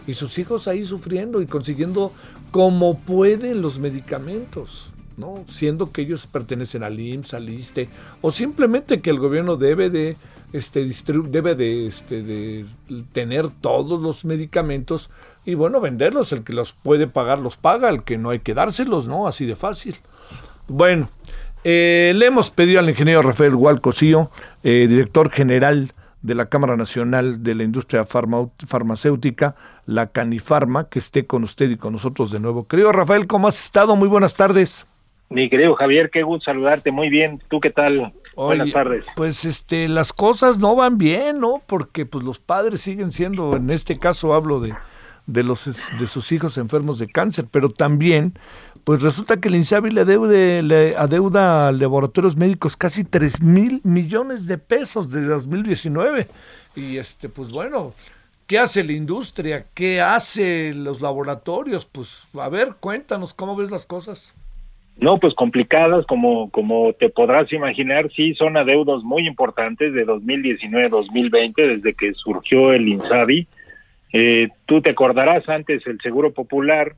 [0.06, 2.12] Y sus hijos ahí sufriendo y consiguiendo
[2.50, 5.42] como pueden los medicamentos, ¿no?
[5.48, 7.88] Siendo que ellos pertenecen al IMSS, al ISTE,
[8.20, 10.18] o simplemente que el gobierno debe de,
[10.52, 10.86] este,
[11.30, 12.66] debe de, este, de
[13.14, 15.08] tener todos los medicamentos
[15.46, 16.30] y bueno, venderlos.
[16.32, 19.26] El que los puede pagar los paga, el que no hay que dárselos, ¿no?
[19.26, 19.96] Así de fácil.
[20.68, 21.08] Bueno,
[21.64, 24.30] eh, le hemos pedido al ingeniero Rafael Hualcosío,
[24.62, 25.92] eh, director general
[26.22, 31.68] de la Cámara Nacional de la Industria Farma- Farmacéutica, la Canifarma, que esté con usted
[31.70, 32.66] y con nosotros de nuevo.
[32.66, 33.96] Querido Rafael, ¿cómo has estado?
[33.96, 34.86] Muy buenas tardes.
[35.30, 36.90] Mi querido Javier, qué gusto saludarte.
[36.92, 37.42] Muy bien.
[37.48, 38.12] ¿Tú qué tal?
[38.36, 39.04] Buenas Oye, tardes.
[39.16, 41.62] Pues este, las cosas no van bien, ¿no?
[41.66, 44.74] Porque pues los padres siguen siendo, en este caso hablo de,
[45.26, 45.64] de los
[45.98, 48.34] de sus hijos enfermos de cáncer, pero también,
[48.84, 53.80] pues resulta que el INSABI le adeude, le adeuda a laboratorios médicos casi 3 mil
[53.82, 56.28] millones de pesos de 2019.
[56.76, 57.94] Y este, pues bueno,
[58.46, 59.64] ¿qué hace la industria?
[59.74, 61.86] ¿Qué hace los laboratorios?
[61.86, 64.34] Pues a ver, cuéntanos cómo ves las cosas.
[64.96, 71.54] No, pues complicadas, como, como te podrás imaginar, sí son adeudos muy importantes de 2019-2020,
[71.56, 73.48] desde que surgió el INSABI.
[74.12, 76.94] Eh, tú te acordarás antes, el Seguro Popular,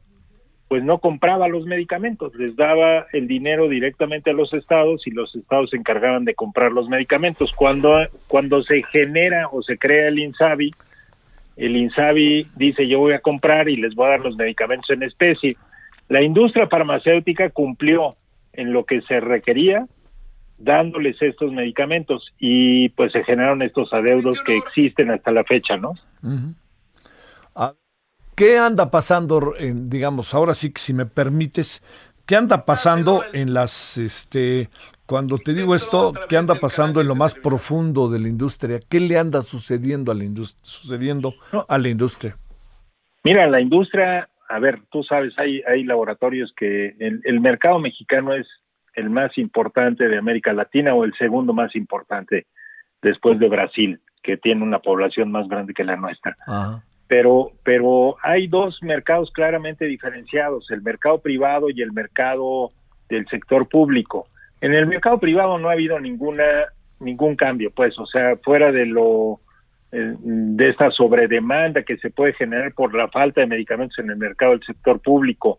[0.68, 5.34] pues no compraba los medicamentos, les daba el dinero directamente a los estados y los
[5.36, 7.52] estados se encargaban de comprar los medicamentos.
[7.52, 10.72] Cuando, cuando se genera o se crea el INSABI,
[11.56, 15.04] el INSABI dice yo voy a comprar y les voy a dar los medicamentos en
[15.04, 15.56] especie.
[16.08, 18.16] La industria farmacéutica cumplió
[18.52, 19.86] en lo que se requería
[20.58, 25.92] dándoles estos medicamentos y pues se generaron estos adeudos que existen hasta la fecha, ¿no?
[28.36, 31.82] ¿Qué anda pasando, en, digamos, ahora sí que si me permites,
[32.26, 34.68] qué anda pasando en las, este,
[35.06, 38.78] cuando te digo esto, qué anda pasando en lo más profundo de la industria?
[38.90, 40.60] ¿Qué le anda sucediendo a la industria?
[40.62, 41.32] Sucediendo
[41.66, 42.36] a la industria?
[43.24, 48.34] Mira, la industria, a ver, tú sabes, hay, hay laboratorios que el, el mercado mexicano
[48.34, 48.46] es
[48.92, 52.46] el más importante de América Latina o el segundo más importante
[53.00, 56.36] después de Brasil, que tiene una población más grande que la nuestra.
[57.08, 62.72] Pero pero hay dos mercados claramente diferenciados, el mercado privado y el mercado
[63.08, 64.26] del sector público.
[64.60, 66.44] En el mercado privado no ha habido ninguna
[66.98, 69.40] ningún cambio, pues, o sea, fuera de lo
[69.92, 74.16] eh, de esta sobredemanda que se puede generar por la falta de medicamentos en el
[74.16, 75.58] mercado del sector público,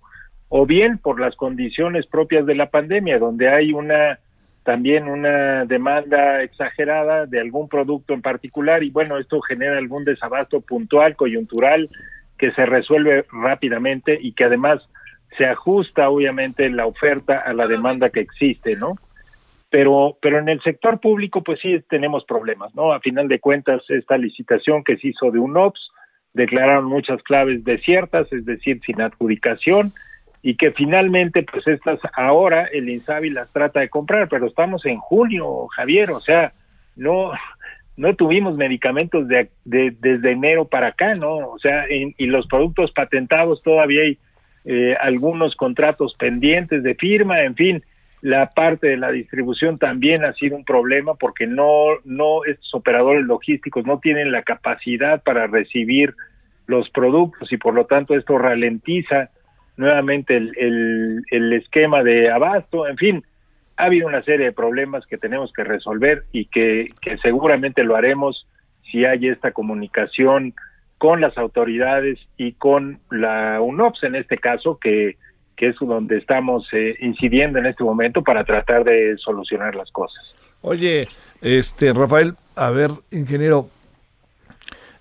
[0.49, 4.19] o bien por las condiciones propias de la pandemia, donde hay una
[4.67, 10.59] también una demanda exagerada de algún producto en particular y bueno, esto genera algún desabasto
[10.59, 11.89] puntual, coyuntural,
[12.37, 14.81] que se resuelve rápidamente y que además
[15.37, 18.95] se ajusta obviamente la oferta a la demanda que existe, ¿no?
[19.69, 22.91] Pero, pero en el sector público, pues sí tenemos problemas, ¿no?
[22.91, 25.79] A final de cuentas, esta licitación que se hizo de un OPS,
[26.33, 29.93] declararon muchas claves desiertas, es decir, sin adjudicación,
[30.47, 34.97] y que finalmente, pues estas ahora el INSABI las trata de comprar, pero estamos en
[34.97, 36.53] junio, Javier, o sea,
[36.95, 37.33] no
[37.97, 41.49] no tuvimos medicamentos de, desde enero para acá, ¿no?
[41.49, 44.17] O sea, y los productos patentados todavía hay
[44.63, 47.83] eh, algunos contratos pendientes de firma, en fin,
[48.21, 53.25] la parte de la distribución también ha sido un problema porque no, no estos operadores
[53.25, 56.13] logísticos no tienen la capacidad para recibir
[56.67, 59.29] los productos y por lo tanto esto ralentiza
[59.77, 63.23] nuevamente el, el, esquema de abasto, en fin,
[63.77, 67.95] ha habido una serie de problemas que tenemos que resolver y que, que seguramente lo
[67.95, 68.47] haremos
[68.91, 70.53] si hay esta comunicación
[70.97, 75.15] con las autoridades y con la UNOPS en este caso, que
[75.57, 80.23] que es donde estamos eh, incidiendo en este momento para tratar de solucionar las cosas.
[80.61, 81.07] Oye,
[81.41, 83.67] este Rafael, a ver, ingeniero,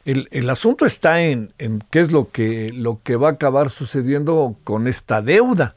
[0.06, 3.70] el, el asunto está en, en, qué es lo que, lo que va a acabar
[3.70, 5.74] sucediendo con esta deuda,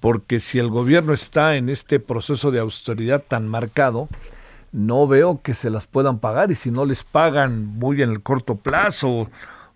[0.00, 4.08] porque si el gobierno está en este proceso de austeridad tan marcado,
[4.72, 8.22] no veo que se las puedan pagar y si no les pagan muy en el
[8.22, 9.28] corto plazo,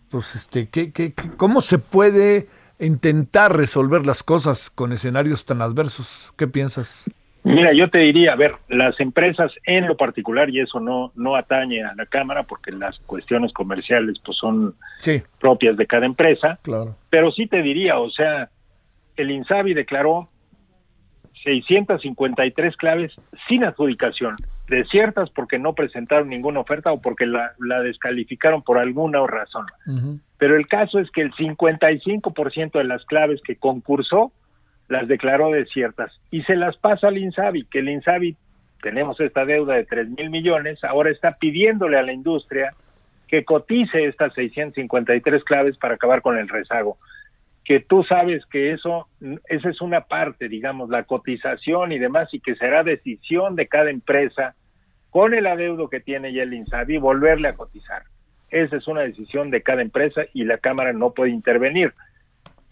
[0.08, 2.48] pues este, ¿qué, qué, cómo se puede
[2.80, 6.32] intentar resolver las cosas con escenarios tan adversos.
[6.36, 7.04] ¿Qué piensas?
[7.42, 11.36] Mira, yo te diría, a ver, las empresas en lo particular, y eso no, no
[11.36, 14.74] atañe a la Cámara, porque las cuestiones comerciales pues son
[15.40, 16.96] propias de cada empresa, claro.
[17.08, 18.50] pero sí te diría, o sea,
[19.16, 20.28] el INSABI declaró
[21.44, 23.12] 653 claves
[23.48, 24.34] sin adjudicación,
[24.68, 27.52] desiertas porque no presentaron ninguna oferta o porque la,
[27.82, 29.66] descalificaron por alguna razón.
[30.38, 34.32] Pero el caso es que el 55% de las claves que concursó
[34.90, 38.36] las declaró desiertas y se las pasa al INSABI, que el INSABI,
[38.82, 42.74] tenemos esta deuda de 3 mil millones, ahora está pidiéndole a la industria
[43.28, 46.98] que cotice estas 653 claves para acabar con el rezago
[47.70, 49.06] que tú sabes que eso,
[49.48, 53.90] esa es una parte, digamos, la cotización y demás, y que será decisión de cada
[53.90, 54.56] empresa
[55.10, 58.02] con el adeudo que tiene ya el INSABI volverle a cotizar.
[58.50, 61.94] Esa es una decisión de cada empresa y la Cámara no puede intervenir.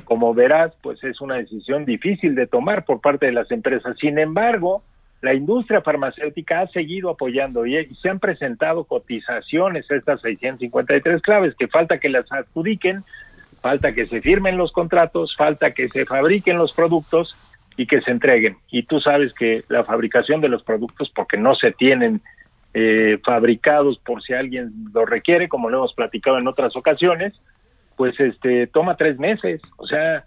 [0.09, 3.95] Como verás, pues es una decisión difícil de tomar por parte de las empresas.
[4.01, 4.83] Sin embargo,
[5.21, 11.69] la industria farmacéutica ha seguido apoyando y, se han presentado cotizaciones, estas 653 claves, que
[11.69, 13.05] falta que las adjudiquen,
[13.61, 17.37] falta que se firmen los contratos, falta que se fabriquen los productos
[17.77, 18.57] y que se entreguen.
[18.71, 22.23] Y tú sabes que la fabricación de los productos, porque no se tienen
[22.73, 27.35] eh, fabricados por si alguien lo requiere, como lo hemos platicado en otras ocasiones,
[27.99, 29.61] pues este toma tres meses.
[29.77, 30.25] O sea,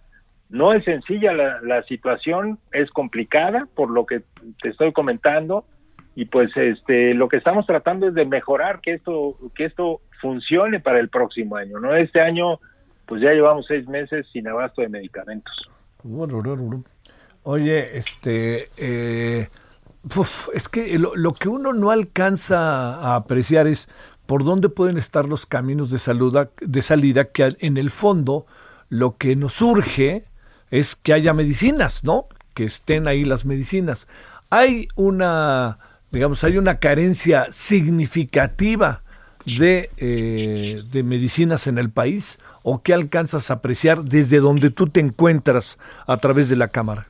[0.50, 4.22] no es sencilla la, situación, es complicada por lo que
[4.62, 5.66] te estoy comentando
[6.14, 10.82] y pues este lo que estamos tratando es de mejorar que esto que esto funcione
[10.82, 11.80] para el próximo año.
[11.80, 12.60] No este año
[13.06, 15.54] pues ya llevamos seis meses sin abasto de medicamentos.
[17.44, 19.48] Oye, este, eh,
[20.54, 23.88] es que lo, que uno no alcanza a apreciar es
[24.32, 28.46] por dónde pueden estar los caminos de, salud, de salida, que en el fondo
[28.88, 30.24] lo que nos surge
[30.70, 32.28] es que haya medicinas, ¿no?
[32.54, 34.08] Que estén ahí las medicinas.
[34.50, 35.80] Hay una,
[36.12, 39.02] digamos, hay una carencia significativa
[39.46, 44.88] de, eh, de medicinas en el país o qué alcanzas a apreciar desde donde tú
[44.88, 45.78] te encuentras
[46.08, 47.06] a través de la cámara?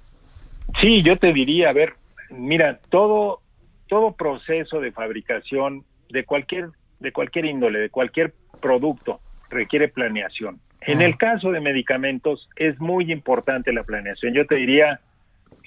[0.82, 1.94] Sí, yo te diría, a ver,
[2.32, 3.42] mira, todo
[3.88, 6.70] todo proceso de fabricación de cualquier
[7.02, 9.20] de cualquier índole, de cualquier producto
[9.50, 10.60] requiere planeación.
[10.82, 14.34] En el caso de medicamentos es muy importante la planeación.
[14.34, 15.00] Yo te diría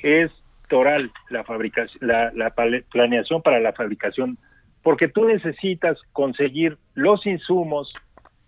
[0.03, 0.31] es
[0.69, 2.55] toral la fabricación la, la
[2.91, 4.39] planeación para la fabricación
[4.83, 7.93] porque tú necesitas conseguir los insumos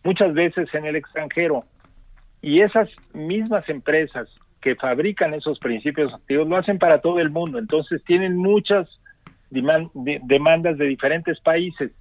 [0.02, 1.64] muchas veces en el extranjero
[2.42, 4.28] y esas mismas empresas
[4.60, 8.88] que fabrican esos principios activos lo hacen para todo el mundo, entonces tienen muchas
[9.50, 11.92] demandas de diferentes países.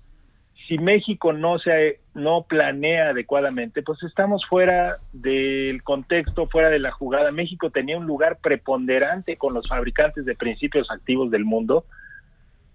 [0.68, 6.92] Si México no se no planea adecuadamente, pues estamos fuera del contexto, fuera de la
[6.92, 7.32] jugada.
[7.32, 11.86] México tenía un lugar preponderante con los fabricantes de principios activos del mundo,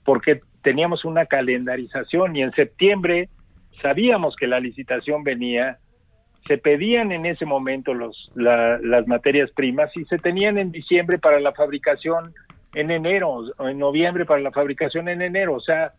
[0.05, 3.29] porque teníamos una calendarización y en septiembre
[3.83, 5.79] sabíamos que la licitación venía,
[6.47, 11.19] se pedían en ese momento los, la- las materias primas y se tenían en diciembre
[11.19, 12.35] para la fabricación
[12.75, 15.93] en enero, o en noviembre para la fabricación en enero, o sea,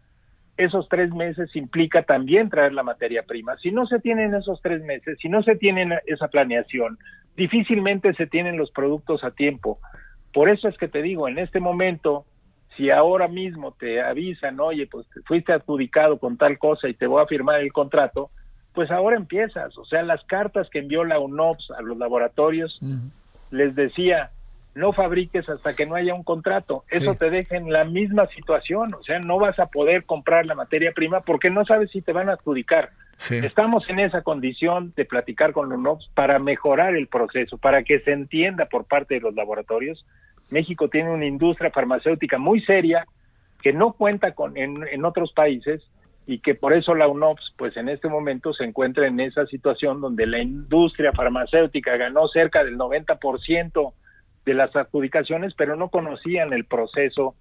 [0.63, 3.57] esos tres meses implica también traer la materia prima.
[3.57, 6.97] Si no se tienen esos tres meses, si no se tienen esa planeación,
[7.35, 9.79] difícilmente se tienen los productos a tiempo.
[10.33, 12.25] Por eso es que te digo, en este momento,
[12.77, 17.07] si ahora mismo te avisan, oye, pues te fuiste adjudicado con tal cosa y te
[17.07, 18.29] voy a firmar el contrato,
[18.73, 19.77] pues ahora empiezas.
[19.77, 22.79] O sea, las cartas que envió la UNOPS a los laboratorios
[23.49, 24.31] les decía,
[24.73, 26.83] no fabriques hasta que no haya un contrato.
[26.89, 27.19] Eso Sí.
[27.19, 28.93] te deja en la misma situación.
[28.93, 32.13] O sea, no vas a poder comprar la materia prima porque no sabes si te
[32.13, 32.89] van a adjudicar.
[33.17, 33.35] Sí.
[33.37, 37.99] Estamos en esa condición de platicar con la UNOPS para mejorar el proceso, para que
[37.99, 40.05] se entienda por parte de los laboratorios.
[40.49, 43.05] México tiene una industria farmacéutica muy seria
[43.61, 45.83] que no cuenta con en, en otros países
[46.25, 50.01] y que por eso la UNOPS pues en este momento se encuentra en esa situación
[50.01, 53.93] donde la industria farmacéutica ganó cerca del 90%
[54.45, 57.35] de las adjudicaciones, pero no conocían el proceso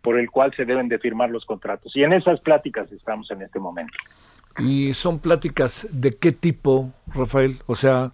[0.00, 1.94] por el cual se deben de firmar los contratos.
[1.96, 3.92] Y en esas pláticas estamos en este momento.
[4.58, 7.58] ¿Y son pláticas de qué tipo, Rafael?
[7.66, 8.12] O sea,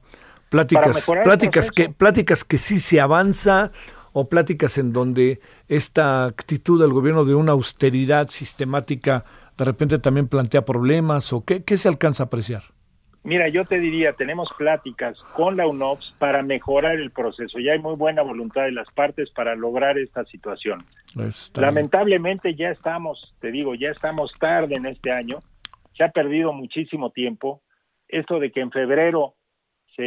[0.49, 3.71] pláticas, pláticas que, pláticas que sí se avanza
[4.13, 9.25] o pláticas en donde esta actitud del gobierno de una austeridad sistemática
[9.57, 12.65] de repente también plantea problemas o qué, qué se alcanza a apreciar.
[13.25, 17.61] Mira, yo te diría, tenemos pláticas con la UNOPS para mejorar el proceso.
[17.61, 20.81] Ya hay muy buena voluntad de las partes para lograr esta situación.
[21.29, 25.39] Está- Lamentablemente ya estamos, te digo, ya estamos tarde en este año.
[25.97, 27.63] Se ha perdido muchísimo tiempo.
[28.09, 29.35] Esto de que en febrero
[29.95, 30.05] se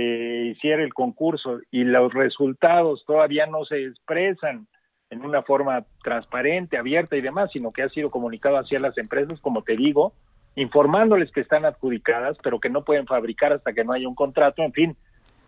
[0.52, 4.68] hiciera el concurso y los resultados todavía no se expresan
[5.10, 9.40] en una forma transparente, abierta y demás, sino que ha sido comunicado hacia las empresas,
[9.40, 10.14] como te digo,
[10.56, 14.61] informándoles que están adjudicadas, pero que no pueden fabricar hasta que no haya un contrato,
[14.64, 14.95] en fin,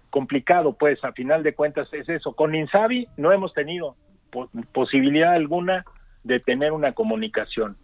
[0.10, 2.34] complicado, pues a final de cuentas es eso.
[2.34, 3.96] Con Insabi no hemos tenido
[4.32, 5.86] po- posibilidad alguna
[6.24, 7.78] de tener una comunicación.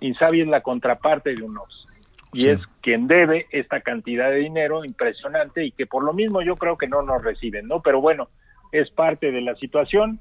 [0.00, 1.86] Insabi es la contraparte de UNOPS
[2.32, 2.48] y Sí.
[2.48, 6.76] es quien debe esta cantidad de dinero impresionante y que por lo mismo yo creo
[6.76, 7.80] que no nos reciben, ¿no?
[7.80, 8.28] Pero bueno,
[8.72, 10.18] es parte de la situación.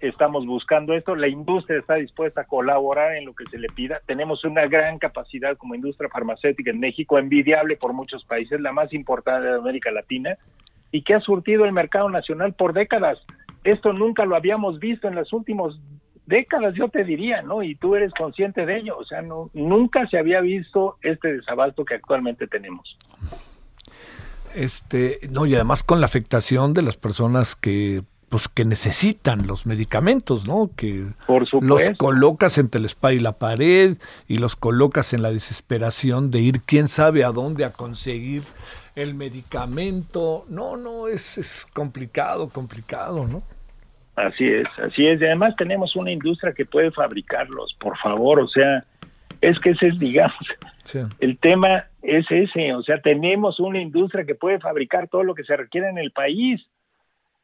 [0.00, 4.00] Estamos buscando esto, la industria está dispuesta a colaborar en lo que se le pida.
[4.06, 8.92] Tenemos una gran capacidad como industria farmacéutica en México, envidiable por muchos países, la más
[8.92, 10.38] importante de América Latina,
[10.92, 13.18] y que ha surtido el mercado nacional por décadas.
[13.64, 15.74] Esto nunca lo habíamos visto en las últimas
[16.26, 17.62] décadas, yo te diría, ¿no?
[17.62, 18.96] Y tú eres consciente de ello.
[18.98, 22.96] O sea, no, nunca se había visto este desabasto que actualmente tenemos.
[24.54, 29.64] Este, no, y además con la afectación de las personas que pues que necesitan los
[29.66, 30.70] medicamentos, ¿no?
[30.76, 33.96] Que Por los colocas entre el espada y la pared
[34.26, 38.42] y los colocas en la desesperación de ir quién sabe a dónde a conseguir
[38.94, 40.44] el medicamento.
[40.48, 43.42] No, no, es, es complicado, complicado, ¿no?
[44.16, 45.20] Así es, así es.
[45.20, 48.40] Y además tenemos una industria que puede fabricarlos, por favor.
[48.40, 48.84] O sea,
[49.40, 50.36] es que ese es, digamos,
[50.84, 51.00] Sí.
[51.20, 52.74] el tema es ese.
[52.74, 56.10] O sea, tenemos una industria que puede fabricar todo lo que se requiere en el
[56.10, 56.60] país.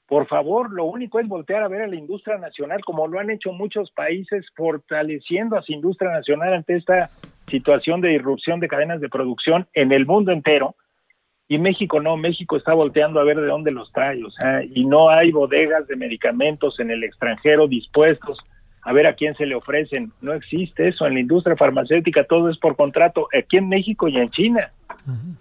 [0.06, 3.30] Por favor, lo único es voltear a ver a la industria nacional, como lo han
[3.30, 7.10] hecho muchos países, fortaleciendo a su industria nacional ante esta
[7.46, 10.76] situación de irrupción de cadenas de producción en el mundo entero.
[11.48, 14.84] Y México no, México está volteando a ver de dónde los trae, o sea, y
[14.84, 18.38] no hay bodegas de medicamentos en el extranjero dispuestos
[18.84, 20.12] a ver a quién se le ofrecen.
[20.20, 24.18] No existe eso en la industria farmacéutica, todo es por contrato, aquí en México y
[24.18, 24.70] en China.
[25.06, 25.36] Ururururum.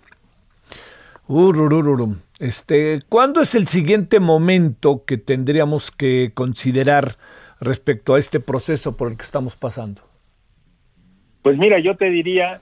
[2.39, 7.15] Este, ¿cuándo es el siguiente momento que tendríamos que considerar
[7.61, 10.01] respecto a este proceso por el que estamos pasando?
[11.41, 12.59] Pues mira, yo te diría,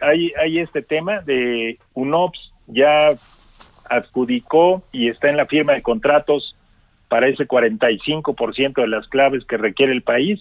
[0.00, 3.10] hay, hay este tema de UNOPS, ya
[3.88, 6.56] adjudicó y está en la firma de contratos
[7.08, 10.40] para ese 45% de las claves que requiere el país.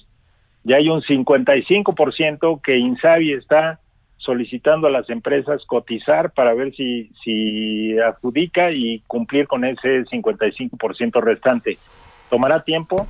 [0.63, 3.79] Ya hay un 55% que Insabi está
[4.19, 11.21] solicitando a las empresas cotizar para ver si, si adjudica y cumplir con ese 55%
[11.21, 11.77] restante.
[12.29, 13.07] ¿Tomará tiempo?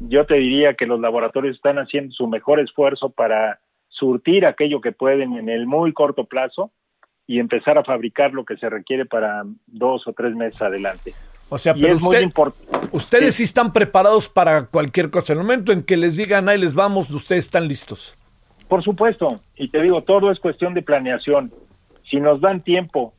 [0.00, 4.92] Yo te diría que los laboratorios están haciendo su mejor esfuerzo para surtir aquello que
[4.92, 6.70] pueden en el muy corto plazo
[7.26, 11.14] y empezar a fabricar lo que se requiere para dos o tres meses adelante.
[11.48, 12.88] O sea, Y pero es muy importante.
[12.92, 15.32] ustedes sí están preparados para cualquier cosa.
[15.32, 18.16] En el momento en que les digan, ahí les vamos, ustedes están listos.
[18.68, 21.52] Por supuesto, y te digo, todo es cuestión de planeación.
[22.10, 23.14] Si nos dan tiempo,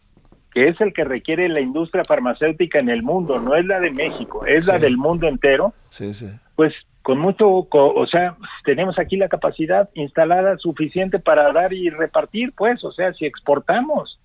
[0.54, 3.92] que es el que requiere la industria farmacéutica en el mundo, no es la de
[3.92, 6.28] México, es la del mundo entero, Sí, sí.
[6.56, 12.52] pues con mucho, o sea, tenemos aquí la capacidad instalada suficiente para dar y repartir,
[12.58, 14.20] pues, o sea, si exportamos.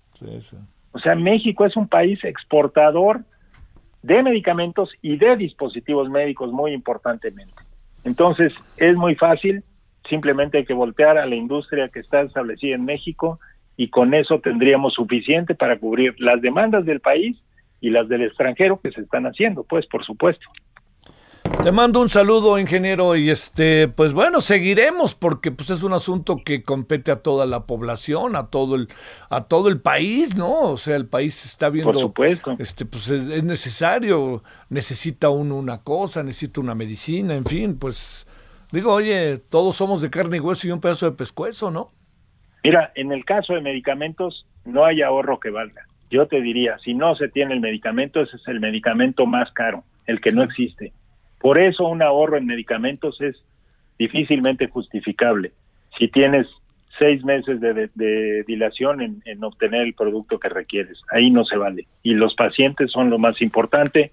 [0.91, 3.21] O sea, México es un país exportador
[4.01, 7.55] de medicamentos y de dispositivos médicos muy importantemente.
[8.03, 9.63] Entonces, es muy fácil,
[10.09, 13.39] simplemente hay que voltear a la industria que está establecida en México
[13.77, 17.37] y con eso tendríamos suficiente para cubrir las demandas del país
[17.81, 20.45] y las del extranjero que se están haciendo, pues, por supuesto.
[21.63, 26.41] Te mando un saludo, ingeniero, y este, pues bueno, seguiremos porque pues es un asunto
[26.43, 28.89] que compete a toda la población, a todo el,
[29.29, 30.61] a todo el país, ¿no?
[30.61, 32.55] O sea, el país está viendo, Por supuesto.
[32.59, 38.25] este, pues es, es necesario, necesita uno una cosa, necesita una medicina, en fin, pues
[38.73, 41.87] digo, oye, todos somos de carne y hueso y un pedazo de pescuezo, ¿no?
[42.63, 45.83] Mira, en el caso de medicamentos no hay ahorro que valga.
[46.09, 49.83] Yo te diría, si no se tiene el medicamento, ese es el medicamento más caro,
[50.05, 50.93] el que no existe.
[51.39, 53.35] Por eso un ahorro en medicamentos es
[53.99, 55.51] difícilmente justificable.
[55.97, 56.47] Si tienes
[56.99, 61.43] seis meses de, de- de dilación en, en obtener el producto que requieres, ahí no
[61.45, 61.87] se vale.
[62.03, 64.11] Y los pacientes son lo más importante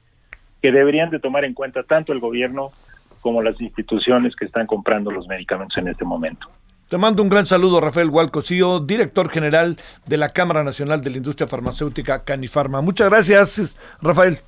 [0.62, 2.72] que deberían de tomar en cuenta tanto el gobierno
[3.20, 6.46] como las instituciones que están comprando los medicamentos en este momento.
[6.88, 9.76] Te mando un gran saludo, Rafael Hualcosío, director general
[10.06, 12.80] de la Cámara Nacional de la Industria Farmacéutica Canifarma.
[12.80, 14.40] Muchas gracias, Rafael.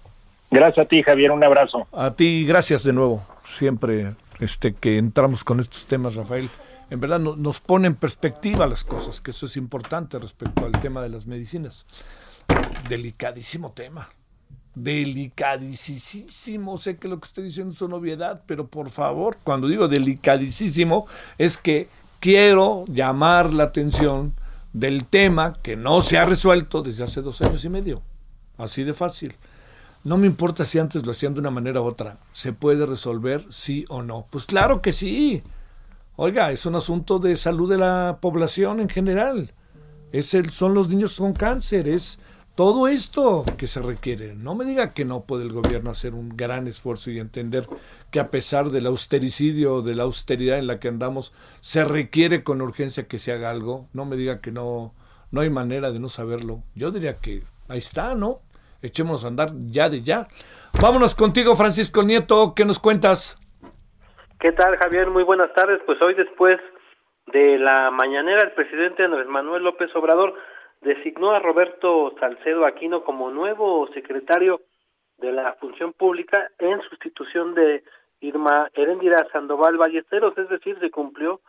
[0.51, 1.87] Gracias a ti, Javier, un abrazo.
[1.93, 3.23] A ti, gracias de nuevo.
[3.45, 6.49] Siempre este, que entramos con estos temas, Rafael,
[6.91, 10.73] en verdad no- nos pone en perspectiva las cosas, que eso es importante respecto al
[10.73, 11.87] tema de las medicinas.
[12.89, 14.09] Delicadísimo tema.
[14.75, 16.79] Delicadísimo.
[16.79, 21.07] Sé que lo que estoy diciendo es una obviedad, pero por favor, cuando digo delicadísimo,
[21.39, 21.89] es que
[22.21, 24.35] quiero llamar la atención
[24.73, 28.01] del tema que no se ha resuelto desde hace dos años y medio.
[28.57, 29.35] Así de fácil.
[30.05, 32.19] No me importa si antes lo hacían de una manera u otra.
[32.33, 34.27] ¿Se puede resolver sí o no?
[34.31, 35.43] Pues claro que sí.
[36.17, 39.53] Oiga, es un asunto de salud de la población en general.
[40.13, 42.19] Es el, son los niños con cáncer, es
[42.55, 44.35] todo esto que se requiere.
[44.35, 47.65] No me diga que no puede el gobierno hacer un gran esfuerzo y entender
[48.11, 52.61] que a pesar del austericidio, de la austeridad en la que andamos, se requiere con
[52.61, 53.87] urgencia que se haga algo.
[53.95, 54.93] No me diga que no,
[55.31, 56.63] no hay manera de no saberlo.
[56.75, 58.41] Yo diría que ahí está, ¿no?
[58.83, 60.29] Echémonos a andar ya de ya.
[60.81, 63.39] Vámonos contigo, Francisco Nieto, ¿qué nos cuentas?
[64.41, 65.09] ¿Qué tal, Javier?
[65.09, 65.81] Muy buenas tardes.
[65.87, 66.59] Pues hoy después
[67.33, 70.35] de la mañanera, el presidente Andrés Manuel López Obrador
[70.83, 74.61] designó a Roberto Salcedo Aquino como nuevo secretario
[75.19, 77.85] de la Función Pública en sustitución de
[78.21, 81.41] Irma Heréndira Sandoval Ballesteros, es decir, se cumplió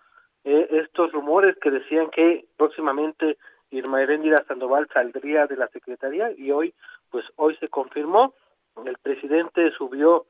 [0.44, 3.38] eh, estos rumores que decían que próximamente
[3.72, 6.74] Irma Heréndira Sandoval saldría de la Secretaría y hoy,
[7.10, 8.34] pues hoy se confirmó,
[8.86, 10.26] el presidente subió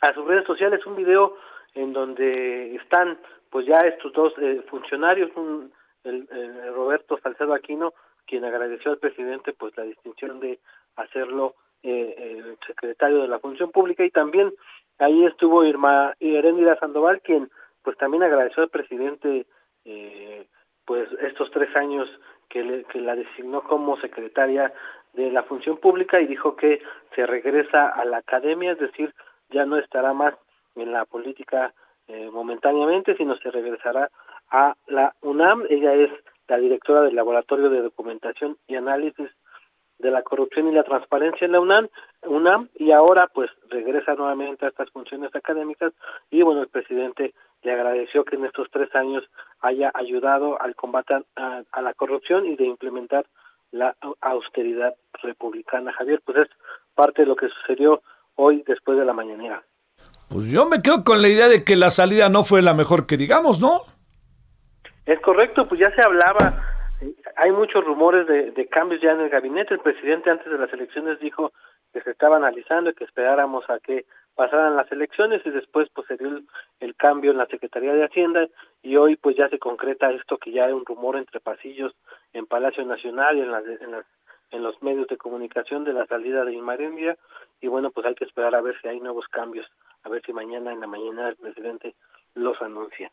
[0.00, 1.36] a sus redes sociales un video
[1.74, 3.18] en donde están
[3.50, 5.72] pues ya estos dos eh, funcionarios, un,
[6.04, 7.94] el, el Roberto Salcedo Aquino,
[8.26, 10.58] quien agradeció al presidente pues la distinción de
[10.96, 14.52] hacerlo eh, el secretario de la Función Pública y también
[14.98, 17.50] ahí estuvo Irma Heréndira Sandoval, quien
[17.82, 19.46] pues también agradeció al presidente
[19.84, 20.46] eh,
[20.86, 22.08] pues estos tres años
[22.48, 24.72] que, le- que la designó como secretaria
[25.12, 26.80] de la Función Pública y dijo que
[27.14, 29.14] se regresa a la academia, es decir,
[29.50, 30.34] ya no estará más
[30.74, 31.72] en la política
[32.08, 34.10] eh, momentáneamente, sino se regresará
[34.50, 35.64] a la UNAM.
[35.70, 36.10] Ella es
[36.48, 39.28] la directora del Laboratorio de Documentación y Análisis
[39.98, 41.88] de la Corrupción y la Transparencia en la UNAM,
[42.26, 45.92] UNAM y ahora pues regresa nuevamente a estas funciones académicas
[46.30, 49.24] y bueno, el presidente le agradeció que en estos tres años
[49.60, 53.24] haya ayudado al combate a, a la corrupción y de implementar
[53.70, 55.92] la au- austeridad republicana.
[55.92, 56.48] Javier, pues es
[56.94, 58.02] parte de lo que sucedió
[58.34, 59.62] hoy después de la mañanera.
[60.28, 63.06] Pues yo me quedo con la idea de que la salida no fue la mejor
[63.06, 63.82] que digamos, ¿no?
[65.06, 66.64] Es correcto, pues ya se hablaba,
[67.00, 69.74] eh, hay muchos rumores de, de cambios ya en el gabinete.
[69.74, 71.52] El presidente antes de las elecciones dijo
[71.92, 74.04] que se estaba analizando y que esperáramos a que
[74.34, 76.42] pasaran las elecciones y después pues se dio
[76.80, 78.48] el, cambio en la Secretaría de Hacienda
[78.82, 81.94] y hoy pues ya se concreta esto que ya era un rumor entre pasillos
[82.32, 84.06] en Palacio Nacional y en las, en las
[84.50, 87.16] en los medios de comunicación de la salida de Inmarendia
[87.60, 89.66] y bueno pues hay que esperar a ver si hay nuevos cambios
[90.02, 91.94] a ver si mañana en la mañana el presidente
[92.34, 93.10] los anuncia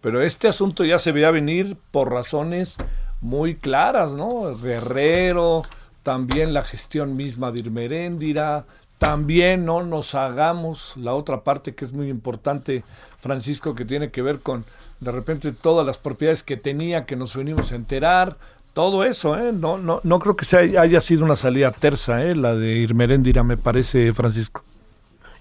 [0.00, 2.76] Pero este asunto ya se veía venir por razones
[3.20, 4.54] muy claras, ¿no?
[4.56, 5.62] Guerrero,
[6.02, 8.66] también la gestión misma de Irmeréndira,
[8.98, 12.84] también no nos hagamos la otra parte que es muy importante,
[13.18, 14.64] Francisco, que tiene que ver con
[15.00, 18.36] de repente todas las propiedades que tenía, que nos venimos a enterar,
[18.74, 19.52] todo eso, ¿eh?
[19.52, 22.34] No, no, no creo que sea, haya sido una salida tersa, ¿eh?
[22.34, 24.62] La de Irmeréndira, me parece, Francisco.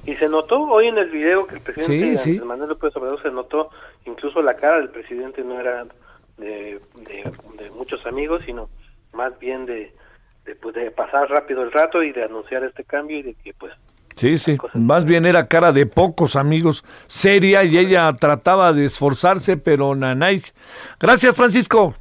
[0.06, 3.32] Y se notó hoy en el video que el presidente Sí, Manuel López Obrador se
[3.32, 3.70] notó,
[4.06, 5.86] incluso la cara del presidente no era
[6.38, 7.32] de, de-
[7.64, 8.70] de muchos amigos, sino
[9.14, 9.94] más bien de,
[10.46, 13.54] de, pues, de pasar rápido el rato y de anunciar este cambio y de que
[13.54, 13.72] pues
[14.16, 14.58] Sí, sí.
[14.76, 20.44] Más bien era cara de pocos amigos, seria, y ella trataba de esforzarse, pero nanay.
[21.00, 21.96] Gracias, Francisco.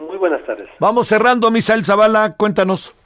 [0.00, 0.66] muy buenas tardes.
[0.80, 2.96] Vamos cerrando, Misael Zavala, cuéntanos.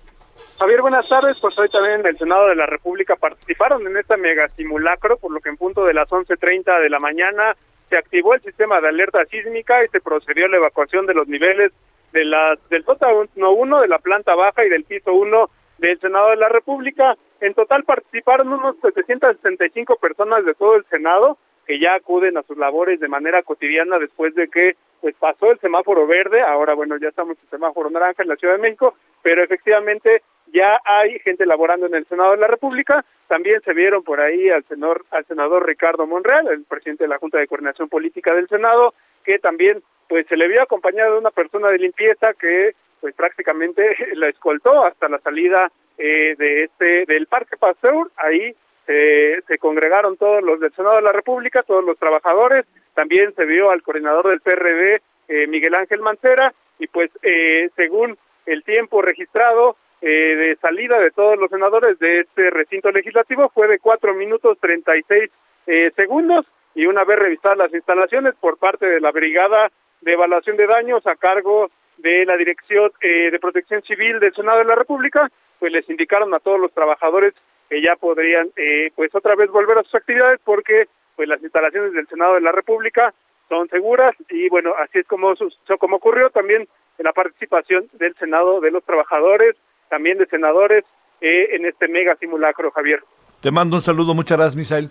[0.58, 1.36] Javier, buenas tardes.
[1.38, 5.32] Pues hoy también en el Senado de la República participaron en este mega simulacro, por
[5.32, 7.54] lo que en punto de las 11.30 de la mañana
[7.90, 11.28] se activó el sistema de alerta sísmica y se procedió a la evacuación de los
[11.28, 11.72] niveles
[12.12, 16.30] de la, del sótano 1 de la planta baja y del piso 1 del Senado
[16.30, 17.16] de la República.
[17.40, 22.56] En total participaron unos 765 personas de todo el Senado que ya acuden a sus
[22.56, 27.08] labores de manera cotidiana después de que pues pasó el semáforo verde, ahora bueno, ya
[27.08, 30.22] estamos en semáforo naranja en la Ciudad de México, pero efectivamente
[30.52, 34.50] ya hay gente laborando en el Senado de la República, también se vieron por ahí
[34.50, 38.48] al senador, al senador Ricardo Monreal, el presidente de la Junta de Coordinación Política del
[38.48, 43.14] Senado, que también pues se le vio acompañado de una persona de limpieza que pues
[43.14, 48.54] prácticamente la escoltó hasta la salida eh, de este del Parque Pasteur, ahí
[48.86, 53.70] se, congregaron todos los del Senado de la República, todos los trabajadores, también se vio
[53.70, 59.76] al coordinador del PRD, eh, Miguel Ángel Mancera, y pues eh, según el tiempo registrado
[60.02, 64.56] eh, de salida de todos los senadores de este recinto legislativo fue de cuatro minutos
[64.58, 65.30] 36
[65.66, 69.70] eh, segundos, y una vez revisadas las instalaciones por parte de la Brigada
[70.00, 74.58] de Evaluación de Daños a cargo de la Dirección eh, de Protección Civil del Senado
[74.58, 75.28] de la República,
[75.58, 77.34] pues les indicaron a todos los trabajadores
[77.70, 81.92] que ya podrían eh, pues otra vez volver a sus actividades porque pues las instalaciones
[81.92, 83.14] del Senado de la República
[83.48, 85.32] son seguras y bueno así es como
[85.78, 86.68] como ocurrió también
[86.98, 89.54] en la participación del Senado de los trabajadores
[89.88, 90.84] también de senadores
[91.20, 93.02] eh, en este mega simulacro Javier
[93.40, 94.90] Te mando un saludo, muchas gracias, Misael.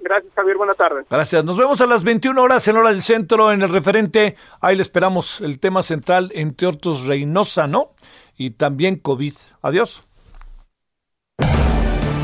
[0.00, 1.44] gracias Javier buenas tardes Gracias.
[1.44, 4.34] Nos vemos a las 21 horas en hora del centro en el referente.
[4.60, 7.90] Ahí le esperamos el tema central, entre otros, Reynosa, ¿no?
[8.36, 9.34] Y también COVID.
[9.62, 10.07] Adiós.